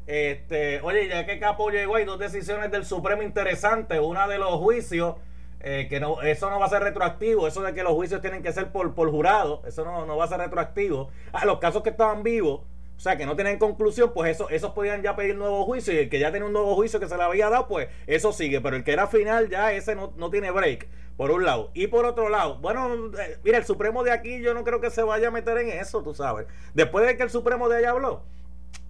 Este, 0.07 0.81
oye, 0.81 1.09
ya 1.09 1.27
que 1.27 1.39
Capo 1.39 1.71
llegó, 1.71 1.97
hay 1.97 2.05
dos 2.05 2.19
decisiones 2.19 2.71
del 2.71 2.85
Supremo 2.85 3.23
interesantes. 3.23 4.01
Una 4.01 4.27
de 4.27 4.39
los 4.39 4.55
juicios 4.55 5.17
eh, 5.61 5.87
que 5.89 6.01
no, 6.01 6.23
eso 6.23 6.51
no 6.51 6.61
va 6.61 6.67
a 6.67 6.71
ser 6.71 6.83
retroactivo, 6.83 7.49
eso 7.49 7.63
de 7.63 7.75
que 7.75 7.83
los 7.83 7.93
juicios 7.93 8.21
tienen 8.21 8.43
que 8.43 8.53
ser 8.53 8.71
por, 8.71 8.95
por 8.95 9.11
jurado, 9.11 9.63
eso 9.67 9.85
no, 9.85 10.07
no 10.07 10.17
va 10.17 10.25
a 10.25 10.29
ser 10.29 10.39
retroactivo. 10.39 11.11
a 11.33 11.45
los 11.45 11.59
casos 11.59 11.83
que 11.83 11.91
estaban 11.91 12.23
vivos, 12.23 12.61
o 12.99 13.01
sea, 13.01 13.17
que 13.17 13.27
no 13.27 13.37
tienen 13.37 13.59
conclusión, 13.59 14.13
pues 14.13 14.33
eso, 14.33 14.49
esos 14.51 14.73
podían 14.73 15.03
ya 15.03 15.15
pedir 15.15 15.37
nuevo 15.37 15.65
juicio 15.65 15.93
y 15.95 15.99
el 15.99 16.09
que 16.09 16.19
ya 16.19 16.33
tiene 16.33 16.47
un 16.47 16.53
nuevo 16.53 16.75
juicio 16.75 16.99
que 16.99 17.09
se 17.09 17.17
le 17.17 17.23
había 17.23 17.49
dado, 17.49 17.69
pues 17.69 17.89
eso 18.09 18.33
sigue, 18.33 18.61
pero 18.61 18.77
el 18.77 18.83
que 18.83 18.93
era 18.93 19.07
final 19.07 19.49
ya 19.49 19.73
ese 19.73 19.95
no, 19.95 20.13
no 20.17 20.31
tiene 20.31 20.51
break, 20.51 20.89
por 21.17 21.31
un 21.31 21.45
lado. 21.45 21.71
Y 21.75 21.87
por 21.87 22.07
otro 22.07 22.29
lado, 22.29 22.59
bueno, 22.59 23.13
eh, 23.21 23.39
mira, 23.45 23.59
el 23.59 23.65
Supremo 23.65 24.03
de 24.03 24.11
aquí 24.11 24.41
yo 24.41 24.53
no 24.53 24.65
creo 24.65 24.81
que 24.81 24.91
se 24.91 25.05
vaya 25.05 25.29
a 25.29 25.31
meter 25.31 25.59
en 25.59 25.69
eso, 25.79 26.03
tú 26.03 26.13
sabes. 26.13 26.47
Después 26.75 27.07
de 27.07 27.17
que 27.17 27.23
el 27.23 27.31
Supremo 27.31 27.69
de 27.69 27.79
allá 27.79 27.91
habló, 27.91 28.23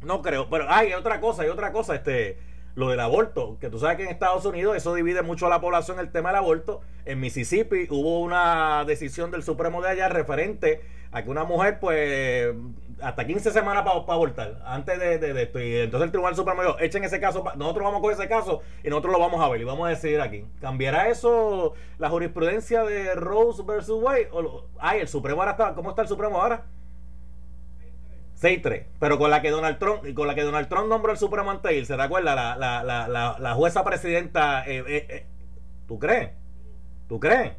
no 0.02 0.22
creo, 0.22 0.48
pero 0.48 0.70
hay 0.70 0.94
otra 0.94 1.20
cosa, 1.20 1.42
hay 1.42 1.48
otra 1.50 1.72
cosa, 1.72 1.94
este 1.94 2.38
lo 2.78 2.90
del 2.90 3.00
aborto, 3.00 3.56
que 3.60 3.70
tú 3.70 3.80
sabes 3.80 3.96
que 3.96 4.04
en 4.04 4.10
Estados 4.10 4.44
Unidos 4.44 4.76
eso 4.76 4.94
divide 4.94 5.22
mucho 5.22 5.46
a 5.46 5.48
la 5.48 5.60
población 5.60 5.98
el 5.98 6.12
tema 6.12 6.28
del 6.28 6.36
aborto. 6.36 6.80
En 7.06 7.18
Mississippi 7.18 7.88
hubo 7.90 8.20
una 8.20 8.84
decisión 8.86 9.32
del 9.32 9.42
Supremo 9.42 9.82
de 9.82 9.88
allá 9.88 10.08
referente 10.08 10.80
a 11.10 11.24
que 11.24 11.28
una 11.28 11.42
mujer, 11.42 11.80
pues, 11.80 12.54
hasta 13.02 13.26
15 13.26 13.50
semanas 13.50 13.82
para 13.82 13.96
abortar, 13.96 14.62
antes 14.64 14.96
de, 14.96 15.42
esto. 15.42 15.58
Y 15.58 15.74
entonces 15.74 16.04
el 16.04 16.12
Tribunal 16.12 16.36
Supremo 16.36 16.62
dijo, 16.62 16.78
echen 16.78 17.02
ese 17.02 17.18
caso, 17.18 17.42
nosotros 17.56 17.84
vamos 17.84 18.00
coger 18.00 18.16
ese 18.16 18.28
caso 18.28 18.60
y 18.84 18.90
nosotros 18.90 19.12
lo 19.12 19.18
vamos 19.18 19.40
a 19.40 19.48
ver 19.48 19.60
y 19.60 19.64
vamos 19.64 19.84
a 19.84 19.90
decidir 19.90 20.20
aquí. 20.20 20.44
¿Cambiará 20.60 21.08
eso 21.08 21.74
la 21.98 22.08
jurisprudencia 22.10 22.84
de 22.84 23.16
Rose 23.16 23.64
versus 23.66 24.00
Wade? 24.00 24.28
ay, 24.78 25.00
el 25.00 25.08
Supremo 25.08 25.40
ahora 25.40 25.50
está, 25.50 25.74
¿cómo 25.74 25.90
está 25.90 26.02
el 26.02 26.08
Supremo 26.08 26.40
ahora? 26.40 26.64
6-3. 28.40 28.84
Pero 28.98 29.18
con 29.18 29.30
la 29.30 29.42
que 29.42 29.50
Donald 29.50 29.78
Trump, 29.78 30.14
con 30.14 30.26
la 30.26 30.34
que 30.34 30.42
Donald 30.42 30.68
Trump 30.68 30.88
nombró 30.88 31.12
el 31.12 31.18
Supremo 31.18 31.50
ante 31.50 31.84
¿se 31.84 31.96
te 31.96 32.02
acuerda? 32.02 32.34
La, 32.34 32.56
la, 32.56 32.82
la, 32.84 33.36
la, 33.38 33.54
jueza 33.54 33.84
presidenta. 33.84 34.64
Eh, 34.66 34.84
eh, 34.86 35.06
eh, 35.08 35.26
¿Tú 35.86 35.98
crees? 35.98 36.30
¿Tú 37.08 37.18
crees? 37.18 37.52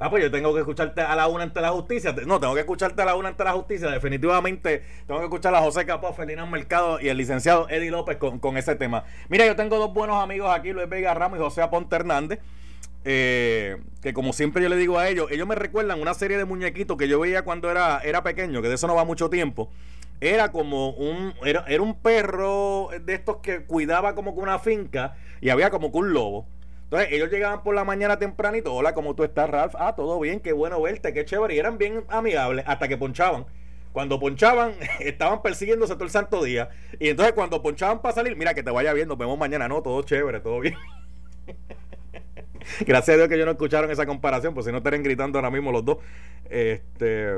Ah, 0.00 0.10
pues 0.10 0.22
yo 0.22 0.30
tengo 0.30 0.54
que 0.54 0.60
escucharte 0.60 1.00
a 1.00 1.16
la 1.16 1.26
una 1.26 1.44
ante 1.44 1.60
la 1.60 1.70
justicia. 1.70 2.14
No, 2.26 2.38
tengo 2.38 2.54
que 2.54 2.60
escucharte 2.60 3.02
a 3.02 3.04
la 3.04 3.16
una 3.16 3.30
ante 3.30 3.42
la 3.42 3.52
justicia. 3.52 3.88
Definitivamente 3.88 4.84
tengo 5.06 5.18
que 5.20 5.26
escuchar 5.26 5.54
a 5.54 5.60
José 5.60 5.86
Capó, 5.86 6.12
Felina 6.12 6.46
Mercado 6.46 7.00
y 7.00 7.08
el 7.08 7.16
licenciado 7.16 7.68
Eddie 7.68 7.90
López 7.90 8.16
con, 8.18 8.38
con, 8.38 8.56
ese 8.56 8.76
tema. 8.76 9.04
Mira, 9.28 9.46
yo 9.46 9.56
tengo 9.56 9.78
dos 9.78 9.92
buenos 9.92 10.22
amigos 10.22 10.54
aquí, 10.54 10.72
Luis 10.72 10.88
Vega 10.88 11.14
Ramos 11.14 11.38
y 11.38 11.42
José 11.42 11.62
Aponte 11.62 11.96
Hernández. 11.96 12.38
que 13.02 14.12
como 14.14 14.32
siempre 14.32 14.62
yo 14.62 14.68
le 14.68 14.76
digo 14.76 14.98
a 14.98 15.08
ellos, 15.08 15.32
ellos 15.32 15.48
me 15.48 15.56
recuerdan 15.56 16.00
una 16.00 16.14
serie 16.14 16.36
de 16.36 16.44
muñequitos 16.44 16.96
que 16.96 17.08
yo 17.08 17.18
veía 17.18 17.42
cuando 17.42 17.68
era, 17.68 17.98
era 18.04 18.22
pequeño, 18.22 18.62
que 18.62 18.68
de 18.68 18.74
eso 18.76 18.86
no 18.86 18.94
va 18.94 19.04
mucho 19.04 19.30
tiempo 19.30 19.68
era 20.20 20.50
como 20.50 20.90
un 20.90 21.34
era, 21.44 21.64
era, 21.68 21.82
un 21.82 21.94
perro 21.94 22.88
de 23.00 23.14
estos 23.14 23.36
que 23.38 23.64
cuidaba 23.64 24.14
como 24.14 24.34
que 24.34 24.40
una 24.40 24.58
finca 24.58 25.16
y 25.40 25.50
había 25.50 25.70
como 25.70 25.92
que 25.92 25.98
un 25.98 26.12
lobo. 26.12 26.46
Entonces 26.84 27.08
ellos 27.12 27.30
llegaban 27.30 27.62
por 27.62 27.74
la 27.74 27.84
mañana 27.84 28.18
tempranito, 28.18 28.74
hola, 28.74 28.94
¿cómo 28.94 29.14
tú 29.14 29.22
estás, 29.22 29.48
Ralph? 29.50 29.74
Ah, 29.78 29.94
todo 29.94 30.18
bien, 30.20 30.40
qué 30.40 30.52
bueno 30.52 30.80
verte, 30.80 31.12
qué 31.12 31.24
chévere. 31.24 31.54
Y 31.54 31.58
eran 31.58 31.76
bien 31.76 32.04
amigables 32.08 32.64
hasta 32.66 32.88
que 32.88 32.96
ponchaban. 32.96 33.44
Cuando 33.92 34.18
ponchaban, 34.18 34.72
estaban 35.00 35.42
persiguiéndose 35.42 35.94
todo 35.94 36.04
el 36.04 36.10
santo 36.10 36.42
día. 36.42 36.70
Y 36.98 37.10
entonces 37.10 37.34
cuando 37.34 37.62
ponchaban 37.62 38.00
para 38.00 38.14
salir, 38.14 38.36
mira 38.36 38.54
que 38.54 38.62
te 38.62 38.70
vaya 38.70 38.92
bien, 38.94 39.06
nos 39.06 39.18
vemos 39.18 39.38
mañana, 39.38 39.68
no, 39.68 39.82
todo 39.82 40.02
chévere, 40.02 40.40
todo 40.40 40.60
bien. 40.60 40.76
Gracias 42.80 43.14
a 43.14 43.16
Dios 43.18 43.28
que 43.28 43.38
yo 43.38 43.44
no 43.44 43.52
escucharon 43.52 43.90
esa 43.90 44.06
comparación, 44.06 44.54
pues 44.54 44.66
si 44.66 44.72
no 44.72 44.78
estarían 44.78 45.02
gritando 45.02 45.38
ahora 45.38 45.50
mismo 45.50 45.70
los 45.70 45.84
dos. 45.84 45.98
Este 46.48 47.34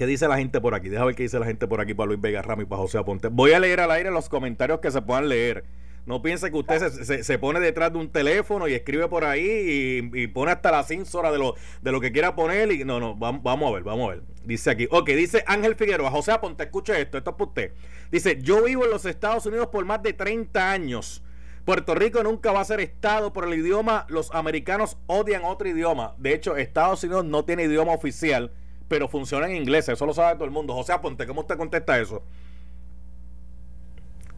¿Qué 0.00 0.06
dice 0.06 0.26
la 0.28 0.38
gente 0.38 0.62
por 0.62 0.74
aquí? 0.74 0.88
Déjame 0.88 1.08
ver 1.08 1.14
qué 1.14 1.24
dice 1.24 1.38
la 1.38 1.44
gente 1.44 1.66
por 1.66 1.78
aquí 1.78 1.92
para 1.92 2.06
Luis 2.06 2.18
Vega 2.22 2.40
Rami 2.40 2.62
y 2.62 2.64
para 2.64 2.80
José 2.80 2.96
Aponte. 2.96 3.28
Voy 3.28 3.52
a 3.52 3.60
leer 3.60 3.80
al 3.80 3.90
aire 3.90 4.10
los 4.10 4.30
comentarios 4.30 4.80
que 4.80 4.90
se 4.90 5.02
puedan 5.02 5.28
leer. 5.28 5.66
No 6.06 6.22
piense 6.22 6.50
que 6.50 6.56
usted 6.56 6.88
se, 6.88 7.22
se, 7.22 7.38
pone 7.38 7.60
detrás 7.60 7.92
de 7.92 7.98
un 7.98 8.08
teléfono 8.08 8.66
y 8.66 8.72
escribe 8.72 9.08
por 9.08 9.26
ahí 9.26 10.10
y, 10.14 10.26
pone 10.28 10.52
hasta 10.52 10.70
la 10.70 10.84
censura 10.84 11.30
de 11.30 11.36
lo, 11.36 11.54
de 11.82 11.92
lo 11.92 12.00
que 12.00 12.12
quiera 12.12 12.34
poner. 12.34 12.72
Y, 12.72 12.82
no, 12.82 12.98
no, 12.98 13.14
vamos, 13.14 13.44
a 13.44 13.74
ver, 13.74 13.82
vamos 13.82 14.08
a 14.08 14.14
ver. 14.14 14.22
Dice 14.42 14.70
aquí, 14.70 14.88
ok, 14.90 15.06
dice 15.10 15.44
Ángel 15.46 15.74
Figueroa. 15.74 16.10
José 16.10 16.32
Aponte, 16.32 16.64
escuche 16.64 16.98
esto, 16.98 17.18
esto 17.18 17.32
es 17.32 17.36
para 17.36 17.48
usted. 17.50 17.72
Dice, 18.10 18.38
yo 18.40 18.64
vivo 18.64 18.86
en 18.86 18.92
los 18.92 19.04
Estados 19.04 19.44
Unidos 19.44 19.66
por 19.66 19.84
más 19.84 20.02
de 20.02 20.14
30 20.14 20.72
años. 20.72 21.22
Puerto 21.66 21.94
Rico 21.94 22.22
nunca 22.22 22.52
va 22.52 22.62
a 22.62 22.64
ser 22.64 22.80
Estado 22.80 23.34
por 23.34 23.44
el 23.44 23.52
idioma. 23.52 24.06
Los 24.08 24.34
americanos 24.34 24.96
odian 25.08 25.44
otro 25.44 25.68
idioma. 25.68 26.14
De 26.16 26.32
hecho, 26.32 26.56
Estados 26.56 27.04
Unidos 27.04 27.26
no 27.26 27.44
tiene 27.44 27.64
idioma 27.64 27.92
oficial 27.92 28.50
pero 28.90 29.06
funciona 29.06 29.46
en 29.46 29.54
inglés, 29.54 29.88
eso 29.88 30.04
lo 30.04 30.12
sabe 30.12 30.34
todo 30.34 30.46
el 30.46 30.50
mundo. 30.50 30.74
José 30.74 30.92
Aponte, 30.92 31.24
¿cómo 31.24 31.42
usted 31.42 31.56
contesta 31.56 31.96
eso? 31.96 32.24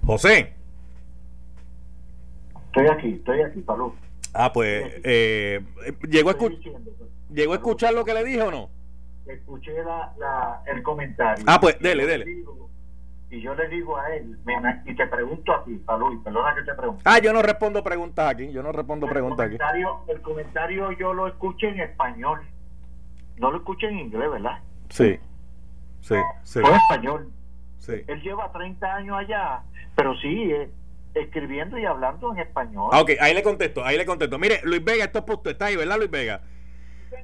José. 0.04 0.52
Estoy 2.66 2.86
aquí, 2.86 3.14
estoy 3.14 3.40
aquí, 3.40 3.60
Palú. 3.62 3.94
Ah, 4.34 4.52
pues, 4.52 5.00
eh, 5.04 5.64
¿llegó, 6.06 6.28
a 6.28 6.34
pues. 6.34 6.52
¿llegó 7.30 7.54
a 7.54 7.56
escuchar 7.56 7.94
lo 7.94 8.04
que 8.04 8.12
le 8.12 8.24
dije 8.24 8.42
o 8.42 8.50
no? 8.50 8.68
Escuché 9.26 9.72
la, 9.84 10.62
el 10.66 10.82
comentario. 10.82 11.46
Ah, 11.48 11.58
pues, 11.58 11.78
dele, 11.80 12.04
dele. 12.04 12.44
y 13.30 13.40
yo 13.40 13.54
le 13.54 13.68
digo 13.68 13.96
a 13.96 14.14
él, 14.14 14.38
y 14.84 14.94
te 14.94 15.06
pregunto 15.06 15.54
a 15.54 15.64
ti, 15.64 15.76
Palú, 15.76 16.12
y 16.12 16.18
perdona 16.18 16.54
que 16.54 16.62
te 16.62 16.74
pregunte. 16.74 17.02
Ah, 17.06 17.18
yo 17.20 17.32
no 17.32 17.40
respondo 17.40 17.82
preguntas 17.82 18.28
aquí, 18.28 18.52
yo 18.52 18.62
no 18.62 18.70
respondo 18.70 19.06
preguntas 19.06 19.46
aquí. 19.46 19.56
El 20.08 20.20
comentario 20.20 20.92
yo 20.92 21.14
lo 21.14 21.26
escuché 21.26 21.68
en 21.68 21.80
español, 21.80 22.42
no 23.42 23.50
lo 23.50 23.58
escuché 23.58 23.88
en 23.88 23.98
inglés, 23.98 24.30
¿verdad? 24.30 24.60
Sí, 24.88 25.18
sí, 26.00 26.14
sí. 26.44 26.60
Español. 26.60 27.32
Sí. 27.78 27.94
Él 28.06 28.22
lleva 28.22 28.52
30 28.52 28.94
años 28.94 29.18
allá, 29.18 29.64
pero 29.96 30.16
sí, 30.18 30.52
eh, 30.52 30.70
escribiendo 31.12 31.76
y 31.76 31.84
hablando 31.84 32.32
en 32.32 32.38
español. 32.38 32.90
Ah, 32.92 33.00
ok, 33.00 33.10
ahí 33.20 33.34
le 33.34 33.42
contesto, 33.42 33.84
ahí 33.84 33.98
le 33.98 34.06
contesto. 34.06 34.38
Mire, 34.38 34.60
Luis 34.62 34.84
Vega, 34.84 35.06
esto 35.06 35.24
es 35.26 35.50
está 35.52 35.66
ahí, 35.66 35.76
¿verdad, 35.76 35.98
Luis 35.98 36.10
Vega? 36.10 36.42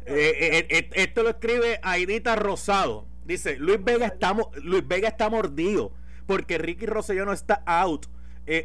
Eh, 0.06 0.66
eh, 0.68 0.90
esto 0.94 1.22
lo 1.22 1.30
escribe 1.30 1.78
Aidita 1.84 2.34
Rosado. 2.34 3.06
Dice, 3.24 3.56
Luis 3.56 3.82
Vega 3.82 4.06
está, 4.06 4.34
Luis 4.64 4.86
Vega 4.88 5.08
está 5.08 5.30
mordido 5.30 5.92
porque 6.26 6.58
Ricky 6.58 6.86
Rosselló 6.86 7.26
no 7.26 7.32
está 7.32 7.62
out. 7.64 8.06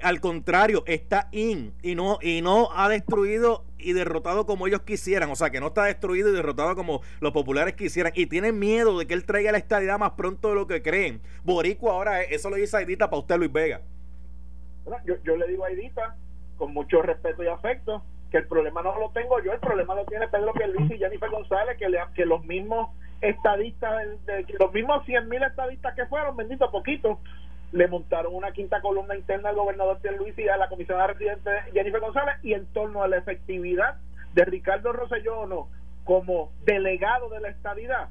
Al 0.01 0.21
contrario, 0.21 0.83
está 0.85 1.27
in 1.31 1.73
y 1.81 1.95
no, 1.95 2.19
y 2.21 2.41
no 2.41 2.69
ha 2.73 2.89
destruido 2.89 3.65
y 3.77 3.93
derrotado 3.93 4.45
como 4.45 4.67
ellos 4.67 4.81
quisieran. 4.81 5.29
O 5.29 5.35
sea, 5.35 5.49
que 5.49 5.59
no 5.59 5.67
está 5.67 5.83
destruido 5.83 6.29
y 6.29 6.33
derrotado 6.33 6.75
como 6.75 7.01
los 7.19 7.33
populares 7.33 7.75
quisieran. 7.75 8.13
Y 8.15 8.27
tienen 8.27 8.59
miedo 8.59 8.97
de 8.97 9.07
que 9.07 9.13
él 9.13 9.25
traiga 9.25 9.51
la 9.51 9.57
estabilidad 9.57 9.99
más 9.99 10.11
pronto 10.11 10.49
de 10.49 10.55
lo 10.55 10.67
que 10.67 10.81
creen. 10.81 11.21
Boricua 11.43 11.93
ahora, 11.93 12.21
eso 12.21 12.49
lo 12.49 12.55
dice 12.55 12.77
Aidita 12.77 13.09
para 13.09 13.19
usted, 13.19 13.37
Luis 13.37 13.51
Vega 13.51 13.81
yo, 15.05 15.15
yo 15.23 15.37
le 15.37 15.47
digo 15.47 15.65
a 15.65 15.69
Edita, 15.69 16.15
con 16.57 16.73
mucho 16.73 17.01
respeto 17.01 17.43
y 17.43 17.47
afecto, 17.47 18.03
que 18.31 18.37
el 18.37 18.47
problema 18.47 18.81
no 18.81 18.97
lo 18.99 19.09
tengo 19.11 19.41
yo, 19.41 19.53
el 19.53 19.59
problema 19.59 19.95
lo 19.95 20.05
tiene 20.05 20.27
Pedro 20.27 20.53
Pierluisi 20.53 20.95
y 20.95 20.99
Jennifer 20.99 21.29
González, 21.29 21.77
que, 21.77 21.89
le, 21.89 21.99
que 22.15 22.25
los 22.25 22.43
mismos 22.45 22.89
estadistas, 23.21 23.93
los 24.59 24.73
mismos 24.73 25.05
100 25.05 25.29
mil 25.29 25.43
estadistas 25.43 25.95
que 25.95 26.05
fueron, 26.07 26.35
bendito 26.35 26.69
poquito, 26.71 27.19
le 27.73 27.87
montaron 27.87 28.35
una 28.35 28.51
quinta 28.51 28.81
columna 28.81 29.15
interna 29.15 29.49
al 29.49 29.55
gobernador 29.55 29.99
Pierluisi 29.99 30.43
y 30.43 30.47
a 30.47 30.57
la 30.57 30.69
comisionada 30.69 31.07
residente 31.07 31.49
Jennifer 31.73 31.99
González 31.99 32.35
y 32.43 32.53
en 32.53 32.67
torno 32.67 33.01
a 33.01 33.07
la 33.07 33.17
efectividad 33.17 33.97
de 34.33 34.45
Ricardo 34.45 34.93
Rosselló 34.93 35.47
no 35.47 35.67
como 36.03 36.51
delegado 36.65 37.29
de 37.29 37.39
la 37.39 37.49
estadidad. 37.49 38.09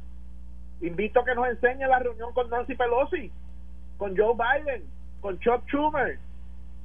Invito 0.80 1.20
a 1.20 1.24
que 1.24 1.34
nos 1.34 1.46
enseñe 1.46 1.86
la 1.86 2.00
reunión 2.00 2.32
con 2.32 2.50
Nancy 2.50 2.74
Pelosi, 2.74 3.30
con 3.98 4.16
Joe 4.16 4.34
Biden, 4.34 4.82
con 5.20 5.38
Chuck 5.38 5.62
Schumer, 5.68 6.18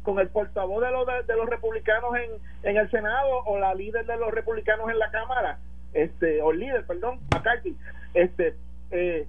con 0.04 0.20
el 0.20 0.30
portavoz 0.30 0.84
de 0.84 0.92
los, 0.92 1.08
de, 1.26 1.36
los 1.36 1.50
republicanos 1.50 2.16
en, 2.16 2.32
en 2.70 2.78
el 2.78 2.92
Senado 2.92 3.44
o 3.46 3.58
la 3.58 3.74
líder 3.74 4.06
de 4.06 4.18
los 4.18 4.32
republicanos 4.32 4.90
en 4.92 5.00
la 5.00 5.10
Cámara, 5.10 5.58
este 5.94 6.42
o 6.44 6.52
líder, 6.52 6.86
perdón, 6.86 7.22
McCarthy, 7.34 7.76
este, 8.13 8.56
eh, 8.92 9.28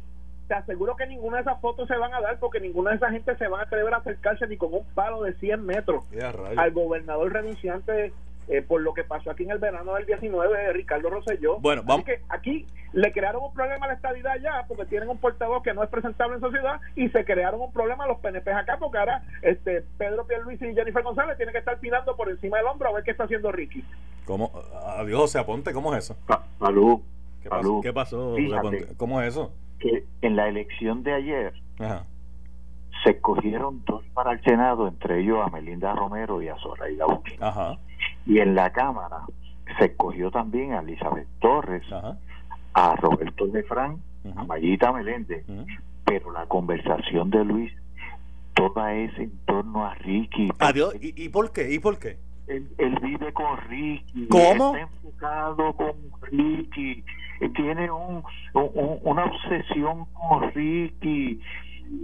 te 0.49 0.55
aseguro 0.55 0.97
que 0.97 1.07
ninguna 1.07 1.37
de 1.37 1.43
esas 1.43 1.61
fotos 1.61 1.87
se 1.87 1.97
van 1.97 2.13
a 2.15 2.21
dar 2.21 2.39
porque 2.39 2.59
ninguna 2.59 2.91
de 2.91 2.97
esas 2.97 3.13
gente 3.13 3.37
se 3.37 3.49
va 3.49 3.61
a 3.61 3.63
atrever 3.65 3.93
a 3.93 3.99
acercarse 3.99 4.47
ni 4.47 4.57
con 4.57 4.73
un 4.73 4.85
palo 4.95 5.23
de 5.23 5.35
100 5.35 5.65
metros 5.65 6.05
al 6.57 6.73
gobernador 6.73 7.33
renunciante 7.33 8.13
eh, 8.49 8.63
por 8.63 8.81
lo 8.81 8.95
que 8.95 9.05
pasó 9.05 9.31
aquí 9.31 9.43
en 9.43 9.51
el 9.51 9.59
verano 9.59 9.95
del 9.95 10.07
19, 10.07 10.73
Ricardo 10.73 11.11
Rosselló. 11.11 11.59
Bueno, 11.61 11.83
vamos. 11.85 12.07
que 12.07 12.23
aquí 12.31 12.67
le 12.95 13.13
crearon 13.13 13.43
un 13.43 13.53
problema 13.53 13.85
a 13.85 13.89
la 13.89 13.95
estadidad 13.95 14.37
ya 14.41 14.65
porque 14.67 14.87
tienen 14.87 15.11
un 15.11 15.19
portavoz 15.19 15.63
que 15.63 15.75
no 15.75 15.83
es 15.83 15.91
presentable 15.91 16.37
en 16.37 16.41
sociedad 16.41 16.81
y 16.97 17.11
se 17.11 17.27
crearon 17.27 17.61
un 17.61 17.71
problema 17.71 18.05
a 18.05 18.09
los 18.09 18.21
PNP 18.21 18.51
acá 18.51 18.79
porque 18.79 18.97
ahora 18.97 19.23
este 19.43 19.85
Pedro 19.99 20.27
Pierluisi 20.27 20.65
y 20.65 20.75
Jennifer 20.75 21.03
González 21.03 21.37
tienen 21.37 21.53
que 21.53 21.59
estar 21.59 21.79
pirando 21.79 22.17
por 22.17 22.31
encima 22.31 22.57
del 22.57 22.69
hombro 22.69 22.89
a 22.89 22.93
ver 22.93 23.05
qué 23.05 23.11
está 23.11 23.25
haciendo 23.25 23.53
Ricky. 23.53 23.85
¿Cómo? 24.25 24.51
Adiós, 24.97 25.31
se 25.31 25.39
aponte, 25.39 25.75
¿cómo 25.75 25.95
es 25.95 26.05
eso? 26.05 26.17
Salud. 26.59 27.01
¿Qué, 27.43 27.51
pasó? 27.51 27.81
¿Qué 27.83 27.93
pasó? 27.93 28.35
¿Cómo 28.97 29.21
es 29.21 29.29
eso? 29.29 29.53
Que 29.79 30.05
en 30.23 30.37
la 30.37 30.49
elección 30.49 31.03
de 31.03 31.15
ayer 31.15 31.55
se 33.05 33.11
escogieron 33.11 33.85
dos 33.85 34.05
para 34.15 34.33
el 34.33 34.43
Senado, 34.43 34.89
entre 34.89 35.21
ellos 35.21 35.39
a 35.45 35.51
Melinda 35.51 35.95
Romero 35.95 36.43
y 36.43 36.49
a 36.49 36.57
Zoraida 36.57 37.07
Ajá. 37.41 37.79
Y 38.27 38.39
en 38.41 38.55
la 38.55 38.71
Cámara 38.71 39.23
se 39.79 39.87
escogió 39.87 40.31
también 40.31 40.73
a 40.73 40.81
Elizabeth 40.81 41.29
Torres, 41.41 41.85
a 42.75 42.97
Roberto 42.97 43.47
Lefranc, 43.47 43.99
a 44.37 44.45
Mayita 44.45 44.93
Meléndez, 44.93 45.45
pero 46.05 46.33
la 46.33 46.47
conversación 46.47 47.31
de 47.31 47.45
Luis 47.45 47.73
toda 48.55 48.93
es 48.95 49.17
en 49.19 49.31
torno 49.47 49.87
a 49.87 49.95
Ricky. 49.95 50.49
Adiós, 50.59 50.95
¿Y, 51.01 51.25
¿Y, 51.25 51.29
por 51.29 51.53
qué? 51.53 51.73
¿Y 51.73 51.79
por 51.79 51.99
qué? 51.99 52.19
Él, 52.49 52.99
vive 53.03 53.33
con 53.33 53.57
Ricky. 53.69 54.27
¿Cómo? 54.29 54.75
Está 54.75 54.81
enfocado 54.81 55.73
con 55.75 55.93
Ricky. 56.23 57.05
Tiene 57.55 57.91
un, 57.91 58.23
una 58.55 59.25
obsesión 59.25 60.07
con 60.07 60.51
Ricky. 60.53 61.41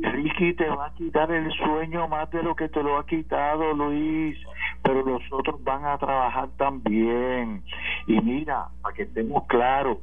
Ricky 0.03 0.55
te 0.55 0.69
va 0.69 0.87
a 0.87 0.95
quitar 0.95 1.31
el 1.31 1.51
sueño 1.53 2.09
más 2.09 2.31
de 2.31 2.43
lo 2.43 2.55
que 2.55 2.69
te 2.69 2.83
lo 2.83 2.99
ha 2.99 3.07
quitado 3.07 3.75
Luis, 3.75 4.39
pero 4.83 5.03
los 5.03 5.23
otros 5.31 5.63
van 5.63 5.85
a 5.85 5.99
trabajar 5.99 6.49
también. 6.57 7.63
Y 8.07 8.21
mira, 8.21 8.69
para 8.81 8.95
que 8.95 9.03
estemos 9.03 9.45
claros, 9.47 9.99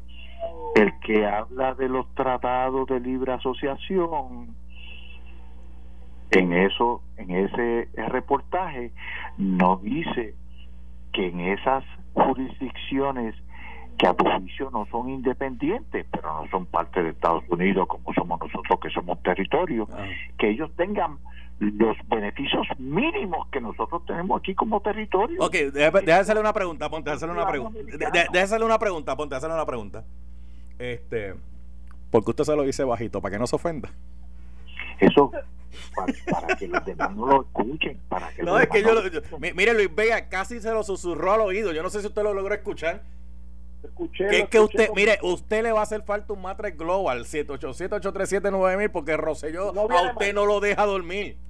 el 0.76 1.00
que 1.00 1.26
habla 1.26 1.74
de 1.76 1.90
los 1.90 2.14
tratados 2.14 2.88
de 2.88 3.00
libre 3.00 3.34
asociación, 3.34 4.56
en 6.32 6.54
eso, 6.54 7.02
en 7.18 7.32
ese 7.32 7.90
reportaje, 8.08 8.92
no 9.38 9.78
dice 9.78 10.36
que 11.14 11.28
en 11.28 11.42
esas 11.42 11.84
jurisdicciones 12.14 13.36
que 13.98 14.08
a 14.08 14.14
tu 14.14 14.26
juicio 14.26 14.72
no 14.72 14.88
son 14.88 15.10
independientes, 15.10 16.06
pero 16.12 16.42
no 16.42 16.50
son 16.50 16.66
parte 16.66 17.04
de 17.04 17.10
Estados 17.10 17.44
Unidos 17.50 17.88
como 17.88 18.14
somos 18.14 18.40
nosotros 18.40 18.80
que 18.82 18.90
somos 18.90 19.22
territorio, 19.22 19.88
ah. 19.94 20.06
que 20.40 20.50
ellos 20.50 20.72
tengan 20.76 21.20
los 21.60 21.96
beneficios 22.08 22.66
mínimos 22.80 23.48
que 23.50 23.62
nosotros 23.62 24.04
tenemos 24.08 24.40
aquí 24.40 24.56
como 24.56 24.80
territorio. 24.80 25.40
Ok, 25.40 25.54
déjame 25.72 26.12
hacerle 26.12 26.42
una 26.42 26.54
pregunta, 26.54 26.90
ponte, 26.90 27.12
hacerle 27.12 27.36
una 27.36 27.48
pregunta. 27.48 27.80
Hacerle 28.42 28.66
una 28.66 28.80
pregunta, 28.80 29.16
ponte, 29.16 29.36
hacerle 29.36 29.56
una 29.56 29.66
pregunta. 29.66 30.04
Este, 30.80 31.36
porque 32.10 32.32
usted 32.32 32.46
se 32.46 32.56
lo 32.56 32.64
dice 32.64 32.84
bajito, 32.84 33.22
para 33.22 33.34
que 33.34 33.40
no 33.40 33.46
se 33.46 33.56
ofenda. 33.56 33.90
Eso, 35.00 35.32
para, 35.96 36.56
que 36.56 36.68
los 36.68 36.86
demás 36.86 37.16
no 37.16 37.26
lo 37.28 37.42
escuchen. 37.42 38.00
Para 38.10 38.30
que 38.32 38.44
no, 38.44 38.60
es 38.60 38.68
que 38.68 38.82
yo, 38.82 38.94
mire 39.40 39.74
Luis 39.74 39.94
Vega 39.94 40.30
casi 40.30 40.60
se 40.60 40.72
lo 40.72 40.84
susurró 40.84 41.34
al 41.34 41.42
oído. 41.42 41.72
Yo 41.72 41.84
no 41.84 41.90
sé 41.90 42.02
si 42.02 42.08
usted 42.08 42.24
lo 42.24 42.34
logró 42.34 42.54
escuchar 42.54 43.02
Escuché, 43.84 44.28
que 44.28 44.40
es 44.42 44.50
que 44.50 44.60
usted, 44.60 44.90
mire, 44.96 45.18
usted 45.24 45.64
le 45.64 45.72
va 45.72 45.80
a 45.80 45.84
hacer 45.84 46.04
falta 46.04 46.34
un 46.34 46.42
Matrix 46.42 46.78
Global 46.78 47.26
787-837-9000 47.26 48.92
porque 48.92 49.18
Rosselló 49.18 49.70
a 49.70 50.12
usted 50.12 50.34
no 50.34 50.46
lo 50.46 50.60
deja 50.60 50.86
dormir. 50.86 51.38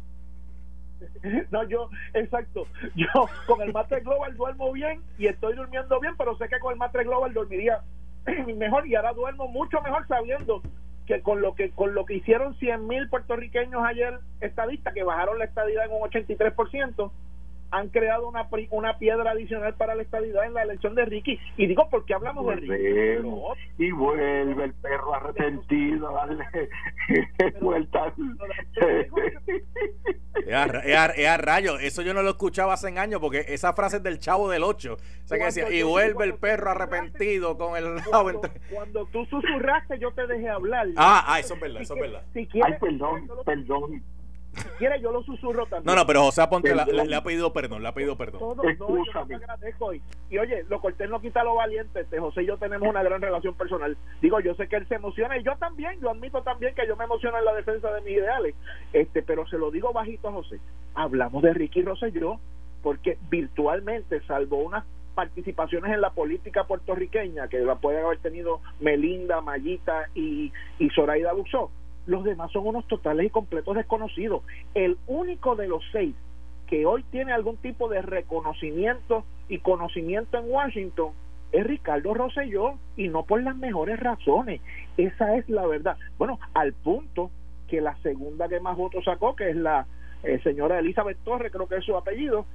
No, 1.52 1.64
yo, 1.68 1.90
exacto. 2.14 2.68
Yo 2.96 3.08
con 3.48 3.62
el 3.62 3.74
Matrix 3.74 4.04
Global 4.04 4.36
duermo 4.36 4.72
bien 4.72 5.02
y 5.18 5.28
estoy 5.28 5.56
durmiendo 5.56 6.00
bien, 6.00 6.16
pero 6.18 6.38
sé 6.38 6.48
que 6.48 6.60
con 6.60 6.74
el 6.74 6.80
Matrix 6.80 7.06
Global 7.06 7.34
dormiría 7.34 7.82
mejor 8.56 8.88
y 8.88 8.96
ahora 8.96 9.14
duermo 9.14 9.48
mucho 9.48 9.82
mejor 9.82 10.08
sabiendo 10.08 10.62
que 11.06 11.22
con 11.22 11.42
lo 11.42 11.56
que 11.56 11.72
con 11.72 11.94
lo 11.94 12.06
que 12.06 12.16
hicieron 12.16 12.56
100 12.56 12.88
mil 12.88 13.10
puertorriqueños 13.10 13.84
ayer 13.84 14.20
estadistas 14.40 14.94
que 14.94 15.04
bajaron 15.04 15.40
la 15.40 15.46
estadía 15.46 15.84
en 15.86 15.92
un 15.92 16.02
83% 16.02 17.12
han 17.72 17.90
creado 17.90 18.28
una, 18.28 18.48
una 18.70 18.98
piedra 18.98 19.32
adicional 19.32 19.74
para 19.76 19.96
la 19.96 20.04
estabilidad 20.04 20.46
en 20.46 20.54
la 20.54 20.64
elección 20.64 20.94
de 20.94 21.06
Ricky. 21.06 21.40
Y 21.58 21.68
digo, 21.68 21.88
porque 21.90 22.14
hablamos 22.14 22.46
de 22.48 22.56
Ricky? 22.56 22.74
y 23.78 23.92
vuelve 23.92 24.66
el 24.66 24.74
perro 24.74 25.16
arrepentido 25.16 26.10
a 26.10 26.26
darle 26.26 26.46
vueltas. 27.62 28.14
Es 30.46 31.28
a, 31.28 31.38
rayo, 31.38 31.80
eso 31.80 32.02
yo 32.02 32.14
no 32.14 32.24
lo 32.24 32.32
escuchaba 32.32 32.74
hace 32.74 32.98
años 32.98 33.22
porque 33.22 33.46
esa 33.48 33.74
frase 33.74 33.98
es 33.98 34.04
del 34.04 34.20
chavo 34.20 34.50
del 34.50 34.64
8. 34.64 34.94
O 34.94 35.28
sea 35.28 35.38
que 35.38 35.46
decía, 35.46 35.72
y 35.72 35.84
vuelve 35.84 36.26
el 36.26 36.36
perro 36.36 36.72
arrepentido 36.72 37.58
con 37.58 37.78
el 37.78 38.00
rabo 38.00 38.42
Cuando 38.72 39.06
tú 39.08 39.26
susurraste, 39.26 39.98
yo 40.00 40.12
te 40.12 40.28
dejé 40.28 40.50
hablar. 40.50 40.88
Ah, 40.98 41.24
ah 41.28 41.40
eso 41.40 41.54
es 41.56 41.62
verdad, 41.62 41.82
eso 41.82 41.96
es 41.96 42.02
verdad. 42.02 42.24
Si 42.34 42.48
quieres, 42.48 42.74
Ay, 42.74 42.80
perdón, 42.80 43.30
perdón 43.46 44.04
si 44.54 44.86
yo 45.02 45.12
lo 45.12 45.24
susurro 45.24 45.66
también. 45.66 45.86
No, 45.86 45.96
no, 45.96 46.06
pero 46.06 46.24
José 46.24 46.42
Aponte 46.42 46.74
le, 46.76 47.16
ha 47.16 47.24
pedido 47.24 47.54
perdón, 47.54 47.82
le 47.82 47.88
ha 47.88 47.94
pedido 47.94 48.18
perdón. 48.18 48.40
Todo, 48.40 48.56
no, 48.64 49.06
yo 49.06 49.20
agradezco. 49.20 49.94
Y, 49.94 50.02
y, 50.30 50.38
oye, 50.38 50.64
lo 50.70 50.82
cortés 50.82 51.10
no 51.10 51.22
quita 51.22 51.44
lo 51.44 51.56
valiente. 51.56 52.02
Este, 52.02 52.20
José 52.20 52.44
y 52.44 52.48
yo 52.48 52.58
tenemos 52.58 52.88
una 52.90 53.04
gran 53.04 53.22
relación 53.22 53.54
personal. 53.56 53.98
Digo, 54.22 54.40
yo 54.40 54.54
sé 54.56 54.68
que 54.68 54.76
él 54.76 54.88
se 54.88 54.96
emociona 54.96 55.38
y 55.38 55.44
yo 55.44 55.56
también, 55.58 56.00
yo 56.02 56.10
admito 56.10 56.42
también 56.44 56.76
que 56.76 56.88
yo 56.88 56.96
me 56.96 57.06
emociono 57.06 57.38
en 57.38 57.46
la 57.46 57.54
defensa 57.54 57.92
de 57.94 58.02
mis 58.02 58.18
ideales. 58.18 58.56
Este, 58.94 59.22
pero 59.22 59.48
se 59.48 59.58
lo 59.58 59.72
digo 59.72 59.94
bajito 59.94 60.30
a 60.30 60.34
José. 60.34 60.60
Hablamos 60.96 61.42
de 61.44 61.54
Ricky 61.54 61.82
Rosselló 61.84 62.40
porque 62.82 63.18
virtualmente, 63.30 64.22
salvo 64.26 64.58
unas 64.58 64.84
participaciones 65.16 65.94
en 65.94 66.02
la 66.02 66.12
política 66.12 66.64
puertorriqueña 66.64 67.48
que 67.48 67.60
la 67.60 67.76
pueden 67.76 68.06
haber 68.06 68.20
tenido 68.20 68.62
Melinda, 68.80 69.42
Mayita 69.42 70.10
y, 70.16 70.52
y 70.80 70.90
Zoraida 70.90 71.34
Buxó, 71.34 71.70
los 72.06 72.24
demás 72.24 72.52
son 72.52 72.68
unos 72.68 72.88
totales 72.88 73.28
y 73.28 73.30
completos 73.30 73.76
desconocidos. 73.76 74.44
El 74.74 74.98
único 75.08 75.56
de 75.56 75.68
los 75.68 75.84
seis 75.92 76.16
que 76.68 76.86
hoy 76.86 77.04
tiene 77.12 77.34
algún 77.34 77.58
tipo 77.58 77.90
de 77.90 78.02
reconocimiento 78.02 79.26
y 79.50 79.60
conocimiento 79.60 80.38
en 80.38 80.50
Washington 80.50 81.12
es 81.52 81.66
Ricardo 81.66 82.14
Rosselló 82.14 82.76
y 82.96 83.10
no 83.10 83.24
por 83.24 83.44
las 83.44 83.58
mejores 83.58 84.00
razones. 84.00 84.62
Esa 84.96 85.36
es 85.36 85.50
la 85.50 85.68
verdad. 85.68 85.98
Bueno, 86.18 86.40
al 86.54 86.74
punto 86.74 87.30
que 87.68 87.82
la 87.82 87.96
segunda 88.02 88.48
que 88.48 88.62
más 88.62 88.78
votos 88.78 89.04
sacó, 89.04 89.36
que 89.36 89.50
es 89.50 89.56
la 89.56 89.86
eh, 90.24 90.40
señora 90.44 90.80
Elizabeth 90.80 91.18
Torres, 91.24 91.52
creo 91.52 91.68
que 91.68 91.78
es 91.78 91.84
su 91.84 91.96
apellido, 91.96 92.46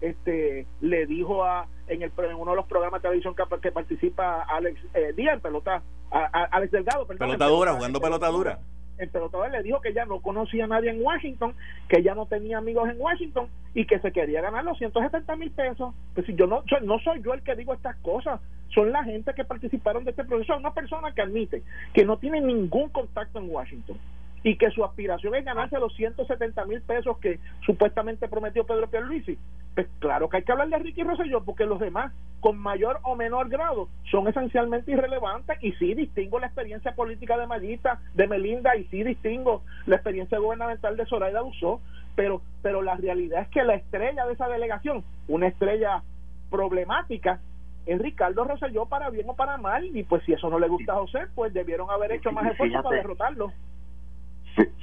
este 0.00 0.66
le 0.80 1.06
dijo 1.06 1.44
a 1.44 1.68
en, 1.86 2.02
el, 2.02 2.10
en 2.16 2.34
uno 2.34 2.52
de 2.52 2.56
los 2.56 2.66
programas 2.66 3.02
de 3.02 3.08
televisión 3.08 3.34
que, 3.34 3.44
que 3.60 3.70
participa 3.70 4.42
Alex 4.42 4.80
eh, 4.94 5.12
Díaz, 5.14 5.40
pelota, 5.40 5.82
a, 6.10 6.24
Alex 6.50 6.72
Delgado, 6.72 7.06
pelota 7.06 7.46
dura, 7.46 7.74
jugando 7.74 8.00
pelota 8.00 8.28
dura 8.28 8.58
el 9.00 9.08
pelotador 9.08 9.50
le 9.50 9.62
dijo 9.62 9.80
que 9.80 9.92
ya 9.92 10.04
no 10.04 10.20
conocía 10.20 10.64
a 10.64 10.68
nadie 10.68 10.90
en 10.90 11.02
Washington, 11.02 11.54
que 11.88 12.02
ya 12.02 12.14
no 12.14 12.26
tenía 12.26 12.58
amigos 12.58 12.88
en 12.88 13.00
Washington 13.00 13.48
y 13.74 13.86
que 13.86 13.98
se 13.98 14.12
quería 14.12 14.42
ganar 14.42 14.64
los 14.64 14.78
170 14.78 15.36
mil 15.36 15.50
pesos. 15.50 15.94
Pues 16.14 16.26
si 16.26 16.34
yo 16.34 16.46
no, 16.46 16.62
no 16.82 16.98
soy 17.00 17.22
yo 17.22 17.34
el 17.34 17.42
que 17.42 17.56
digo 17.56 17.74
estas 17.74 17.96
cosas, 17.96 18.40
son 18.74 18.92
la 18.92 19.02
gente 19.02 19.32
que 19.34 19.44
participaron 19.44 20.04
de 20.04 20.10
este 20.10 20.24
proceso. 20.24 20.56
Una 20.56 20.74
persona 20.74 21.12
que 21.12 21.22
admite 21.22 21.62
que 21.92 22.04
no 22.04 22.18
tiene 22.18 22.40
ningún 22.40 22.90
contacto 22.90 23.38
en 23.38 23.50
Washington 23.50 23.96
y 24.42 24.56
que 24.56 24.70
su 24.70 24.84
aspiración 24.84 25.34
es 25.34 25.44
ganarse 25.44 25.78
los 25.78 25.94
170 25.96 26.64
mil 26.66 26.80
pesos 26.82 27.18
que 27.18 27.38
supuestamente 27.64 28.28
prometió 28.28 28.64
Pedro 28.64 28.88
Pierluisi, 28.88 29.38
pues 29.74 29.88
claro 29.98 30.28
que 30.28 30.38
hay 30.38 30.42
que 30.42 30.52
hablar 30.52 30.68
de 30.68 30.78
Ricky 30.78 31.02
Rosselló 31.02 31.44
porque 31.44 31.64
los 31.64 31.80
demás, 31.80 32.12
con 32.40 32.58
mayor 32.58 32.98
o 33.02 33.14
menor 33.14 33.48
grado, 33.48 33.88
son 34.10 34.26
esencialmente 34.28 34.90
irrelevantes 34.92 35.58
y 35.62 35.72
sí 35.72 35.94
distingo 35.94 36.38
la 36.38 36.46
experiencia 36.46 36.94
política 36.94 37.36
de 37.38 37.46
Mayita, 37.46 38.00
de 38.14 38.26
Melinda 38.26 38.76
y 38.76 38.84
sí 38.84 39.02
distingo 39.02 39.62
la 39.86 39.96
experiencia 39.96 40.38
gubernamental 40.38 40.96
de 40.96 41.06
Zoraida 41.06 41.42
Usó, 41.42 41.80
pero, 42.16 42.42
pero 42.62 42.82
la 42.82 42.96
realidad 42.96 43.42
es 43.42 43.48
que 43.48 43.62
la 43.62 43.74
estrella 43.74 44.26
de 44.26 44.32
esa 44.32 44.48
delegación, 44.48 45.04
una 45.28 45.46
estrella 45.46 46.02
problemática, 46.50 47.40
es 47.86 48.00
Ricardo 48.00 48.44
Rosselló 48.44 48.86
para 48.86 49.10
bien 49.10 49.28
o 49.28 49.34
para 49.34 49.56
mal 49.56 49.84
y 49.96 50.02
pues 50.02 50.22
si 50.24 50.32
eso 50.32 50.50
no 50.50 50.58
le 50.58 50.68
gusta 50.68 50.92
a 50.92 50.96
José, 50.96 51.20
pues 51.34 51.52
debieron 51.52 51.90
haber 51.90 52.12
hecho 52.12 52.32
más 52.32 52.50
esfuerzo 52.50 52.82
para 52.82 52.96
derrotarlo. 52.96 53.52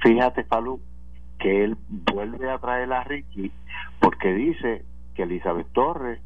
Fíjate, 0.02 0.44
Falú, 0.44 0.80
que 1.38 1.64
él 1.64 1.76
vuelve 1.88 2.50
a 2.50 2.58
traer 2.58 2.92
a 2.92 3.04
Ricky 3.04 3.50
porque 4.00 4.32
dice 4.32 4.84
que 5.14 5.22
Elizabeth 5.22 5.68
Torres 5.72 6.20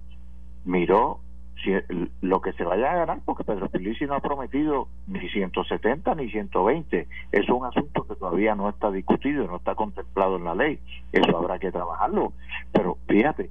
miró 0.65 1.21
si, 1.63 1.73
lo 2.21 2.41
que 2.41 2.53
se 2.55 2.65
vaya 2.65 2.93
a 2.93 2.97
ganar, 2.97 3.21
porque 3.25 3.45
Pedro 3.45 3.69
Felici 3.69 4.05
no 4.05 4.15
ha 4.15 4.21
prometido 4.21 4.89
ni 5.07 5.29
170 5.29 6.15
ni 6.15 6.31
120. 6.31 7.07
Es 7.31 7.49
un 7.49 7.65
asunto 7.65 8.05
que 8.05 8.17
todavía 8.17 8.55
no 8.55 8.69
está 8.69 8.91
discutido, 8.91 9.47
no 9.47 9.57
está 9.57 9.75
contemplado 9.75 10.37
en 10.37 10.45
la 10.45 10.55
ley. 10.55 10.81
Eso 11.13 11.37
habrá 11.37 11.59
que 11.59 11.71
trabajarlo. 11.71 12.33
Pero 12.73 12.99
fíjate, 13.07 13.51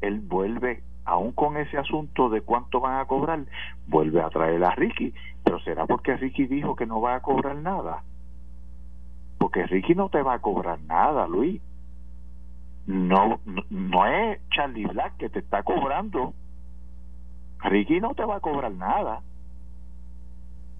él 0.00 0.20
vuelve, 0.20 0.82
aún 1.04 1.32
con 1.32 1.56
ese 1.56 1.78
asunto 1.78 2.28
de 2.28 2.42
cuánto 2.42 2.80
van 2.80 3.00
a 3.00 3.06
cobrar, 3.06 3.40
vuelve 3.86 4.20
a 4.20 4.30
traer 4.30 4.62
a 4.64 4.74
Ricky. 4.74 5.14
Pero 5.42 5.60
será 5.60 5.86
porque 5.86 6.16
Ricky 6.16 6.46
dijo 6.46 6.76
que 6.76 6.86
no 6.86 7.00
va 7.00 7.14
a 7.14 7.20
cobrar 7.20 7.56
nada 7.56 8.02
porque 9.38 9.66
Ricky 9.66 9.94
no 9.94 10.08
te 10.08 10.22
va 10.22 10.34
a 10.34 10.38
cobrar 10.40 10.80
nada, 10.80 11.26
Luis. 11.26 11.60
No, 12.86 13.40
no, 13.70 14.06
es 14.06 14.40
Charlie 14.50 14.86
Black 14.86 15.16
que 15.18 15.28
te 15.28 15.40
está 15.40 15.62
cobrando. 15.62 16.34
Ricky 17.60 18.00
no 18.00 18.14
te 18.14 18.24
va 18.24 18.36
a 18.36 18.40
cobrar 18.40 18.72
nada. 18.72 19.20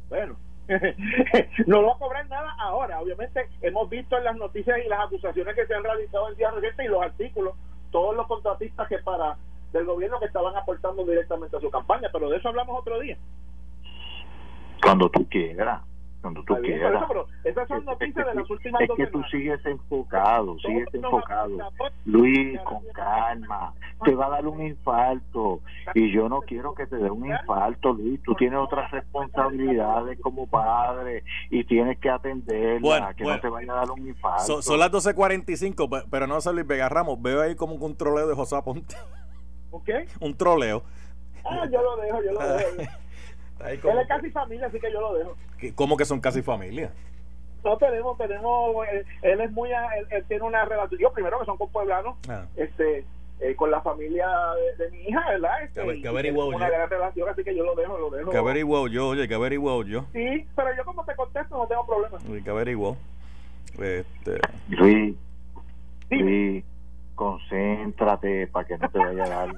Bueno, 0.08 0.36
no 1.66 1.82
va 1.82 1.92
a 1.92 1.98
cobrar 1.98 2.28
nada 2.28 2.54
ahora. 2.58 3.00
Obviamente 3.00 3.48
hemos 3.60 3.88
visto 3.90 4.16
en 4.16 4.24
las 4.24 4.36
noticias 4.36 4.78
y 4.84 4.88
las 4.88 5.00
acusaciones 5.06 5.54
que 5.54 5.66
se 5.66 5.74
han 5.74 5.84
realizado 5.84 6.30
en 6.30 6.36
días 6.36 6.54
recientes 6.54 6.86
y 6.86 6.88
los 6.88 7.02
artículos, 7.02 7.54
todos 7.90 8.16
los 8.16 8.26
contratistas 8.26 8.88
que 8.88 8.98
para 8.98 9.36
del 9.72 9.84
gobierno 9.84 10.18
que 10.18 10.26
estaban 10.26 10.56
aportando 10.56 11.04
directamente 11.04 11.56
a 11.56 11.60
su 11.60 11.70
campaña, 11.70 12.08
pero 12.10 12.30
de 12.30 12.38
eso 12.38 12.48
hablamos 12.48 12.80
otro 12.80 12.98
día. 13.00 13.18
Cuando 14.82 15.10
tú 15.10 15.28
quieras 15.28 15.82
cuando 16.20 16.42
tú 16.44 16.54
quieras. 16.62 17.04
esas 17.44 17.68
son 17.68 17.84
noticias 17.84 18.26
de 18.26 18.34
las 18.34 18.50
últimas 18.50 18.82
Es 18.82 18.90
que 18.96 19.06
tú 19.06 19.22
sigues 19.30 19.64
enfocado, 19.64 20.58
sigues 20.58 20.92
enfocado. 20.92 21.50
Luis, 22.04 22.60
con 22.62 22.82
calma, 22.92 23.72
te 24.04 24.14
va 24.14 24.26
a 24.26 24.30
dar 24.30 24.46
un 24.46 24.62
infarto 24.62 25.60
y 25.94 26.12
yo 26.12 26.28
no 26.28 26.40
quiero 26.40 26.74
que 26.74 26.86
te 26.86 26.96
dé 26.96 27.10
un 27.10 27.26
infarto, 27.26 27.92
Luis. 27.92 28.20
Tú 28.22 28.34
tienes 28.34 28.58
otras 28.58 28.90
responsabilidades 28.90 30.18
como 30.20 30.46
padre 30.46 31.24
y 31.50 31.64
tienes 31.64 31.98
que 31.98 32.10
atenderla, 32.10 33.14
que 33.14 33.24
no 33.24 33.40
te 33.40 33.48
vaya 33.48 33.72
a 33.72 33.76
dar 33.76 33.90
un 33.90 34.06
infarto. 34.08 34.62
son 34.62 34.78
las 34.78 34.90
12.45, 34.90 36.06
pero 36.10 36.26
no 36.26 36.40
sé 36.40 36.52
Luis 36.52 36.66
Vega 36.66 36.88
Ramos, 36.88 37.20
veo 37.20 37.42
ahí 37.42 37.54
como 37.54 37.74
un 37.74 37.96
troleo 37.96 38.26
de 38.26 38.34
José 38.34 38.56
Aponte. 38.56 38.96
¿Ok? 39.70 39.88
un 40.20 40.36
troleo. 40.36 40.82
Ah, 41.44 41.66
yo 41.70 41.82
lo 41.82 41.96
dejo, 41.96 42.22
yo 42.22 42.32
lo 42.32 42.40
dejo. 42.40 42.92
Él 43.66 43.98
es 44.00 44.08
casi 44.08 44.30
familia, 44.30 44.66
así 44.66 44.78
que 44.78 44.92
yo 44.92 45.00
lo 45.00 45.14
dejo. 45.14 45.36
¿Cómo 45.74 45.96
que 45.96 46.04
son 46.04 46.20
casi 46.20 46.42
familia? 46.42 46.92
No 47.64 47.76
tenemos, 47.76 48.16
tenemos, 48.16 48.86
él, 49.22 49.40
es 49.40 49.52
muy, 49.52 49.70
él, 50.10 50.24
tiene 50.28 50.44
una 50.44 50.64
relación, 50.64 51.00
yo 51.00 51.12
primero 51.12 51.40
que 51.40 51.44
son 51.44 51.56
con 51.56 51.68
pueblanos, 51.70 52.16
ah. 52.28 52.46
este, 52.54 53.04
eh, 53.40 53.56
con 53.56 53.70
la 53.70 53.80
familia 53.80 54.28
de, 54.78 54.90
mi 54.92 55.00
hija, 55.00 55.28
¿verdad? 55.28 55.62
Este, 55.64 56.00
que, 56.00 56.08
averiguó 56.08 56.46
una 56.46 56.70
gran 56.70 56.88
relación, 56.88 57.28
así 57.28 57.42
que 57.42 57.56
yo 57.56 57.64
lo 57.64 57.74
dejo, 57.74 57.98
lo 57.98 58.10
dejo. 58.10 58.30
Que 58.30 58.36
averiguó 58.36 58.86
yo, 58.86 59.08
oye, 59.08 59.26
que 59.26 59.34
averiguó 59.34 59.82
yo. 59.84 60.04
Sí, 60.12 60.46
pero 60.54 60.76
yo 60.76 60.84
como 60.84 61.04
te 61.04 61.16
contesto 61.16 61.56
no 61.56 61.66
tengo 61.66 61.84
problema. 61.84 62.18
Que 62.44 62.50
averiguó. 62.50 62.96
Este... 63.76 64.38
Luis, 64.68 65.16
sí 66.08 66.64
concéntrate 67.18 68.46
para 68.46 68.64
que 68.64 68.78
no 68.78 68.88
te 68.88 68.98
vaya 69.00 69.24
a 69.24 69.28
dar 69.28 69.48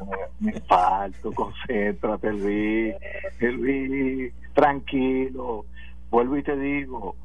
un 0.40 0.48
infarto, 0.48 1.30
concéntrate 1.30 2.32
Luis, 2.32 2.94
Luis, 3.38 4.32
tranquilo, 4.54 5.66
vuelvo 6.10 6.38
y 6.38 6.42
te 6.42 6.56
digo, 6.56 7.16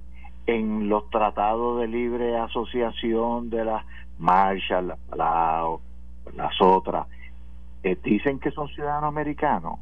en 0.45 0.89
los 0.89 1.10
tratados 1.10 1.80
de 1.80 1.88
libre 1.88 2.38
asociación 2.38 3.50
de 3.50 3.63
las 3.63 3.86
Marshall, 4.19 4.95
Palau, 5.10 5.80
las 6.36 6.62
otras, 6.62 7.08
eh, 7.84 7.98
dicen 8.04 8.38
que 8.39 8.52
son 8.52 8.67
ciudadanos 8.67 9.08
americanos, 9.08 9.80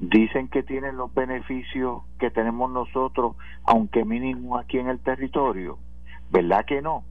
dicen 0.00 0.48
que 0.48 0.64
tienen 0.64 0.96
los 0.96 1.14
beneficios 1.14 2.02
que 2.18 2.32
tenemos 2.32 2.68
nosotros, 2.72 3.36
aunque 3.62 4.04
mínimo 4.04 4.58
aquí 4.58 4.78
en 4.78 4.88
el 4.88 4.98
territorio, 4.98 5.78
¿verdad 6.32 6.64
que 6.64 6.82
no? 6.82 7.04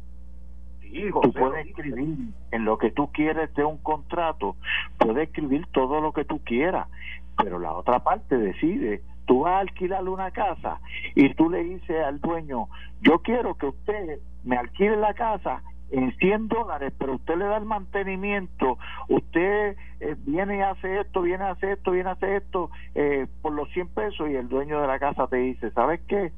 Tú 1.22 1.34
puedes 1.34 1.68
escribir 1.68 2.18
en 2.52 2.66
lo 2.66 2.78
que 2.78 2.92
tú 2.92 3.12
quieres 3.12 3.54
de 3.56 3.64
un 3.64 3.78
contrato, 3.78 4.56
puedes 4.98 5.30
escribir 5.30 5.66
todo 5.72 6.02
lo 6.02 6.14
que 6.14 6.26
tú 6.26 6.40
quieras, 6.44 6.88
pero 7.38 7.60
la 7.60 7.74
otra 7.74 8.00
parte 8.00 8.38
decide. 8.38 9.02
Tú 9.26 9.42
vas 9.42 9.56
a 9.56 9.60
alquilarle 9.60 10.10
una 10.10 10.32
casa 10.32 10.80
y 11.14 11.34
tú 11.34 11.50
le 11.50 11.64
dices 11.64 12.04
al 12.06 12.22
dueño, 12.22 12.68
yo 13.02 13.20
quiero 13.20 13.56
que 13.56 13.68
usted 13.68 14.20
me 14.46 14.56
alquile 14.56 14.96
la 14.96 15.14
casa 15.14 15.62
en 15.90 16.16
100 16.18 16.48
dólares, 16.48 16.94
pero 16.98 17.16
usted 17.16 17.38
le 17.38 17.46
da 17.46 17.58
el 17.58 17.66
mantenimiento, 17.66 18.78
usted 19.08 19.78
eh, 20.00 20.16
viene 20.26 20.58
y 20.58 20.62
hace 20.62 21.02
esto, 21.02 21.22
viene 21.22 21.46
a 21.46 21.52
hacer 21.52 21.72
esto, 21.72 21.92
viene 21.92 22.10
a 22.10 22.14
hacer 22.14 22.42
esto 22.42 22.70
eh, 22.96 23.28
por 23.42 23.54
los 23.54 23.70
100 23.72 23.90
pesos 23.90 24.30
y 24.30 24.36
el 24.36 24.50
dueño 24.50 24.82
de 24.82 24.88
la 24.88 25.00
casa 25.00 25.28
te 25.28 25.38
dice, 25.38 25.72
¿sabes 25.72 26.02
qué? 26.08 26.32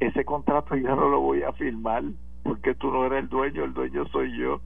Ese 0.00 0.24
contrato 0.24 0.76
yo 0.76 0.94
no 0.94 1.08
lo 1.08 1.20
voy 1.20 1.42
a 1.42 1.52
firmar 1.52 2.02
porque 2.44 2.74
tú 2.74 2.92
no 2.92 3.06
eres 3.06 3.24
el 3.24 3.28
dueño, 3.28 3.64
el 3.64 3.74
dueño 3.74 4.06
soy 4.08 4.38
yo. 4.38 4.60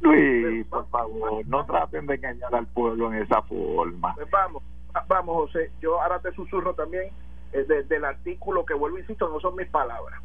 Luis, 0.00 0.66
por 0.66 0.88
favor, 0.88 1.46
no 1.46 1.64
traten 1.64 2.06
de 2.06 2.16
engañar 2.16 2.54
al 2.54 2.66
pueblo 2.66 3.12
en 3.12 3.22
esa 3.22 3.42
forma. 3.42 4.14
Pues 4.14 4.30
vamos, 4.30 4.62
vamos, 5.06 5.36
José, 5.36 5.70
yo 5.80 6.00
ahora 6.02 6.18
te 6.18 6.32
susurro 6.32 6.74
también 6.74 7.10
eh, 7.52 7.64
del 7.64 8.04
artículo 8.04 8.64
que 8.64 8.74
vuelvo, 8.74 8.98
insisto, 8.98 9.28
no 9.28 9.38
son 9.40 9.54
mis 9.54 9.68
palabras. 9.68 10.20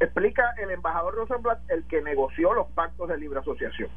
Explica 0.00 0.54
el 0.58 0.70
embajador 0.70 1.14
Rosenblatt, 1.14 1.70
el 1.70 1.84
que 1.84 2.02
negoció 2.02 2.54
los 2.54 2.66
pactos 2.68 3.08
de 3.08 3.18
libre 3.18 3.40
asociación, 3.40 3.90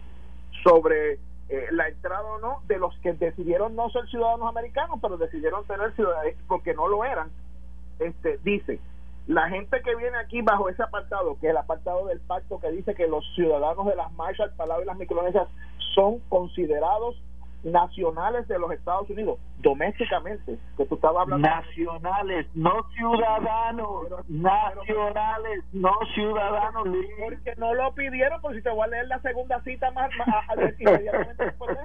sobre 0.63 1.13
eh, 1.49 1.67
la 1.71 1.87
entrada 1.87 2.23
o 2.23 2.39
no 2.39 2.61
de 2.67 2.77
los 2.77 2.97
que 2.99 3.13
decidieron 3.13 3.75
no 3.75 3.89
ser 3.89 4.07
ciudadanos 4.07 4.49
americanos, 4.49 4.99
pero 5.01 5.17
decidieron 5.17 5.65
tener 5.65 5.93
ciudadanía 5.95 6.33
porque 6.47 6.73
no 6.73 6.87
lo 6.87 7.05
eran. 7.05 7.29
Este, 7.99 8.37
dice, 8.43 8.79
la 9.27 9.49
gente 9.49 9.81
que 9.81 9.95
viene 9.95 10.17
aquí 10.17 10.41
bajo 10.41 10.69
ese 10.69 10.83
apartado, 10.83 11.37
que 11.39 11.47
es 11.47 11.51
el 11.51 11.57
apartado 11.57 12.07
del 12.07 12.19
pacto 12.19 12.59
que 12.59 12.71
dice 12.71 12.93
que 12.93 13.07
los 13.07 13.23
ciudadanos 13.35 13.85
de 13.85 13.95
las 13.95 14.11
Marshall, 14.13 14.53
Palau 14.55 14.81
y 14.81 14.85
las 14.85 14.97
Micronesias 14.97 15.47
son 15.95 16.19
considerados 16.29 17.15
nacionales 17.63 18.47
de 18.47 18.59
los 18.59 18.71
Estados 18.71 19.09
Unidos, 19.09 19.39
domésticamente, 19.59 20.57
que 20.77 20.85
tú 20.85 20.95
estabas 20.95 21.23
hablando. 21.23 21.47
Nacionales, 21.47 22.47
no 22.53 22.73
ciudadanos, 22.95 24.07
nacionales, 24.27 25.63
no 25.71 25.93
ciudadanos. 26.13 26.87
Porque 27.19 27.53
no 27.57 27.73
lo 27.73 27.93
pidieron, 27.93 28.41
por 28.41 28.53
si 28.53 28.61
te 28.61 28.69
voy 28.69 28.83
a 28.83 28.87
leer 28.87 29.07
la 29.07 29.19
segunda 29.21 29.61
cita 29.63 29.91
más, 29.91 30.09
inmediatamente 30.79 31.45
después 31.45 31.77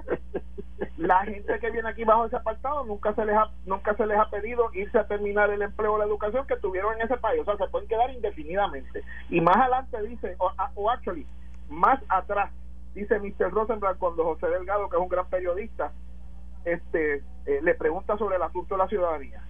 La 0.97 1.23
gente 1.23 1.59
que 1.59 1.71
viene 1.71 1.89
aquí 1.89 2.03
bajo 2.03 2.25
ese 2.25 2.35
apartado 2.35 2.83
nunca 2.83 3.13
se 3.13 3.25
les 3.25 3.35
ha 3.35 3.49
nunca 3.65 3.95
se 3.95 4.05
les 4.05 4.17
ha 4.17 4.29
pedido 4.29 4.69
irse 4.73 4.99
a 4.99 5.07
terminar 5.07 5.49
el 5.49 5.61
empleo 5.61 5.93
o 5.93 5.97
la 5.97 6.05
educación 6.05 6.45
que 6.45 6.57
tuvieron 6.57 6.93
en 6.95 7.01
ese 7.01 7.17
país, 7.17 7.41
o 7.41 7.45
sea, 7.45 7.57
se 7.57 7.71
pueden 7.71 7.87
quedar 7.87 8.11
indefinidamente. 8.11 9.01
Y 9.29 9.39
más 9.39 9.55
adelante 9.55 10.01
dice, 10.03 10.35
o, 10.39 10.51
o 10.75 10.89
actually, 10.89 11.25
más 11.69 12.01
atrás 12.09 12.51
dice 12.93 13.19
Mr. 13.19 13.51
Rosenblatt 13.51 13.97
cuando 13.97 14.23
José 14.23 14.47
Delgado, 14.47 14.89
que 14.89 14.97
es 14.97 15.01
un 15.01 15.09
gran 15.09 15.27
periodista, 15.29 15.91
este 16.65 17.23
eh, 17.45 17.61
le 17.61 17.73
pregunta 17.75 18.17
sobre 18.17 18.35
el 18.35 18.43
asunto 18.43 18.75
de 18.75 18.79
la 18.79 18.87
ciudadanía. 18.87 19.43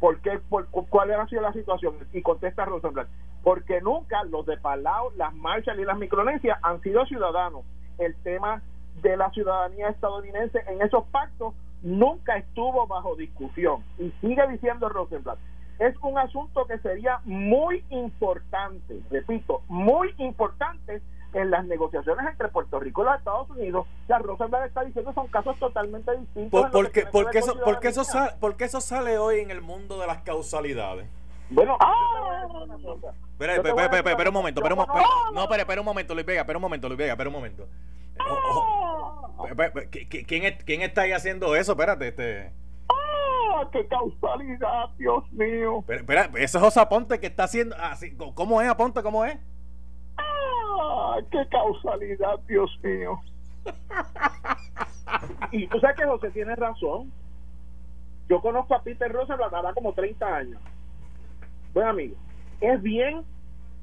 ¿Por 0.00 0.20
qué, 0.20 0.38
por, 0.48 0.66
¿Cuál 0.68 1.28
sido 1.28 1.42
la 1.42 1.52
situación? 1.52 1.94
Y 2.12 2.22
contesta 2.22 2.64
Rosenblatt. 2.64 3.08
Porque 3.42 3.80
nunca 3.80 4.24
los 4.24 4.46
de 4.46 4.56
Palau, 4.56 5.10
las 5.16 5.34
Marshall 5.34 5.80
y 5.80 5.84
las 5.84 5.98
Micronesias 5.98 6.58
han 6.62 6.80
sido 6.82 7.04
ciudadanos. 7.06 7.64
El 7.98 8.14
tema 8.22 8.62
de 9.02 9.16
la 9.16 9.30
ciudadanía 9.30 9.88
estadounidense 9.88 10.62
en 10.66 10.82
esos 10.82 11.04
pactos 11.06 11.54
nunca 11.82 12.36
estuvo 12.36 12.86
bajo 12.86 13.16
discusión. 13.16 13.82
Y 13.98 14.10
sigue 14.20 14.46
diciendo 14.48 14.88
Rosenblatt, 14.88 15.38
es 15.78 15.96
un 16.02 16.18
asunto 16.18 16.66
que 16.66 16.78
sería 16.78 17.20
muy 17.24 17.84
importante, 17.90 19.00
repito, 19.10 19.62
muy 19.68 20.14
importante 20.18 21.02
en 21.34 21.50
las 21.50 21.64
negociaciones 21.66 22.26
entre 22.26 22.48
Puerto 22.48 22.78
Rico 22.80 23.02
y 23.02 23.04
los 23.06 23.18
Estados 23.18 23.50
Unidos. 23.50 23.86
La 24.08 24.18
Rosenblatt 24.18 24.66
está 24.66 24.84
diciendo 24.84 25.12
son 25.12 25.26
casos 25.28 25.58
totalmente 25.58 26.16
distintos. 26.16 26.70
¿Por, 26.70 26.90
qué, 26.90 27.00
eso, 27.38 27.58
porque 27.64 27.88
eso, 27.88 28.04
sale, 28.04 28.32
porque 28.40 28.64
eso 28.64 28.80
sale 28.80 29.18
hoy 29.18 29.40
en 29.40 29.50
el 29.50 29.60
mundo 29.60 29.98
de 29.98 30.06
las 30.06 30.18
causalidades? 30.22 31.06
Bueno, 31.50 31.76
¡Ah! 31.80 32.46
espera, 33.32 33.56
espera, 33.56 33.84
espera, 33.84 34.10
espera, 34.10 34.30
un 34.30 34.34
momento, 34.34 34.60
espera 34.60 34.74
un 34.74 34.86
momento. 34.86 35.08
No, 35.34 35.42
espera, 35.42 35.62
espera 35.62 35.80
un 35.80 35.84
momento, 35.84 36.14
Luis 36.14 36.26
Vega, 36.26 36.40
espera 36.40 36.58
un 36.58 36.62
momento, 36.62 36.88
Luis 36.88 36.98
Vega, 36.98 37.12
espera 37.12 37.28
un 37.28 37.34
momento. 37.34 37.68
¿Quién, 40.26 40.56
¿Quién 40.64 40.82
está 40.82 41.02
ahí 41.02 41.12
haciendo 41.12 41.54
eso? 41.56 41.72
Espérate, 41.72 42.08
este. 42.08 42.52
¡Ah! 42.88 43.68
¡Qué 43.72 43.86
causalidad, 43.86 44.88
Dios 44.96 45.30
mío! 45.32 45.84
Pero, 45.86 46.00
espera, 46.00 46.30
ese 46.36 46.58
es 46.58 46.62
José 46.62 46.80
Aponte 46.80 47.20
que 47.20 47.26
está 47.26 47.44
haciendo. 47.44 47.76
Así, 47.76 48.16
¿Cómo 48.16 48.62
es, 48.62 48.68
Aponte? 48.68 49.02
¿Cómo 49.02 49.24
es? 49.24 49.36
¡Ah! 50.80 51.18
¡Qué 51.30 51.46
causalidad, 51.50 52.38
Dios 52.46 52.70
mío! 52.82 53.20
y 55.52 55.66
tú 55.68 55.78
sabes 55.80 55.96
que 55.96 56.04
José 56.04 56.30
tiene 56.30 56.54
razón. 56.56 57.12
Yo 58.28 58.40
conozco 58.40 58.74
a 58.74 58.82
Peter 58.82 59.10
Rosenblatt 59.12 59.52
hace 59.52 59.74
como 59.74 59.92
30 59.92 60.36
años. 60.36 60.60
Buen 61.72 61.86
amigo. 61.86 62.16
Es 62.60 62.80
bien 62.82 63.24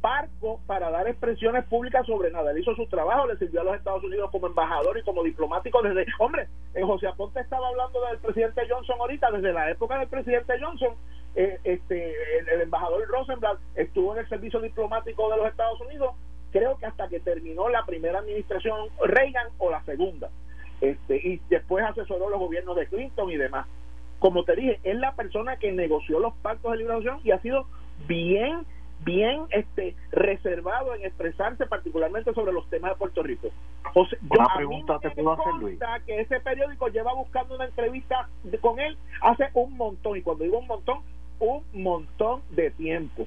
parco 0.02 0.60
para 0.66 0.90
dar 0.90 1.08
expresiones 1.08 1.64
públicas 1.66 2.06
sobre 2.08 2.32
nada. 2.32 2.52
Él 2.52 2.60
hizo 2.60 2.76
su 2.76 2.88
trabajo, 2.88 3.28
le 3.28 3.38
sirvió 3.38 3.62
a 3.62 3.66
los 3.66 3.76
Estados 3.76 4.04
Unidos 4.04 4.32
como 4.32 4.48
embajador 4.48 4.98
y 4.98 5.04
como 5.04 5.24
diplomático 5.24 5.82
desde... 5.84 6.06
Hombre, 6.20 6.48
en 6.74 6.88
José 6.88 7.08
Aponte 7.08 7.40
estaba 7.40 7.68
hablando 7.68 8.04
del 8.08 8.18
presidente 8.18 8.64
Johnson 8.68 9.00
ahorita, 9.00 9.32
desde 9.32 9.54
la 9.54 9.70
época 9.70 10.00
del 10.00 10.08
presidente 10.08 10.54
Johnson, 10.60 10.96
eh, 11.36 11.60
este 11.64 12.14
el, 12.40 12.62
embajador 12.62 13.08
Rosenblatt 13.08 13.58
estuvo 13.76 14.14
en 14.14 14.20
el 14.20 14.30
servicio 14.30 14.60
diplomático 14.60 15.30
de 15.30 15.38
los 15.38 15.48
Estados 15.48 15.80
Unidos, 15.82 16.16
creo 16.52 16.78
que 16.78 16.86
hasta 16.86 17.08
que 17.08 17.20
terminó 17.20 17.70
la 17.70 17.86
primera 17.86 18.20
administración 18.20 18.90
Reagan 19.04 19.48
o 19.58 19.72
la 19.72 19.84
segunda. 19.84 20.30
Este, 20.82 21.16
y 21.16 21.42
después 21.50 21.86
asesoró 21.86 22.30
los 22.30 22.40
gobiernos 22.40 22.76
de 22.76 22.88
Clinton 22.88 23.30
y 23.32 23.38
demás. 23.38 23.68
Como 24.20 24.44
te 24.44 24.56
dije, 24.56 24.80
es 24.84 24.96
la 24.98 25.16
persona 25.16 25.58
que 25.58 25.72
negoció 25.72 26.20
los 26.20 26.34
pactos 26.38 26.72
de 26.72 26.78
liberación 26.80 27.20
y 27.24 27.32
ha 27.32 27.40
sido 27.40 27.66
bien 28.08 28.66
bien 29.04 29.46
este 29.50 29.96
reservado 30.12 30.94
en 30.96 31.06
expresarse 31.06 31.66
particularmente 31.66 32.34
sobre 32.34 32.54
los 32.54 32.70
temas 32.70 32.92
de 32.92 32.98
Puerto 32.98 33.24
Rico. 33.24 33.50
José, 33.94 34.18
una 34.30 34.48
pregunta 34.56 35.00
te 35.00 35.10
puedo 35.12 35.34
hacer, 35.34 35.54
Luis. 35.56 35.80
que 36.06 36.22
ese 36.22 36.40
periódico 36.40 36.88
lleva 36.90 37.14
buscando 37.14 37.56
una 37.56 37.66
entrevista 37.66 38.30
con 38.62 38.80
él 38.80 38.98
hace 39.22 39.50
un 39.54 39.76
montón, 39.76 40.18
y 40.18 40.22
cuando 40.22 40.44
digo 40.44 40.60
un 40.60 40.68
montón, 40.68 41.00
un 41.40 41.64
montón 41.74 42.42
de 42.52 42.72
tiempo. 42.72 43.26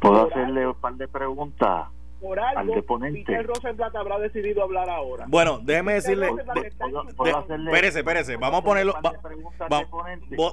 ¿Puedo 0.00 0.26
hacerle 0.26 0.68
un 0.68 0.74
par 0.74 0.94
de 0.94 1.08
preguntas? 1.08 1.88
Por 2.20 2.38
algo 2.40 2.74
Peter 2.98 3.46
Rosenblatt 3.46 3.94
habrá 3.94 4.18
decidido 4.18 4.62
hablar 4.62 4.88
ahora. 4.88 5.26
Bueno, 5.28 5.58
déjeme 5.62 5.94
decirle. 5.94 6.28
espérese, 7.66 8.00
espérese. 8.00 8.36
Vamos 8.36 8.60
a 8.60 8.64
ponerlo. 8.64 8.94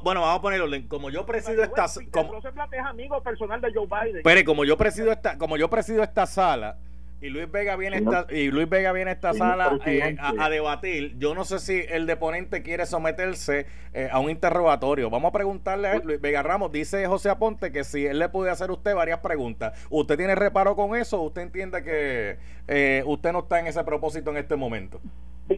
bueno, 0.04 0.22
vamos 0.22 0.40
a 0.40 0.42
ponerlo. 0.42 0.68
Como 0.88 1.10
yo 1.10 1.26
presido 1.26 1.64
esta. 1.64 1.86
Como, 2.12 2.34
Rosenblatt 2.34 2.74
es 2.74 2.82
amigo 2.82 3.22
personal 3.22 3.62
de 3.62 3.74
Joe 3.74 3.88
Biden. 3.88 4.18
Espere, 4.18 4.44
como 4.44 4.66
yo 4.66 4.78
presido 4.78 5.12
esta, 5.12 5.38
como 5.38 5.58
yo 5.58 5.70
presido 5.70 6.04
esta 6.04 6.26
sala 6.26 6.78
y 7.24 7.30
Luis 7.30 7.50
Vega 7.50 7.78
viene 7.78 7.98
esta, 7.98 8.28
y 8.30 8.52
Luis 8.52 8.68
Vega 8.68 8.92
viene 8.92 9.12
a 9.12 9.14
esta 9.14 9.34
sala 9.34 9.80
eh, 9.86 10.18
a, 10.20 10.50
debatir. 10.50 11.18
Yo 11.18 11.34
no 11.34 11.46
sé 11.46 11.60
si 11.60 11.86
el 11.90 12.06
deponente 12.06 12.62
quiere 12.64 12.86
someterse 12.86 13.66
eh, 13.94 14.10
a 14.12 14.20
un 14.20 14.30
interrogatorio. 14.30 15.10
Vamos 15.10 15.30
a 15.30 15.32
preguntarle 15.32 15.88
a 15.88 16.00
Luis 16.00 16.20
Vega 16.20 16.44
Ramos. 16.44 16.74
Dice 16.74 17.08
José 17.08 17.30
Aponte 17.30 17.72
que 17.72 17.86
si 17.86 18.06
él 18.06 18.20
le 18.20 18.28
puede 18.28 18.52
hacer 18.52 18.70
a 18.70 18.74
usted 18.74 18.94
varias 18.94 19.20
preguntas. 19.20 19.72
¿Usted 19.90 20.18
tiene 20.18 20.36
reparo 20.36 20.76
con 20.76 20.98
eso? 20.98 21.22
¿Usted 21.22 21.44
entiende 21.44 21.82
que 21.82 22.40
eh, 22.68 23.04
usted 23.06 23.32
no 23.32 23.40
está 23.40 23.58
en 23.62 23.68
ese 23.68 23.82
propósito 23.86 24.32
en 24.32 24.38
este 24.38 24.58
momento? 24.58 25.00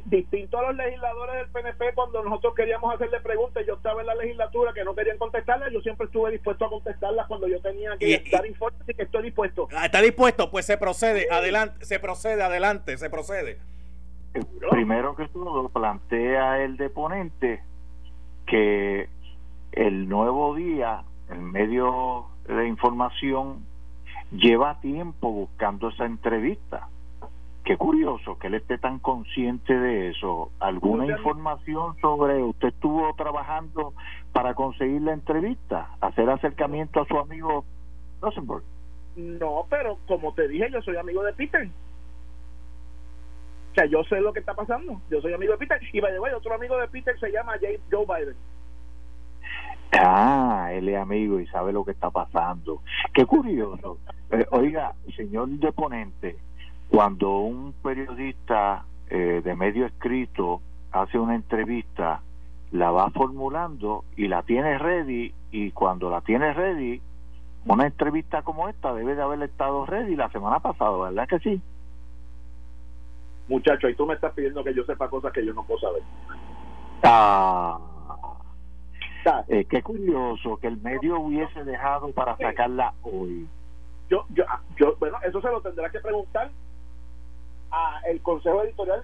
Distinto 0.06 0.58
a 0.58 0.64
los 0.64 0.76
legisladores 0.76 1.36
del 1.36 1.50
PNP 1.50 1.94
cuando 1.94 2.24
nosotros 2.24 2.56
queríamos 2.56 2.94
hacerle 2.94 3.20
preguntas 3.20 3.64
yo 3.68 3.76
estaba 3.76 4.02
en 4.02 4.08
la 4.08 4.16
legislatura 4.16 4.74
que 4.74 4.84
no 4.84 4.96
querían 4.96 5.18
contestarlas 5.18 5.72
yo 5.72 5.80
siempre 5.82 6.08
estuve 6.08 6.32
dispuesto 6.32 6.66
a 6.66 6.70
contestarlas 6.70 7.28
cuando 7.28 7.48
yo 7.48 7.62
tenía 7.62 7.96
que 7.98 8.24
dar 8.32 8.46
informes 8.46 8.82
y 8.88 8.94
que 8.94 9.04
estoy 9.04 9.24
dispuesto. 9.24 9.68
Ah, 9.76 9.86
está 9.86 10.02
dispuesto 10.02 10.50
pues 10.50 10.66
se 10.66 10.78
procede 10.78 11.28
adelante 11.30 11.86
se 11.86 12.00
procede 12.00 12.42
adelante 12.42 12.98
se 12.98 13.10
procede. 13.10 13.60
Primero 14.70 15.16
que 15.16 15.28
todo 15.28 15.70
plantea 15.70 16.64
el 16.64 16.78
deponente 16.78 17.62
que 18.48 19.08
el 19.72 20.10
nuevo 20.10 20.56
día 20.56 21.04
el 21.30 21.42
medio 21.42 22.26
de 22.48 22.68
información 22.68 23.66
lleva 24.32 24.80
tiempo 24.82 25.32
buscando 25.32 25.90
esa 25.90 26.06
entrevista 26.06 26.88
Qué 27.66 27.78
curioso 27.78 28.38
que 28.38 28.46
él 28.46 28.54
esté 28.54 28.78
tan 28.78 29.00
consciente 29.00 29.74
de 29.74 30.12
eso. 30.12 30.52
¿Alguna 30.60 31.08
información 31.08 31.96
sobre 32.00 32.44
usted 32.44 32.68
estuvo 32.68 33.12
trabajando 33.16 33.96
para 34.34 34.54
conseguir 34.54 35.02
la 35.02 35.14
entrevista, 35.14 35.90
hacer 36.00 36.30
acercamiento 36.30 37.02
a 37.02 37.08
su 37.08 37.18
amigo 37.18 37.66
Rosenberg? 38.22 38.62
No, 39.16 39.66
pero 39.68 39.98
como 40.08 40.32
te 40.36 40.48
dije, 40.48 40.70
yo 40.72 40.80
soy 40.84 40.98
amigo 40.98 41.24
de 41.24 41.34
Peter. 41.34 41.68
O 43.72 43.74
sea, 43.74 43.86
yo 43.86 44.04
sé 44.04 44.22
lo 44.22 44.32
que 44.32 44.42
está 44.42 44.54
pasando. 44.54 45.02
Yo 45.10 45.20
soy 45.22 45.34
amigo 45.34 45.54
de 45.54 45.58
Peter. 45.58 45.82
Y 45.92 46.00
by 46.00 46.14
the 46.14 46.20
way, 46.20 46.34
otro 46.34 46.54
amigo 46.54 46.78
de 46.78 46.88
Peter 46.90 47.20
se 47.20 47.32
llama 47.32 47.54
Joe 47.60 48.06
Biden. 48.06 48.36
Ah, 49.92 50.70
él 50.72 50.88
es 50.88 50.98
amigo 50.98 51.40
y 51.40 51.48
sabe 51.48 51.74
lo 51.74 51.84
que 51.84 51.92
está 51.92 52.12
pasando. 52.12 52.82
Qué 53.12 53.26
curioso. 53.26 53.98
Eh, 54.30 54.46
oiga, 54.52 54.94
señor 55.16 55.50
deponente, 55.50 56.38
cuando 56.96 57.40
un 57.40 57.74
periodista 57.84 58.86
eh, 59.10 59.42
de 59.44 59.54
medio 59.54 59.86
escrito 59.86 60.62
hace 60.94 61.20
una 61.20 61.36
entrevista, 61.36 62.22
la 62.72 62.90
va 62.90 63.10
formulando 63.10 64.06
y 64.16 64.30
la 64.30 64.44
tiene 64.44 64.78
ready 64.78 65.34
y 65.52 65.72
cuando 65.72 66.10
la 66.10 66.22
tiene 66.22 66.54
ready, 66.54 67.02
una 67.66 67.88
entrevista 67.88 68.44
como 68.44 68.70
esta 68.70 68.94
debe 68.94 69.14
de 69.14 69.22
haber 69.22 69.44
estado 69.44 69.86
ready 69.86 70.16
la 70.16 70.30
semana 70.30 70.62
pasada, 70.62 70.98
¿verdad 70.98 71.28
que 71.28 71.40
sí? 71.40 71.62
Muchacho, 73.50 73.90
y 73.90 73.96
tú 73.96 74.06
me 74.06 74.14
estás 74.14 74.32
pidiendo 74.32 74.64
que 74.64 74.74
yo 74.74 74.86
sepa 74.86 75.10
cosas 75.10 75.34
que 75.34 75.46
yo 75.46 75.54
no 75.54 75.66
puedo 75.66 75.82
saber. 75.82 76.02
Ah, 77.04 77.78
eh, 79.50 79.66
qué 79.66 79.84
curioso 79.84 80.56
que 80.62 80.68
el 80.68 80.78
medio 80.78 81.20
hubiese 81.20 81.62
dejado 81.66 82.14
para 82.14 82.38
sacarla 82.38 82.94
hoy. 83.04 83.50
Yo, 84.10 84.26
yo, 84.30 84.46
yo, 84.78 84.96
bueno, 84.98 85.18
eso 85.28 85.42
se 85.42 85.50
lo 85.50 85.60
tendrá 85.60 85.90
que 85.90 86.00
preguntar 86.00 86.52
el 88.08 88.22
consejo 88.22 88.64
editorial 88.64 89.04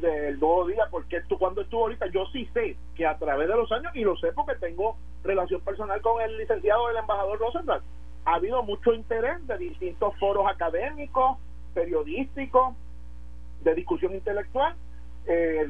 del 0.00 0.38
Nuevo 0.38 0.66
Día, 0.66 0.84
porque 0.90 1.20
tú 1.22 1.38
cuando 1.38 1.62
estuvo 1.62 1.82
ahorita, 1.82 2.06
yo 2.08 2.26
sí 2.32 2.48
sé 2.52 2.76
que 2.94 3.06
a 3.06 3.18
través 3.18 3.48
de 3.48 3.56
los 3.56 3.70
años, 3.72 3.94
y 3.94 4.02
lo 4.02 4.16
sé 4.16 4.32
porque 4.32 4.54
tengo 4.56 4.96
relación 5.24 5.60
personal 5.62 6.00
con 6.00 6.20
el 6.20 6.36
licenciado 6.36 6.88
del 6.88 6.98
embajador 6.98 7.38
Rosenblatt, 7.38 7.82
ha 8.24 8.34
habido 8.34 8.62
mucho 8.62 8.92
interés 8.92 9.46
de 9.46 9.56
distintos 9.58 10.16
foros 10.18 10.46
académicos, 10.48 11.38
periodísticos, 11.74 12.74
de 13.62 13.74
discusión 13.74 14.14
intelectual, 14.14 14.74
eh, 15.26 15.66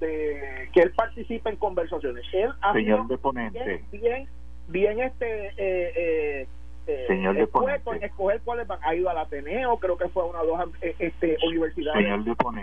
de, 0.00 0.68
que 0.72 0.80
él 0.80 0.92
participe 0.92 1.50
en 1.50 1.56
conversaciones. 1.56 2.24
Él 2.32 2.50
ha 2.60 2.72
Señor 2.72 3.06
bien, 3.52 3.84
bien, 3.90 4.28
bien, 4.68 5.00
este 5.00 5.48
eh, 5.56 5.92
eh, 5.96 6.48
este, 6.88 7.06
Señor 7.06 7.36
expuesto 7.36 7.92
en 7.92 8.02
escoger 8.02 8.40
cuáles 8.42 8.66
van. 8.66 8.78
Ha 8.82 8.94
ido 8.94 9.10
al 9.10 9.18
Ateneo, 9.18 9.76
creo 9.78 9.98
que 9.98 10.08
fue 10.08 10.22
a 10.22 10.26
una 10.26 10.40
o 10.40 10.46
dos 10.46 10.60
eh, 10.80 10.94
este, 10.98 11.36
universidades. 11.46 12.06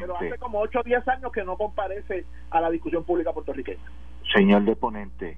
pero 0.01 0.17
hace 0.17 0.37
como 0.39 0.59
8 0.61 0.79
o 0.79 0.83
10 0.83 1.07
años 1.07 1.31
que 1.31 1.43
no 1.43 1.55
comparece 1.55 2.25
a 2.49 2.59
la 2.59 2.71
discusión 2.71 3.03
pública 3.03 3.31
puertorriqueña. 3.33 3.83
Señor 4.33 4.63
deponente, 4.63 5.37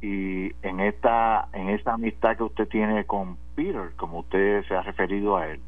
y 0.00 0.52
en 0.64 0.80
esta, 0.80 1.48
en 1.52 1.70
esta 1.70 1.94
amistad 1.94 2.36
que 2.36 2.44
usted 2.44 2.68
tiene 2.68 3.04
con 3.04 3.36
Peter, 3.56 3.90
como 3.96 4.20
usted 4.20 4.64
se 4.68 4.74
ha 4.76 4.82
referido 4.82 5.36
a 5.36 5.48
él, 5.48 5.60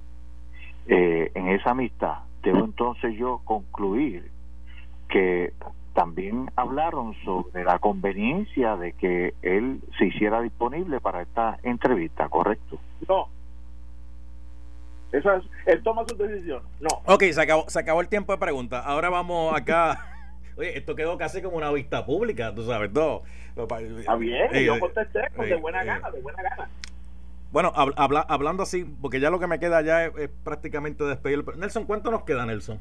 eh, 0.87 1.33
en 1.35 1.49
esa 1.49 1.73
amistad, 1.73 2.19
debo 2.43 2.65
entonces 2.65 3.17
yo 3.17 3.41
concluir 3.45 4.31
que 5.09 5.53
también 5.95 6.51
hablaron 6.57 7.15
sobre 7.25 7.65
la 7.65 7.79
conveniencia 7.79 8.77
de 8.77 8.93
que 8.93 9.35
él 9.43 9.81
se 9.97 10.07
hiciera 10.07 10.43
disponible 10.43 11.01
para 11.01 11.23
esta 11.23 11.59
entrevista, 11.63 12.29
¿correcto? 12.29 12.79
No. 13.09 13.29
Eso 15.13 15.33
es, 15.33 15.45
él 15.67 15.83
toma 15.83 16.03
sus 16.07 16.19
decisiones. 16.19 16.69
No. 16.81 16.89
Ok, 17.07 17.23
se 17.31 17.41
acabó, 17.41 17.65
se 17.69 17.79
acabó 17.79 18.01
el 18.01 18.09
tiempo 18.09 18.33
de 18.33 18.39
preguntas. 18.39 18.83
Ahora 18.85 19.09
vamos 19.09 19.57
acá. 19.57 20.11
Oye, 20.57 20.77
esto 20.77 20.95
quedó 20.95 21.17
casi 21.17 21.41
como 21.41 21.57
una 21.57 21.71
vista 21.71 22.05
pública, 22.05 22.53
tú 22.55 22.65
sabes, 22.65 22.93
todo. 22.93 23.23
Está 23.57 24.17
bien, 24.17 24.51
yo 24.53 24.81
contesté 24.81 25.21
con 25.35 25.49
de 25.49 25.55
buena 25.55 25.85
gana, 25.85 26.11
de 26.11 26.21
buena 26.21 26.43
gana. 26.43 26.69
Bueno, 27.53 27.73
habla, 27.75 28.21
hablando 28.21 28.65
así, 28.65 28.85
porque 29.01 29.21
ya 29.21 29.31
lo 29.31 29.39
que 29.39 29.47
me 29.47 29.61
queda 29.61 29.81
ya 29.81 30.07
es, 30.07 30.29
prácticamente 30.43 31.05
despedir. 31.05 31.45
Nelson, 31.57 31.85
¿cuánto 31.85 32.11
nos 32.11 32.25
queda, 32.25 32.45
Nelson? 32.47 32.81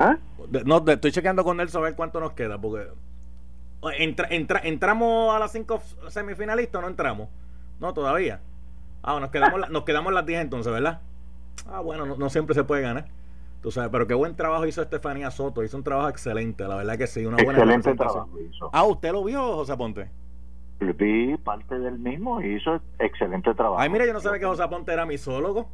¿Ah? 0.00 0.16
No, 0.64 0.82
estoy 0.86 1.12
chequeando 1.12 1.44
con 1.44 1.58
Nelson 1.58 1.82
a 1.82 1.84
ver 1.84 1.94
cuánto 1.94 2.20
nos 2.20 2.32
queda, 2.32 2.58
porque 2.58 2.88
entra, 3.98 4.28
entra, 4.30 4.60
¿entramos 4.64 5.34
a 5.34 5.38
las 5.38 5.52
cinco 5.52 5.82
semifinalistas 6.08 6.78
o 6.78 6.82
no 6.82 6.88
entramos? 6.88 7.28
No, 7.78 7.92
todavía. 7.92 8.40
Ah, 9.02 9.20
nos 9.20 9.30
quedamos, 9.30 9.68
nos 9.68 9.84
quedamos 9.84 10.12
las 10.14 10.24
10 10.24 10.40
entonces, 10.40 10.72
¿verdad? 10.72 11.02
Ah, 11.70 11.80
bueno, 11.80 12.06
no, 12.06 12.30
siempre 12.30 12.54
se 12.54 12.64
puede 12.64 12.80
ganar. 12.80 13.08
Tú 13.60 13.70
sabes, 13.70 13.90
pero 13.90 14.06
qué 14.06 14.14
buen 14.14 14.34
trabajo 14.36 14.64
hizo 14.64 14.80
Estefanía 14.80 15.30
Soto. 15.30 15.62
Hizo 15.62 15.76
un 15.76 15.84
trabajo 15.84 16.08
excelente, 16.08 16.66
la 16.66 16.76
verdad 16.76 16.96
que 16.96 17.06
sí. 17.06 17.26
Una 17.26 17.36
buena 17.44 17.58
excelente 17.58 17.94
trabajo 17.94 18.30
hizo. 18.40 18.70
Ah, 18.72 18.84
¿usted 18.84 19.12
lo 19.12 19.22
vio, 19.22 19.56
José 19.56 19.76
Ponte? 19.76 20.08
Vi 20.80 21.36
parte 21.36 21.78
del 21.78 21.98
mismo 21.98 22.40
y 22.40 22.56
hizo 22.56 22.80
excelente 22.98 23.52
trabajo. 23.52 23.78
Ay, 23.78 23.90
mira, 23.90 24.06
yo 24.06 24.14
no 24.14 24.20
sabía 24.20 24.40
que 24.40 24.46
José 24.46 24.66
Ponte 24.66 24.94
era 24.94 25.04
misólogo. 25.04 25.68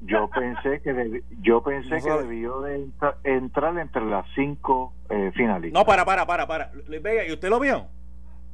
Yo 0.00 0.30
pensé 0.30 0.80
que 0.80 1.22
yo 1.40 1.62
pensé 1.62 2.00
que 2.00 2.10
debió 2.10 2.60
de 2.60 2.88
entrar 3.24 3.78
entre 3.78 4.04
las 4.04 4.26
cinco 4.34 4.92
eh, 5.10 5.32
finalistas. 5.34 5.78
No, 5.78 5.84
para, 5.84 6.04
para, 6.04 6.24
para, 6.26 6.46
para. 6.46 6.70
Luis 6.86 7.02
Vega, 7.02 7.26
¿y 7.26 7.32
usted 7.32 7.48
lo 7.48 7.58
vio? 7.58 7.86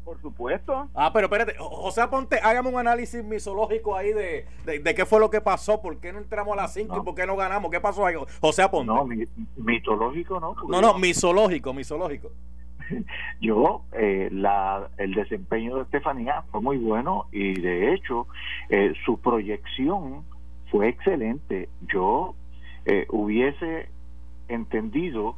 Por 0.05 0.21
supuesto. 0.21 0.89
Ah, 0.95 1.11
pero 1.13 1.27
espérate, 1.27 1.55
José 1.59 2.07
Ponte, 2.09 2.39
hágame 2.43 2.69
un 2.69 2.79
análisis 2.79 3.25
misológico 3.25 3.97
ahí 3.97 4.13
de, 4.13 4.47
de, 4.65 4.95
qué 4.95 5.07
fue 5.07 5.19
lo 5.19 5.31
que 5.31 5.41
pasó, 5.41 5.81
por 5.81 5.99
qué 5.99 6.13
no 6.13 6.19
entramos 6.19 6.53
a 6.53 6.63
las 6.63 6.75
5 6.75 6.99
y 6.99 7.05
por 7.05 7.15
qué 7.15 7.27
no 7.27 7.37
ganamos, 7.37 7.71
qué 7.71 7.81
pasó 7.81 8.05
ahí, 8.05 8.15
José 8.41 8.69
Ponte. 8.69 8.93
No, 8.93 9.09
mitológico 9.57 10.41
no. 10.41 10.55
No, 10.69 10.81
no, 10.83 10.99
misológico, 10.99 11.73
misológico. 11.73 12.31
Yo, 13.41 13.85
eh, 13.93 14.29
la, 14.31 14.91
el 14.99 15.15
desempeño 15.15 15.77
de 15.77 15.83
Estefanía 15.83 16.43
fue 16.51 16.61
muy 16.61 16.77
bueno 16.77 17.27
y 17.33 17.59
de 17.61 17.95
hecho 17.95 18.27
eh, 18.69 18.93
su 19.07 19.19
proyección 19.21 20.25
fue 20.75 20.89
excelente. 20.89 21.69
Yo 21.83 22.35
eh, 22.85 23.07
hubiese 23.11 23.89
entendido 24.49 25.37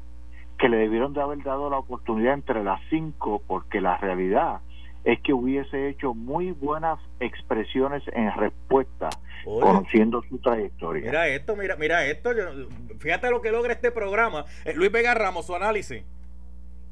que 0.59 0.71
le 0.71 0.79
debieron 0.79 1.13
de 1.13 1.21
haber 1.21 1.43
dado 1.43 1.69
la 1.69 1.77
oportunidad 1.77 2.33
entre 2.33 2.65
las 2.65 2.81
cinco, 2.89 3.43
porque 3.47 3.83
la 3.83 3.99
realidad 3.99 4.61
es 5.05 5.21
que 5.21 5.35
hubiese 5.35 5.91
hecho 5.91 6.15
muy 6.15 6.53
buenas 6.53 6.99
expresiones 7.21 8.03
en 8.15 8.35
respuesta, 8.35 9.11
conociendo 9.45 10.23
su 10.23 10.39
trayectoria. 10.39 11.05
Mira 11.05 11.29
esto, 11.29 11.55
mira, 11.55 11.77
mira 11.77 12.07
esto. 12.07 12.31
fíjate 12.99 13.31
lo 13.31 13.43
que 13.43 13.53
logra 13.53 13.75
este 13.75 13.91
programa. 13.91 14.47
Eh, 14.65 14.73
Luis 14.75 14.91
Vega 14.91 15.13
Ramos, 15.13 15.45
su 15.47 15.55
análisis. 15.55 16.03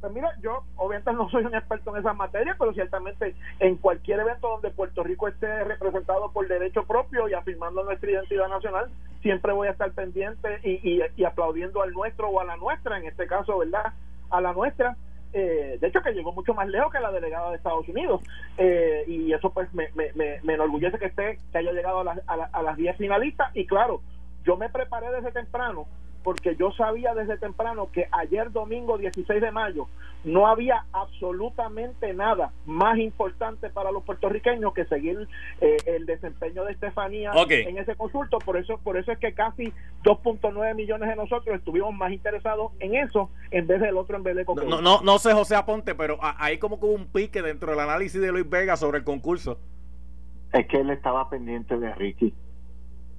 Pues 0.05 0.13
mira, 0.13 0.35
yo 0.43 0.65
obviamente 0.77 1.15
no 1.15 1.31
soy 1.31 1.47
un 1.47 1.55
experto 1.55 1.91
en 1.91 2.01
esa 2.01 2.13
materia, 2.13 2.55
pero 2.59 2.75
ciertamente 2.75 3.35
en 3.59 3.77
cualquier 3.77 4.21
evento 4.21 4.51
donde 4.51 4.69
Puerto 4.69 5.03
Rico 5.03 5.29
esté 5.29 5.65
representado 5.65 6.31
por 6.31 6.47
derecho 6.47 6.83
propio 6.83 7.27
y 7.27 7.33
afirmando 7.33 7.83
nuestra 7.83 8.11
identidad 8.11 8.49
nacional, 8.49 8.91
siempre 9.23 9.55
voy 9.55 9.69
a 9.69 9.71
estar 9.71 9.91
pendiente 9.93 10.61
y, 10.63 11.01
y, 11.17 11.25
aplaudiendo 11.25 11.81
al 11.81 11.93
nuestro 11.93 12.29
o 12.29 12.39
a 12.39 12.45
la 12.45 12.59
nuestra, 12.59 12.99
en 12.99 13.07
este 13.07 13.27
caso, 13.27 13.57
¿verdad? 13.57 13.95
A 14.29 14.43
la 14.43 14.53
nuestra. 14.53 14.95
Eh, 15.33 15.79
de 15.81 15.87
hecho 15.87 16.03
que 16.03 16.13
llegó 16.13 16.33
mucho 16.33 16.53
más 16.53 16.69
lejos 16.69 16.93
que 16.93 17.01
la 17.01 17.11
delegada 17.11 17.49
de 17.49 17.57
Estados 17.57 17.89
Unidos 17.89 18.21
eh, 18.59 19.05
y 19.07 19.33
eso 19.33 19.55
pues 19.55 19.73
me, 19.73 19.89
me, 19.95 20.13
me, 20.15 20.53
enorgullece 20.53 20.99
que 20.99 21.07
esté 21.07 21.39
que 21.51 21.59
haya 21.59 21.73
llegado 21.73 22.01
a, 22.01 22.15
a, 22.27 22.35
a 22.53 22.63
las 22.63 22.77
10 22.77 22.99
finalistas 22.99 23.51
y 23.57 23.67
claro 23.67 24.01
yo 24.45 24.57
me 24.57 24.69
preparé 24.69 25.11
desde 25.11 25.33
temprano 25.33 25.89
porque 26.25 26.57
yo 26.57 26.73
sabía 26.73 27.15
desde 27.15 27.37
temprano 27.37 27.91
que 27.93 28.09
ayer 28.11 28.51
domingo 28.51 28.97
16 28.97 29.41
de 29.41 29.53
mayo 29.53 29.87
no 30.25 30.47
había 30.47 30.87
absolutamente 30.93 32.15
nada 32.15 32.51
más 32.65 32.99
importante 32.99 33.69
para 33.69 33.93
los 33.93 34.03
puertorriqueños 34.05 34.73
que 34.73 34.87
seguir 34.87 35.29
eh, 35.61 35.77
el 35.85 36.07
desempeño 36.07 36.65
de 36.65 36.73
Estefanía 36.73 37.31
en 37.49 37.77
ese 37.77 37.95
consulto, 37.95 38.39
por 38.39 38.57
eso 38.57 38.79
por 38.79 38.97
eso 38.97 39.13
es 39.13 39.19
que 39.19 39.35
casi 39.35 39.73
2.9 40.03 40.75
millones 40.75 41.11
de 41.11 41.17
nosotros 41.17 41.57
estuvimos 41.57 41.95
más 41.95 42.11
interesados 42.11 42.73
en 42.81 42.95
eso 42.95 43.31
en 43.51 43.67
vez 43.67 43.81
del 43.83 43.99
otro 43.99 44.17
en 44.17 44.23
vez 44.23 44.35
de 44.35 44.45
No, 44.67 44.81
no, 44.81 45.03
no 45.03 45.19
sé 45.19 45.35
José 45.35 45.55
Aponte, 45.55 45.95
pero 45.95 46.19
ahí 46.21 46.57
como 46.57 46.81
que 46.81 46.87
hubo 46.87 46.95
un 46.95 47.07
pique 47.07 47.43
dentro 47.43 47.71
del 47.71 47.81
análisis 47.81 48.21
de 48.21 48.33
Luis 48.33 48.49
Vega 48.49 48.79
sobre 48.79 48.99
el 48.99 49.05
concurso. 49.05 49.59
Es 50.55 50.67
que 50.69 50.79
él 50.79 50.89
estaba 50.89 51.29
pendiente 51.29 51.77
de 51.77 51.93
Ricky. 51.95 52.33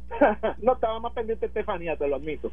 no 0.62 0.74
estaba 0.74 1.00
más 1.00 1.14
pendiente 1.14 1.46
de 1.46 1.48
Estefanía, 1.48 1.96
te 1.98 2.08
lo 2.08 2.16
admito. 2.16 2.52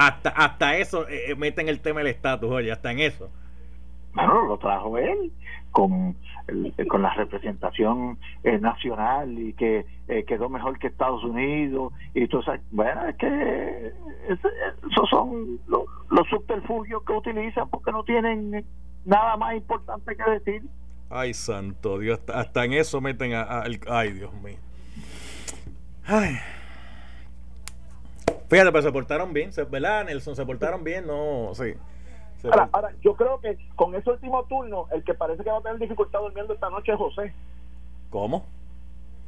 Hasta, 0.00 0.30
hasta 0.30 0.78
eso 0.78 1.06
eh, 1.10 1.30
eh, 1.30 1.34
meten 1.34 1.68
el 1.68 1.80
tema 1.80 1.98
del 1.98 2.06
estatus, 2.06 2.50
oye, 2.50 2.72
hasta 2.72 2.90
en 2.90 3.00
eso. 3.00 3.28
Bueno, 4.14 4.46
lo 4.46 4.56
trajo 4.56 4.96
él 4.96 5.30
con, 5.72 6.16
con 6.88 7.02
la 7.02 7.12
representación 7.12 8.18
eh, 8.42 8.58
nacional 8.58 9.38
y 9.38 9.52
que 9.52 9.84
quedó 10.26 10.48
mejor 10.48 10.78
que 10.78 10.86
Estados 10.86 11.22
Unidos 11.22 11.92
y 12.14 12.26
todo 12.28 12.42
bueno 12.70 13.06
es 13.08 13.16
que 13.16 13.92
esos 14.30 15.10
son 15.10 15.60
los, 15.68 15.84
los 16.08 16.26
subterfugios 16.28 17.02
que 17.04 17.12
utilizan 17.12 17.68
porque 17.68 17.92
no 17.92 18.02
tienen 18.02 18.64
nada 19.04 19.36
más 19.36 19.54
importante 19.54 20.16
que 20.16 20.30
decir. 20.30 20.62
Ay 21.10 21.34
santo 21.34 21.98
Dios 21.98 22.20
hasta, 22.34 22.64
en 22.64 22.72
eso 22.72 23.02
meten 23.02 23.34
a, 23.34 23.64
ay 23.90 24.12
Dios 24.12 24.32
mío. 24.42 24.56
Ay 26.06 26.38
Fíjate, 28.50 28.72
pero 28.72 28.82
se 28.82 28.90
portaron 28.90 29.32
bien, 29.32 29.50
¿verdad, 29.70 30.04
Nelson? 30.06 30.34
Se 30.34 30.44
portaron 30.44 30.82
bien, 30.82 31.06
no, 31.06 31.50
sí. 31.54 31.72
Ahora, 32.44 32.68
ahora, 32.72 32.92
yo 33.00 33.14
creo 33.14 33.40
que 33.40 33.56
con 33.76 33.94
ese 33.94 34.10
último 34.10 34.44
turno, 34.44 34.86
el 34.90 35.04
que 35.04 35.14
parece 35.14 35.44
que 35.44 35.50
va 35.50 35.58
a 35.58 35.62
tener 35.62 35.78
dificultad 35.78 36.18
durmiendo 36.20 36.54
esta 36.54 36.68
noche 36.68 36.90
es 36.90 36.98
José. 36.98 37.32
¿Cómo? 38.10 38.46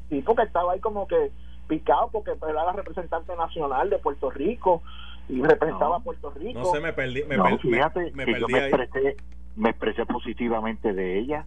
Sí, 0.09 0.23
porque 0.23 0.43
estaba 0.43 0.73
ahí 0.73 0.81
como 0.81 1.07
que 1.07 1.31
picado, 1.69 2.09
porque 2.11 2.33
era 2.33 2.65
la 2.65 2.73
representante 2.73 3.37
nacional 3.37 3.91
de 3.91 3.99
Puerto 3.99 4.29
Rico 4.29 4.83
y 5.29 5.41
representaba 5.41 5.99
a 5.99 6.01
Puerto 6.01 6.31
Rico. 6.31 6.59
No 6.59 6.65
sé, 6.65 6.81
me 6.81 6.93
perdí. 6.93 7.23
Me, 7.25 7.59
fíjate, 7.59 8.11
me, 8.15 8.41
yo 8.41 8.49
me 8.49 8.67
expresé, 8.67 9.17
me 9.55 9.71
expresé 9.71 10.05
positivamente 10.05 10.93
de 10.93 11.19
ella 11.21 11.45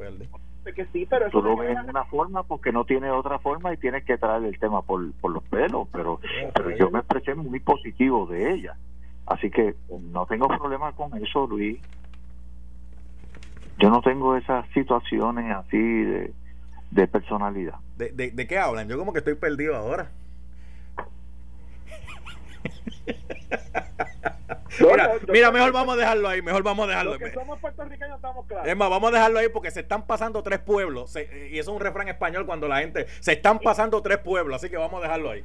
que 0.73 0.85
sí, 0.87 1.05
pero 1.09 1.29
tú 1.29 1.41
lo 1.41 1.57
ves 1.57 1.75
de 1.75 1.89
una 1.89 2.05
forma 2.05 2.43
porque 2.43 2.71
no 2.71 2.85
tiene 2.85 3.09
otra 3.11 3.39
forma 3.39 3.73
y 3.73 3.77
tienes 3.77 4.03
que 4.03 4.17
traer 4.17 4.43
el 4.43 4.57
tema 4.59 4.81
por, 4.81 5.11
por 5.13 5.31
los 5.31 5.43
pelos, 5.43 5.87
pero, 5.91 6.19
pero 6.53 6.71
yo 6.71 6.89
me 6.89 6.99
expresé 6.99 7.35
muy 7.35 7.59
positivo 7.59 8.25
de 8.25 8.53
ella. 8.53 8.75
Así 9.25 9.49
que 9.49 9.75
no 10.11 10.25
tengo 10.25 10.47
problema 10.47 10.91
con 10.93 11.15
eso, 11.17 11.47
Luis. 11.47 11.79
Yo 13.79 13.89
no 13.89 14.01
tengo 14.01 14.35
esas 14.35 14.67
situaciones 14.69 15.53
así 15.55 15.77
de, 15.77 16.33
de 16.91 17.07
personalidad. 17.07 17.75
¿De, 17.97 18.09
de, 18.09 18.31
de 18.31 18.47
qué 18.47 18.57
hablan? 18.57 18.87
Yo 18.87 18.97
como 18.97 19.13
que 19.13 19.19
estoy 19.19 19.35
perdido 19.35 19.75
ahora. 19.75 20.11
Mira, 25.31 25.51
mejor 25.51 25.71
vamos 25.71 25.95
a 25.95 25.97
dejarlo 25.97 26.27
ahí, 26.27 26.41
mejor 26.41 26.63
vamos 26.63 26.85
a 26.85 26.89
dejarlo 26.89 27.13
ahí. 27.13 27.19
somos 27.33 27.59
puertorriqueños 27.59 28.15
estamos 28.15 28.45
claros. 28.45 28.67
Es 28.67 28.77
más, 28.77 28.89
vamos 28.89 29.11
a 29.11 29.13
dejarlo 29.13 29.39
ahí 29.39 29.49
porque 29.49 29.71
se 29.71 29.81
están 29.81 30.05
pasando 30.05 30.43
tres 30.43 30.59
pueblos. 30.59 31.15
y 31.15 31.59
eso 31.59 31.71
es 31.71 31.75
un 31.75 31.79
refrán 31.79 32.07
español 32.07 32.45
cuando 32.45 32.67
la 32.67 32.79
gente. 32.79 33.05
Se 33.19 33.33
están 33.33 33.59
pasando 33.59 34.01
tres 34.01 34.17
pueblos, 34.19 34.57
así 34.57 34.69
que 34.69 34.77
vamos 34.77 34.99
a 34.99 35.03
dejarlo 35.03 35.31
ahí. 35.31 35.43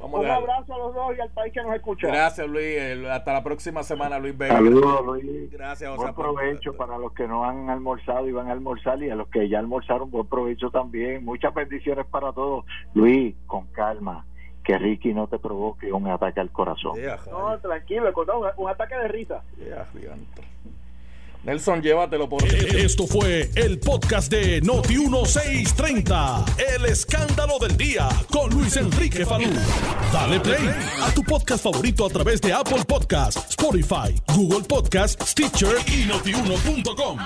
un 0.00 0.26
abrazo 0.26 0.74
a 0.74 0.78
los 0.78 0.94
dos 0.94 1.16
y 1.16 1.20
al 1.20 1.30
país 1.30 1.52
que 1.52 1.62
nos 1.62 1.74
escucha. 1.74 2.08
Gracias, 2.08 2.46
Luis. 2.46 3.06
hasta 3.10 3.32
la 3.32 3.42
próxima 3.42 3.82
semana, 3.82 4.18
Luis 4.18 4.36
Vega. 4.36 4.54
Saludos, 4.54 5.04
Luis. 5.04 5.50
Gracias, 5.50 5.96
Buen 5.96 6.14
provecho 6.14 6.76
para 6.76 6.98
los 6.98 7.12
que 7.12 7.26
no 7.26 7.44
han 7.44 7.70
almorzado 7.70 8.28
y 8.28 8.32
van 8.32 8.48
a 8.48 8.52
almorzar 8.52 9.02
y 9.02 9.10
a 9.10 9.14
los 9.14 9.28
que 9.28 9.48
ya 9.48 9.58
almorzaron, 9.58 10.10
buen 10.10 10.26
provecho 10.26 10.70
también. 10.70 11.24
Muchas 11.24 11.54
bendiciones 11.54 12.06
para 12.06 12.32
todos. 12.32 12.64
Luis, 12.94 13.34
con 13.46 13.66
calma 13.68 14.24
que 14.66 14.76
Ricky 14.76 15.14
no 15.14 15.28
te 15.28 15.38
provoque 15.38 15.92
un 15.92 16.08
ataque 16.08 16.40
al 16.40 16.50
corazón. 16.50 16.98
no, 17.30 17.58
tranquilo, 17.60 18.12
un, 18.12 18.46
un 18.56 18.68
ataque 18.68 18.96
de 18.96 19.08
risa. 19.08 19.42
Nelson, 21.44 21.80
llévatelo 21.80 22.28
por. 22.28 22.42
Eh, 22.42 22.82
esto 22.84 23.06
fue 23.06 23.48
el 23.54 23.78
podcast 23.78 24.32
de 24.32 24.60
Noti1630. 24.64 26.44
El 26.74 26.86
escándalo 26.86 27.60
del 27.60 27.76
día 27.76 28.08
con 28.32 28.50
Luis 28.50 28.76
Enrique 28.76 29.24
Falú. 29.24 29.52
Dale 30.12 30.40
play 30.40 30.68
a 31.00 31.14
tu 31.14 31.22
podcast 31.22 31.62
favorito 31.62 32.04
a 32.04 32.08
través 32.08 32.40
de 32.40 32.52
Apple 32.52 32.84
Podcasts, 32.88 33.50
Spotify, 33.50 34.20
Google 34.34 34.66
Podcasts, 34.66 35.30
Stitcher 35.30 35.76
y 35.86 36.06
Notiuno.com. 36.06 37.18